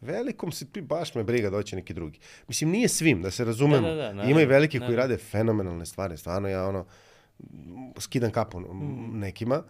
[0.00, 2.18] Velikom se ti baš me briga doći neki drugi.
[2.48, 3.88] Mislim, nije svim, da se razumemo.
[3.88, 6.16] Da, da, da, Ima i veliki koji rade fenomenalne stvari.
[6.16, 6.86] Stvarno ja ono,
[7.98, 9.18] skidam kapu mm.
[9.18, 9.62] nekima,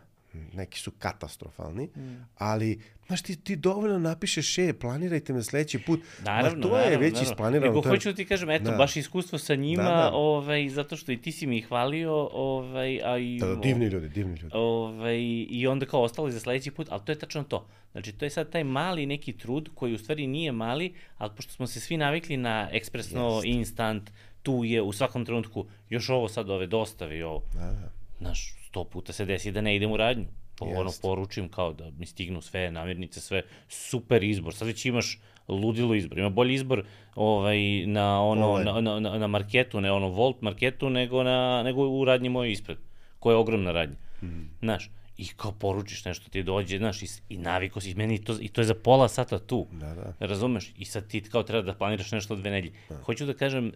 [0.53, 2.27] neki su katastrofalni, mm.
[2.39, 6.01] ali Znaš, ti, ti dovoljno napišeš, e, planirajte me sledeći put.
[6.25, 7.33] Naravno, Ma, to naravno, je već naravno.
[7.33, 7.67] isplanirano.
[7.67, 8.77] Nego hoću da ti kažem, eto, da.
[8.77, 10.11] baš iskustvo sa njima, da, da.
[10.13, 13.39] Ovaj, zato što i ti si mi ih hvalio, ovaj, a i...
[13.39, 14.51] Da, da, divni ljudi, divni ljudi.
[14.55, 15.19] Ovaj,
[15.49, 17.67] I onda kao ostali za sledeći put, ali to je tačno to.
[17.93, 21.53] Znači, to je sad taj mali neki trud, koji u stvari nije mali, ali pošto
[21.53, 23.45] smo se svi navikli na ekspresno, Jest.
[23.45, 24.11] instant,
[24.43, 27.43] tu je u svakom trenutku još ovo sad ove dostave i ovo.
[27.55, 27.91] Da, da.
[28.19, 30.27] Znaš, sto puta se desi da ne idem u radnju
[30.59, 34.55] po, ono, poručim kao da mi stignu sve namirnice, sve super izbor.
[34.55, 36.19] Sad već imaš ludilo izbor.
[36.19, 38.65] Ima bolji izbor ovaj, na, ono, ovaj.
[38.65, 42.53] na, na, na, na marketu, ne ono Volt marketu, nego, na, nego u radnji moje
[42.53, 42.79] ispred,
[43.19, 43.97] koja je ogromna radnja.
[44.23, 44.51] Mm.
[44.61, 48.49] Znaš, i kao poručiš nešto ti dođe, znaš, i, i naviko si, meni to, i
[48.49, 50.27] to je za pola sata tu, da, da.
[50.27, 50.73] razumeš?
[50.79, 52.75] I sad ti kao treba da planiraš nešto od dve nedelje.
[52.89, 52.97] Da.
[53.03, 53.73] Hoću da kažem, uh,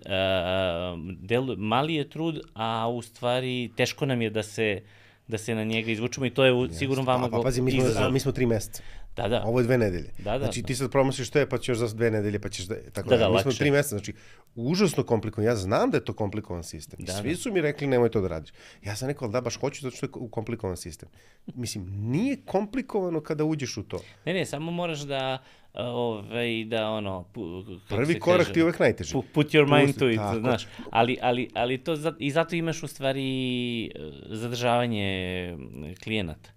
[1.20, 4.82] del, mali je trud, a u stvari teško nam je da se,
[5.28, 7.28] da se na njega izvučemo i to je u, sigurno vama...
[7.28, 8.82] Pa, pa pazi, mi smo, mi smo tri meseca.
[9.16, 9.42] Da, da.
[9.44, 10.10] Ovo je dve nedelje.
[10.18, 10.38] Da, da.
[10.38, 12.74] Znači ti sad promosiš što je, pa ćeš još za dve nedelje, pa ćeš da...
[12.92, 14.14] Tako da, da, da mi smo tri meseca, znači
[14.54, 15.46] užasno komplikovan.
[15.46, 17.00] Ja znam da je to komplikovan sistem.
[17.04, 17.36] Da, Svi da.
[17.36, 18.52] su mi rekli nemoj to da radiš.
[18.84, 21.08] Ja sam rekao da baš hoću zato što je komplikovan sistem.
[21.54, 24.00] Mislim, nije komplikovano kada uđeš u to.
[24.24, 25.38] Ne, ne, samo moraš da
[25.74, 27.22] ovaj, da ono...
[27.22, 29.14] Pu, Prvi korak kaže, ti je uvek najteži.
[29.34, 30.38] Put your mind to it, tako.
[30.38, 30.66] znaš.
[30.90, 33.90] Ali, ali, ali to, i zato imaš u stvari eh,
[34.30, 35.56] zadržavanje
[36.04, 36.50] klijenata.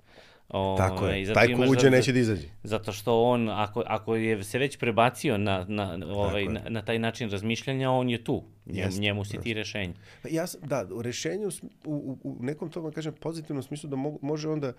[0.49, 2.47] O, Tako je, taj ko uđe neće da izađe.
[2.63, 6.99] Zato što on, ako, ako je se već prebacio na, na, ovaj, na, na taj
[6.99, 8.43] način razmišljanja, on je tu.
[8.65, 9.93] Njemu, njemu si ti rešenje.
[10.23, 11.49] Pa ja, da, u rešenju,
[11.85, 14.73] u, u, u nekom tom, kažem, pozitivnom smislu da mo, može onda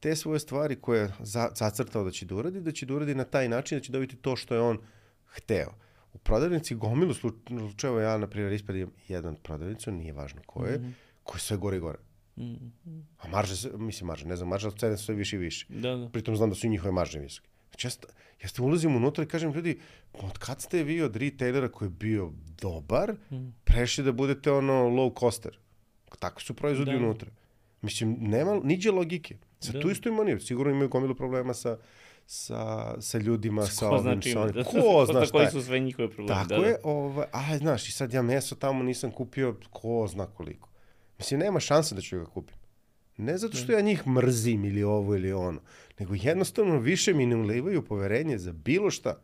[0.00, 3.14] te svoje stvari koje je za, zacrtao da će da uradi, da će da uradi
[3.14, 4.78] na taj način, da će dobiti to što je on
[5.26, 5.74] hteo.
[6.12, 10.82] U prodavnici gomilu slučajeva, ja, na primjer, ispredim jedan prodavnicu, nije važno ko je, mm
[10.82, 10.92] -hmm.
[11.22, 11.98] koji je sve gore i gore
[12.40, 15.66] Mm A marže, mislim marže, ne znam, marža cene su sve više i više.
[15.68, 16.08] Da, da.
[16.08, 17.48] Pritom znam da su i njihove marže visoke.
[17.70, 17.90] Znači ja,
[18.42, 19.78] ja ste ulazim unutra i kažem ljudi,
[20.12, 23.54] od kad ste vi od retailera koji je bio dobar, mm.
[23.64, 25.58] prešli da budete ono low coster?
[26.18, 26.96] Tako su proizvodi da.
[26.96, 27.30] unutra.
[27.82, 29.36] Mislim, nema niđe logike.
[29.60, 29.80] Sa da.
[29.80, 31.78] tu isto ima sigurno imaju gomilu problema sa,
[32.26, 34.54] sa, sa ljudima, sa ovim, znači, sa onim.
[34.54, 36.40] Da, ko zna šta Koji su sve njihove probleme.
[36.40, 36.78] Tako da, je, da.
[36.84, 40.69] ovaj, a znaš, i sad ja meso tamo nisam kupio ko zna koliko.
[41.20, 42.56] Mislim, nema šanse da ću ga kupim.
[43.16, 45.60] Ne zato što ja njih mrzim ili ovo ili ono,
[45.98, 49.22] nego jednostavno više mi ne ulivaju poverenje za bilo šta.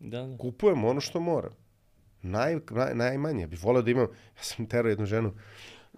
[0.00, 0.38] Da, da.
[0.38, 1.52] Kupujem ono što moram.
[2.22, 3.46] Naj, naj, najmanje.
[3.46, 4.06] Bih voleo da imam,
[4.36, 5.32] ja sam terao jednu ženu,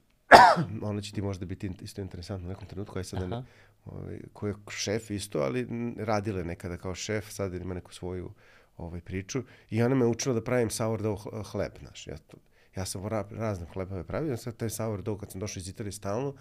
[0.89, 3.45] ona će ti možda biti isto interesantno u nekom trenutku, aj sad da ne, Aha.
[3.85, 5.67] ovaj, koja je šef isto, ali
[5.99, 8.33] radila je nekada kao šef, sad ima neku svoju
[8.77, 12.07] ovaj, priču i ona me učila da pravim sourdough hl- hleb, znaš.
[12.07, 12.37] Ja, to,
[12.77, 16.35] ja sam ra, razne hlebove pravio, sad taj sourdough kad sam došao iz Italije stalno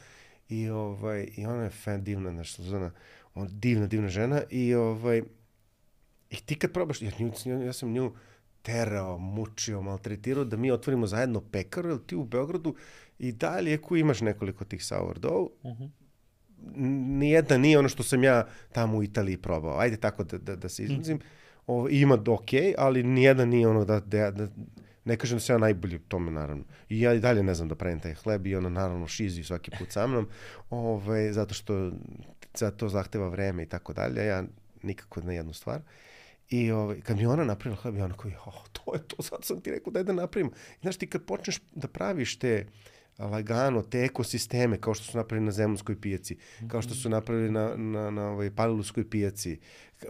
[0.50, 2.92] i, ovaj, i ona je fan divna, znaš, Suzana,
[3.36, 5.24] on, divna, divna žena i ovaj,
[6.30, 7.32] i ti kad probaš, jer nju,
[7.66, 8.14] ja sam nju
[8.62, 12.76] terao, mučio, maltretirao da mi otvorimo zajedno pekaru, jer ti u Beogradu
[13.20, 15.52] i dalje ako imaš nekoliko tih sourdough,
[16.76, 19.80] nijedna nije ono što sam ja tamo u Italiji probao.
[19.80, 21.20] Ajde tako da, da, da se izrazim.
[21.68, 24.48] Ovo, ima ok, ali nijedna nije ono da, da, da
[25.06, 26.64] ne kažem da sam ja najbolji u tome, naravno.
[26.90, 29.72] I ja i dalje ne znam da pravim taj hleb i ono, naravno, šizi svaki
[29.80, 30.30] put sa mnom,
[30.70, 31.92] ove, zato što
[32.54, 34.26] za to zahteva vreme i tako dalje.
[34.26, 34.44] Ja
[34.84, 35.82] nikako na jednu stvar.
[36.50, 39.62] I ovaj, kad mi ona napravila hleb, ja onako, oh, to je to, sad sam
[39.62, 40.48] ti rekao daj da napravim.
[40.48, 42.66] I znaš, ti kad počneš da praviš te
[43.20, 47.76] lagano, te ekosisteme, kao što su napravili na Zemunskoj pijaci, kao što su napravili na,
[47.76, 49.60] na, na ovaj, Palilovskoj pijaci,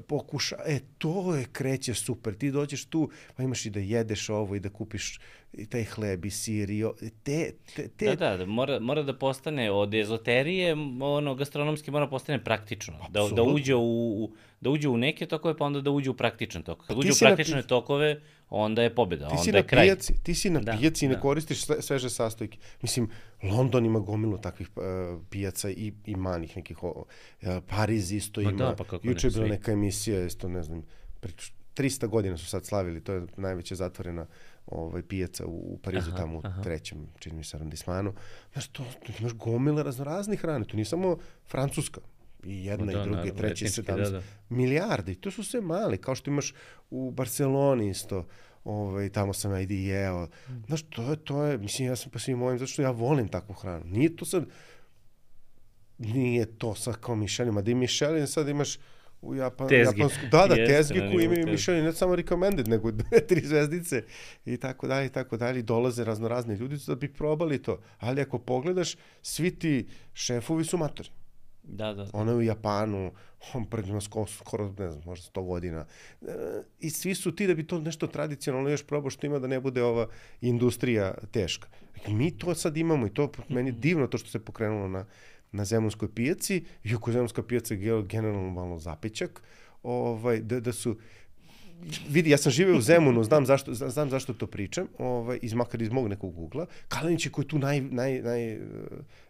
[0.01, 2.33] pokuša, e, to je kreće super.
[2.33, 3.03] Ti dođeš tu,
[3.35, 5.19] pa imaš i da jedeš ovo i da kupiš
[5.53, 6.93] i taj hleb i sir i o,
[7.23, 12.07] te, te, te Da, da, da mora, mora da postane od ezoterije, ono, gastronomski mora
[12.07, 12.93] postane praktično.
[12.93, 13.43] Da, da Apsolutno.
[13.45, 13.81] uđe u,
[14.15, 16.87] u- da uđe u neke tokove, pa onda da uđe u praktične tokove.
[16.87, 19.57] Kad Pa uđe u si na praktične tokove, onda je pobjeda, Ti si onda na
[19.57, 19.83] je kraj.
[19.83, 21.21] pijaci, ti si na Da, pijaci i ne da.
[21.21, 22.57] koristiš sve, sveže sastojke.
[22.81, 23.09] Mislim,
[23.43, 24.83] London ima gomilu takvih uh,
[25.29, 26.91] pijaca i, i manjih nekih, uh,
[27.67, 28.51] Pariz isto ima.
[28.53, 29.49] da, pa kako ne, Juče je bila svi.
[29.49, 30.83] neka emisija, isto ne znam,
[31.19, 31.31] pre
[31.75, 34.25] 300 godina su sad slavili, to je najveća zatvorena
[34.65, 36.61] ovaj, pijaca u, u Parizu, Aha, tamo u aha.
[36.61, 38.13] trećem, čini mi se, arondismanu.
[38.53, 42.01] Znaš, to, to imaš gomile raznoraznih hrane, to nije samo Francuska.
[42.43, 44.11] I jedna Ma i da, druga, i treća, i sedamnaest.
[44.11, 44.25] da, da.
[44.49, 46.53] Milijardi, to su sve mali, kao što imaš
[46.89, 48.27] u Barceloni isto,
[48.63, 50.27] ovaj, tamo sam ja i jeo.
[50.67, 53.27] Znaš, to je, to je, mislim, ja sam po svim mojim, zato što ja volim
[53.27, 53.85] takvu hranu.
[53.85, 54.45] Nije to sad,
[55.97, 58.77] nije to sad kao Michelin, ma da i Michelin sad imaš
[59.23, 60.01] u Japan, Tezge.
[60.01, 61.47] japansku, da, da, Jeste, tezge na koji imaju.
[61.47, 64.03] Michelin, ne samo recommended, nego dve, tri zvezdice
[64.45, 67.79] i tako dalje, i tako dalje, dolaze raznorazni ljudi da bi probali to.
[67.99, 71.09] Ali ako pogledaš, svi ti šefovi su matori.
[71.63, 72.07] Da, da.
[72.13, 73.11] Ona je u Japanu,
[73.53, 75.85] on pred njima skoro, skoro, ne znam, možda 100 godina.
[76.21, 76.25] E,
[76.79, 79.59] I svi su ti da bi to nešto tradicionalno još probao što ima da ne
[79.59, 80.07] bude ova
[80.41, 81.67] industrija teška.
[81.95, 85.05] Dakle, Mi to sad imamo i to meni divno to što se pokrenulo na,
[85.53, 89.41] na Zemunskoj pijaci, iako Zemunska pijaca je generalno malo zapećak,
[89.83, 90.97] ovaj, da, da su
[92.09, 95.53] vidi, ja sam živeo u Zemunu, znam zašto, zna- znam zašto to pričam, ovaj, iz,
[95.53, 96.65] makar iz mog nekog ugla.
[96.87, 98.59] Kalenić je koji je tu naj, naj, naj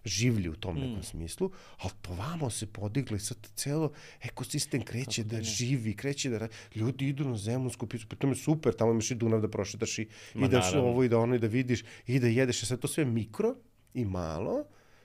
[0.05, 3.91] življi u tom nekom smislu, ali to vamo se podiglo i sad celo
[4.21, 6.47] ekosistem kreće da živi, kreće da.
[6.75, 9.99] Ljudi idu na Zemunsku picu, pri tome je super, tamo imaš i Dunav da prošetaš
[9.99, 10.81] i, Ma i da naravno.
[10.81, 12.63] ovo i da ono i da vidiš i da jedeš.
[12.63, 13.55] A sad to sve mikro
[13.93, 14.63] i malo,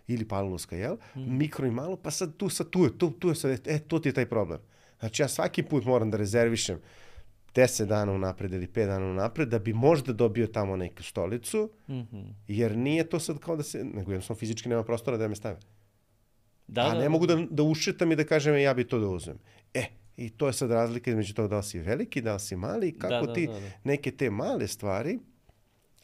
[0.09, 0.97] ili palilovska, jel?
[1.17, 3.99] Mikro i malo, pa sad tu, sad tu je, tu, tu je sad, e, to
[3.99, 4.61] ti je taj problem.
[5.01, 6.79] Znači ja svaki put moram da rezervišem
[7.55, 12.21] 10 dana unapred ili 5 dana unapred da bi možda dobio tamo neku stolicu, Mhm.
[12.49, 15.59] jer nije to sad kao da se, nego jednostavno fizički nema prostora da me stave.
[16.67, 18.99] Da, A da, ne mogu da, da ušetam i da kažem e, ja bi to
[18.99, 19.39] da uzmem.
[19.75, 19.85] E,
[20.17, 22.99] i to je sad razlika između toga da li si veliki, da li si mali,
[22.99, 23.61] kako da, ti da, da.
[23.85, 25.19] neke te male stvari,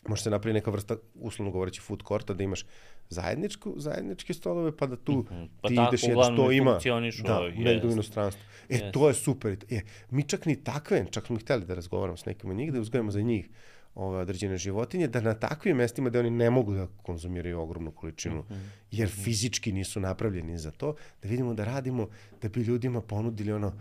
[0.09, 2.65] može se napravi neka vrsta, uslovno govoreći, food courta, da imaš
[3.09, 5.45] zajedničku, zajedničke stolove, pa da tu Mhm.
[5.61, 6.79] Pa ti tako ideš, jedeš, uglavnom to i ima,
[7.25, 8.43] da, negde u inostranstvu.
[8.69, 8.93] E, Jest.
[8.93, 9.57] to je super.
[9.71, 12.81] E, mi čak ni takve, čak smo hteli da razgovaramo s nekim od njih, da
[12.81, 13.49] uzgajamo za njih
[13.95, 18.41] ove određene životinje, da na takvim mestima da oni ne mogu da konzumiraju ogromnu količinu,
[18.41, 18.61] Mhm.
[18.91, 22.09] jer fizički nisu napravljeni za to, da vidimo da radimo,
[22.43, 23.73] da bi ljudima ponudili ono,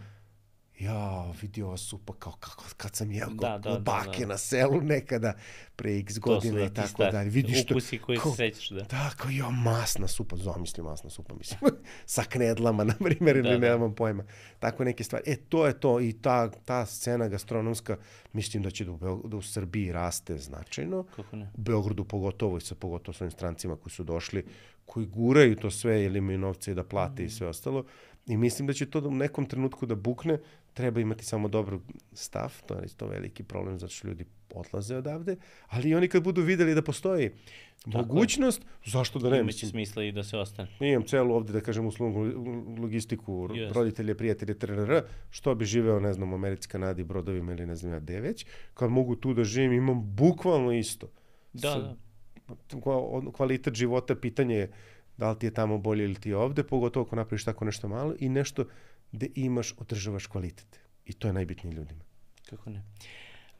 [0.79, 4.19] ja, vidi ova supa kao kako, kad sam jeo Da, da, da, da, da, bake
[4.19, 4.25] da.
[4.25, 5.33] na selu nekada,
[5.75, 7.29] pre x godina da i tako dalje.
[7.29, 8.81] Vidiš to, ukusi koji se kao- sećaš, da.
[8.81, 11.59] da, kao jo, masna supa, zamisli masna supa, mislim,
[12.05, 13.57] sa knedlama, na primjer, ili Da, da.
[13.59, 14.23] nemam pojma.
[14.59, 15.23] Tako neke stvari.
[15.27, 17.97] E, to je to i ta, ta scena gastronomska,
[18.33, 21.03] mislim da će da u, Beog- da u Srbiji raste značajno.
[21.05, 21.51] Kako ne?
[21.53, 24.45] U Beogradu pogotovo i sa pogotovo svojim strancima koji su došli,
[24.85, 27.85] koji guraju to sve jer imaju novce i da plate i sve ostalo.
[28.25, 30.39] I mislim da će to da u nekom trenutku da bukne,
[30.73, 31.77] treba imati samo dobar
[32.13, 35.35] stav, to je isto veliki problem zato što ljudi odlaze odavde,
[35.67, 37.29] ali oni kad budu videli da postoji
[37.85, 39.39] mogućnost, zašto da ne?
[39.39, 40.69] Imaće smisla i da se ostane.
[40.81, 42.43] imam celu ovde, da kažem, uslovnu
[42.79, 43.75] logistiku, Jest.
[43.75, 47.93] roditelje, prijatelje, trrr, što bi živeo, ne znam, u Americi, Kanadi, brodovima ili ne znam
[47.93, 51.07] ja gde već, kad mogu tu da živim, imam bukvalno isto.
[51.53, 51.95] Da, Sa- da.
[52.71, 54.71] kva- kvalitet života, pitanje je
[55.17, 57.87] da li ti je tamo bolje ili ti je ovde, pogotovo ako napraviš tako nešto
[57.87, 58.65] malo i nešto
[59.13, 60.79] gde imaš, održavaš kvalitet.
[61.05, 62.03] I to je najbitnije ljudima.
[62.49, 62.83] Kako ne.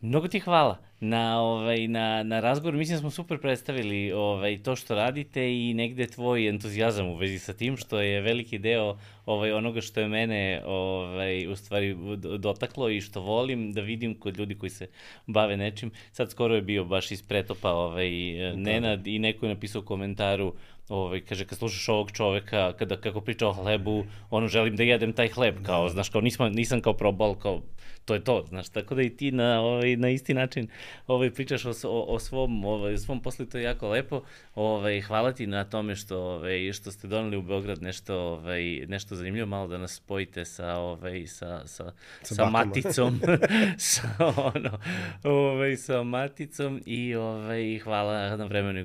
[0.04, 2.76] Mnogo ti hvala na, ovaj, na, na razgovor.
[2.76, 7.40] Mislim da smo super predstavili ovaj, to što radite i negde tvoj entuzijazam u vezi
[7.40, 11.96] sa tim, što je veliki deo ovaj, onoga što je mene ovaj, u stvari
[12.40, 14.88] dotaklo i što volim da vidim kod ljudi koji se
[15.28, 15.92] bave nečim.
[16.12, 18.10] Sad skoro je bio baš iz pretopa ovaj,
[18.56, 20.54] Nenad i neko je napisao u komentaru
[20.90, 25.14] ovaj, kaže, kad slušaš ovog čoveka, kada, kako priča o hlebu, ono, želim da jedem
[25.14, 27.62] taj hleb, kao, znaš, kao, nisam, nisam kao probal, kao,
[28.06, 30.68] to je to, znaš, tako da i ti na, ovaj, na isti način
[31.08, 34.22] ovaj, pričaš o, o, o svom, ovaj, svom poslu, to je jako lepo,
[34.56, 39.16] ovaj, hvala ti na tome što, ovaj, što ste doneli u Beograd nešto, ovaj, nešto
[39.16, 41.92] zanimljivo, malo da nas spojite sa, ovaj, sa, sa,
[42.22, 43.20] sa, sa maticom,
[43.78, 44.10] sa,
[44.56, 44.80] ono,
[45.24, 48.84] ovaj, sa maticom i ovaj, hvala na vremenu i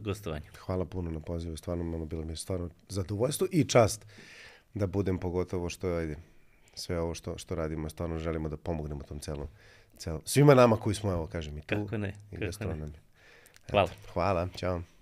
[0.00, 0.46] gostovanju.
[0.58, 4.06] Hvala puno na pozivu, stvarno, ono, bilo mi je stvarno zadovoljstvo i čast
[4.74, 6.16] da budem pogotovo što, ajde,
[6.74, 9.48] sve ovo što, što radimo, stvarno želimo da pomognemo tom celom,
[9.96, 11.84] celom, svima nama koji smo, evo, kažem, i tu.
[11.84, 12.88] Kako ne, i kako ne.
[13.70, 13.88] Hvala.
[14.12, 14.82] hvala, čao.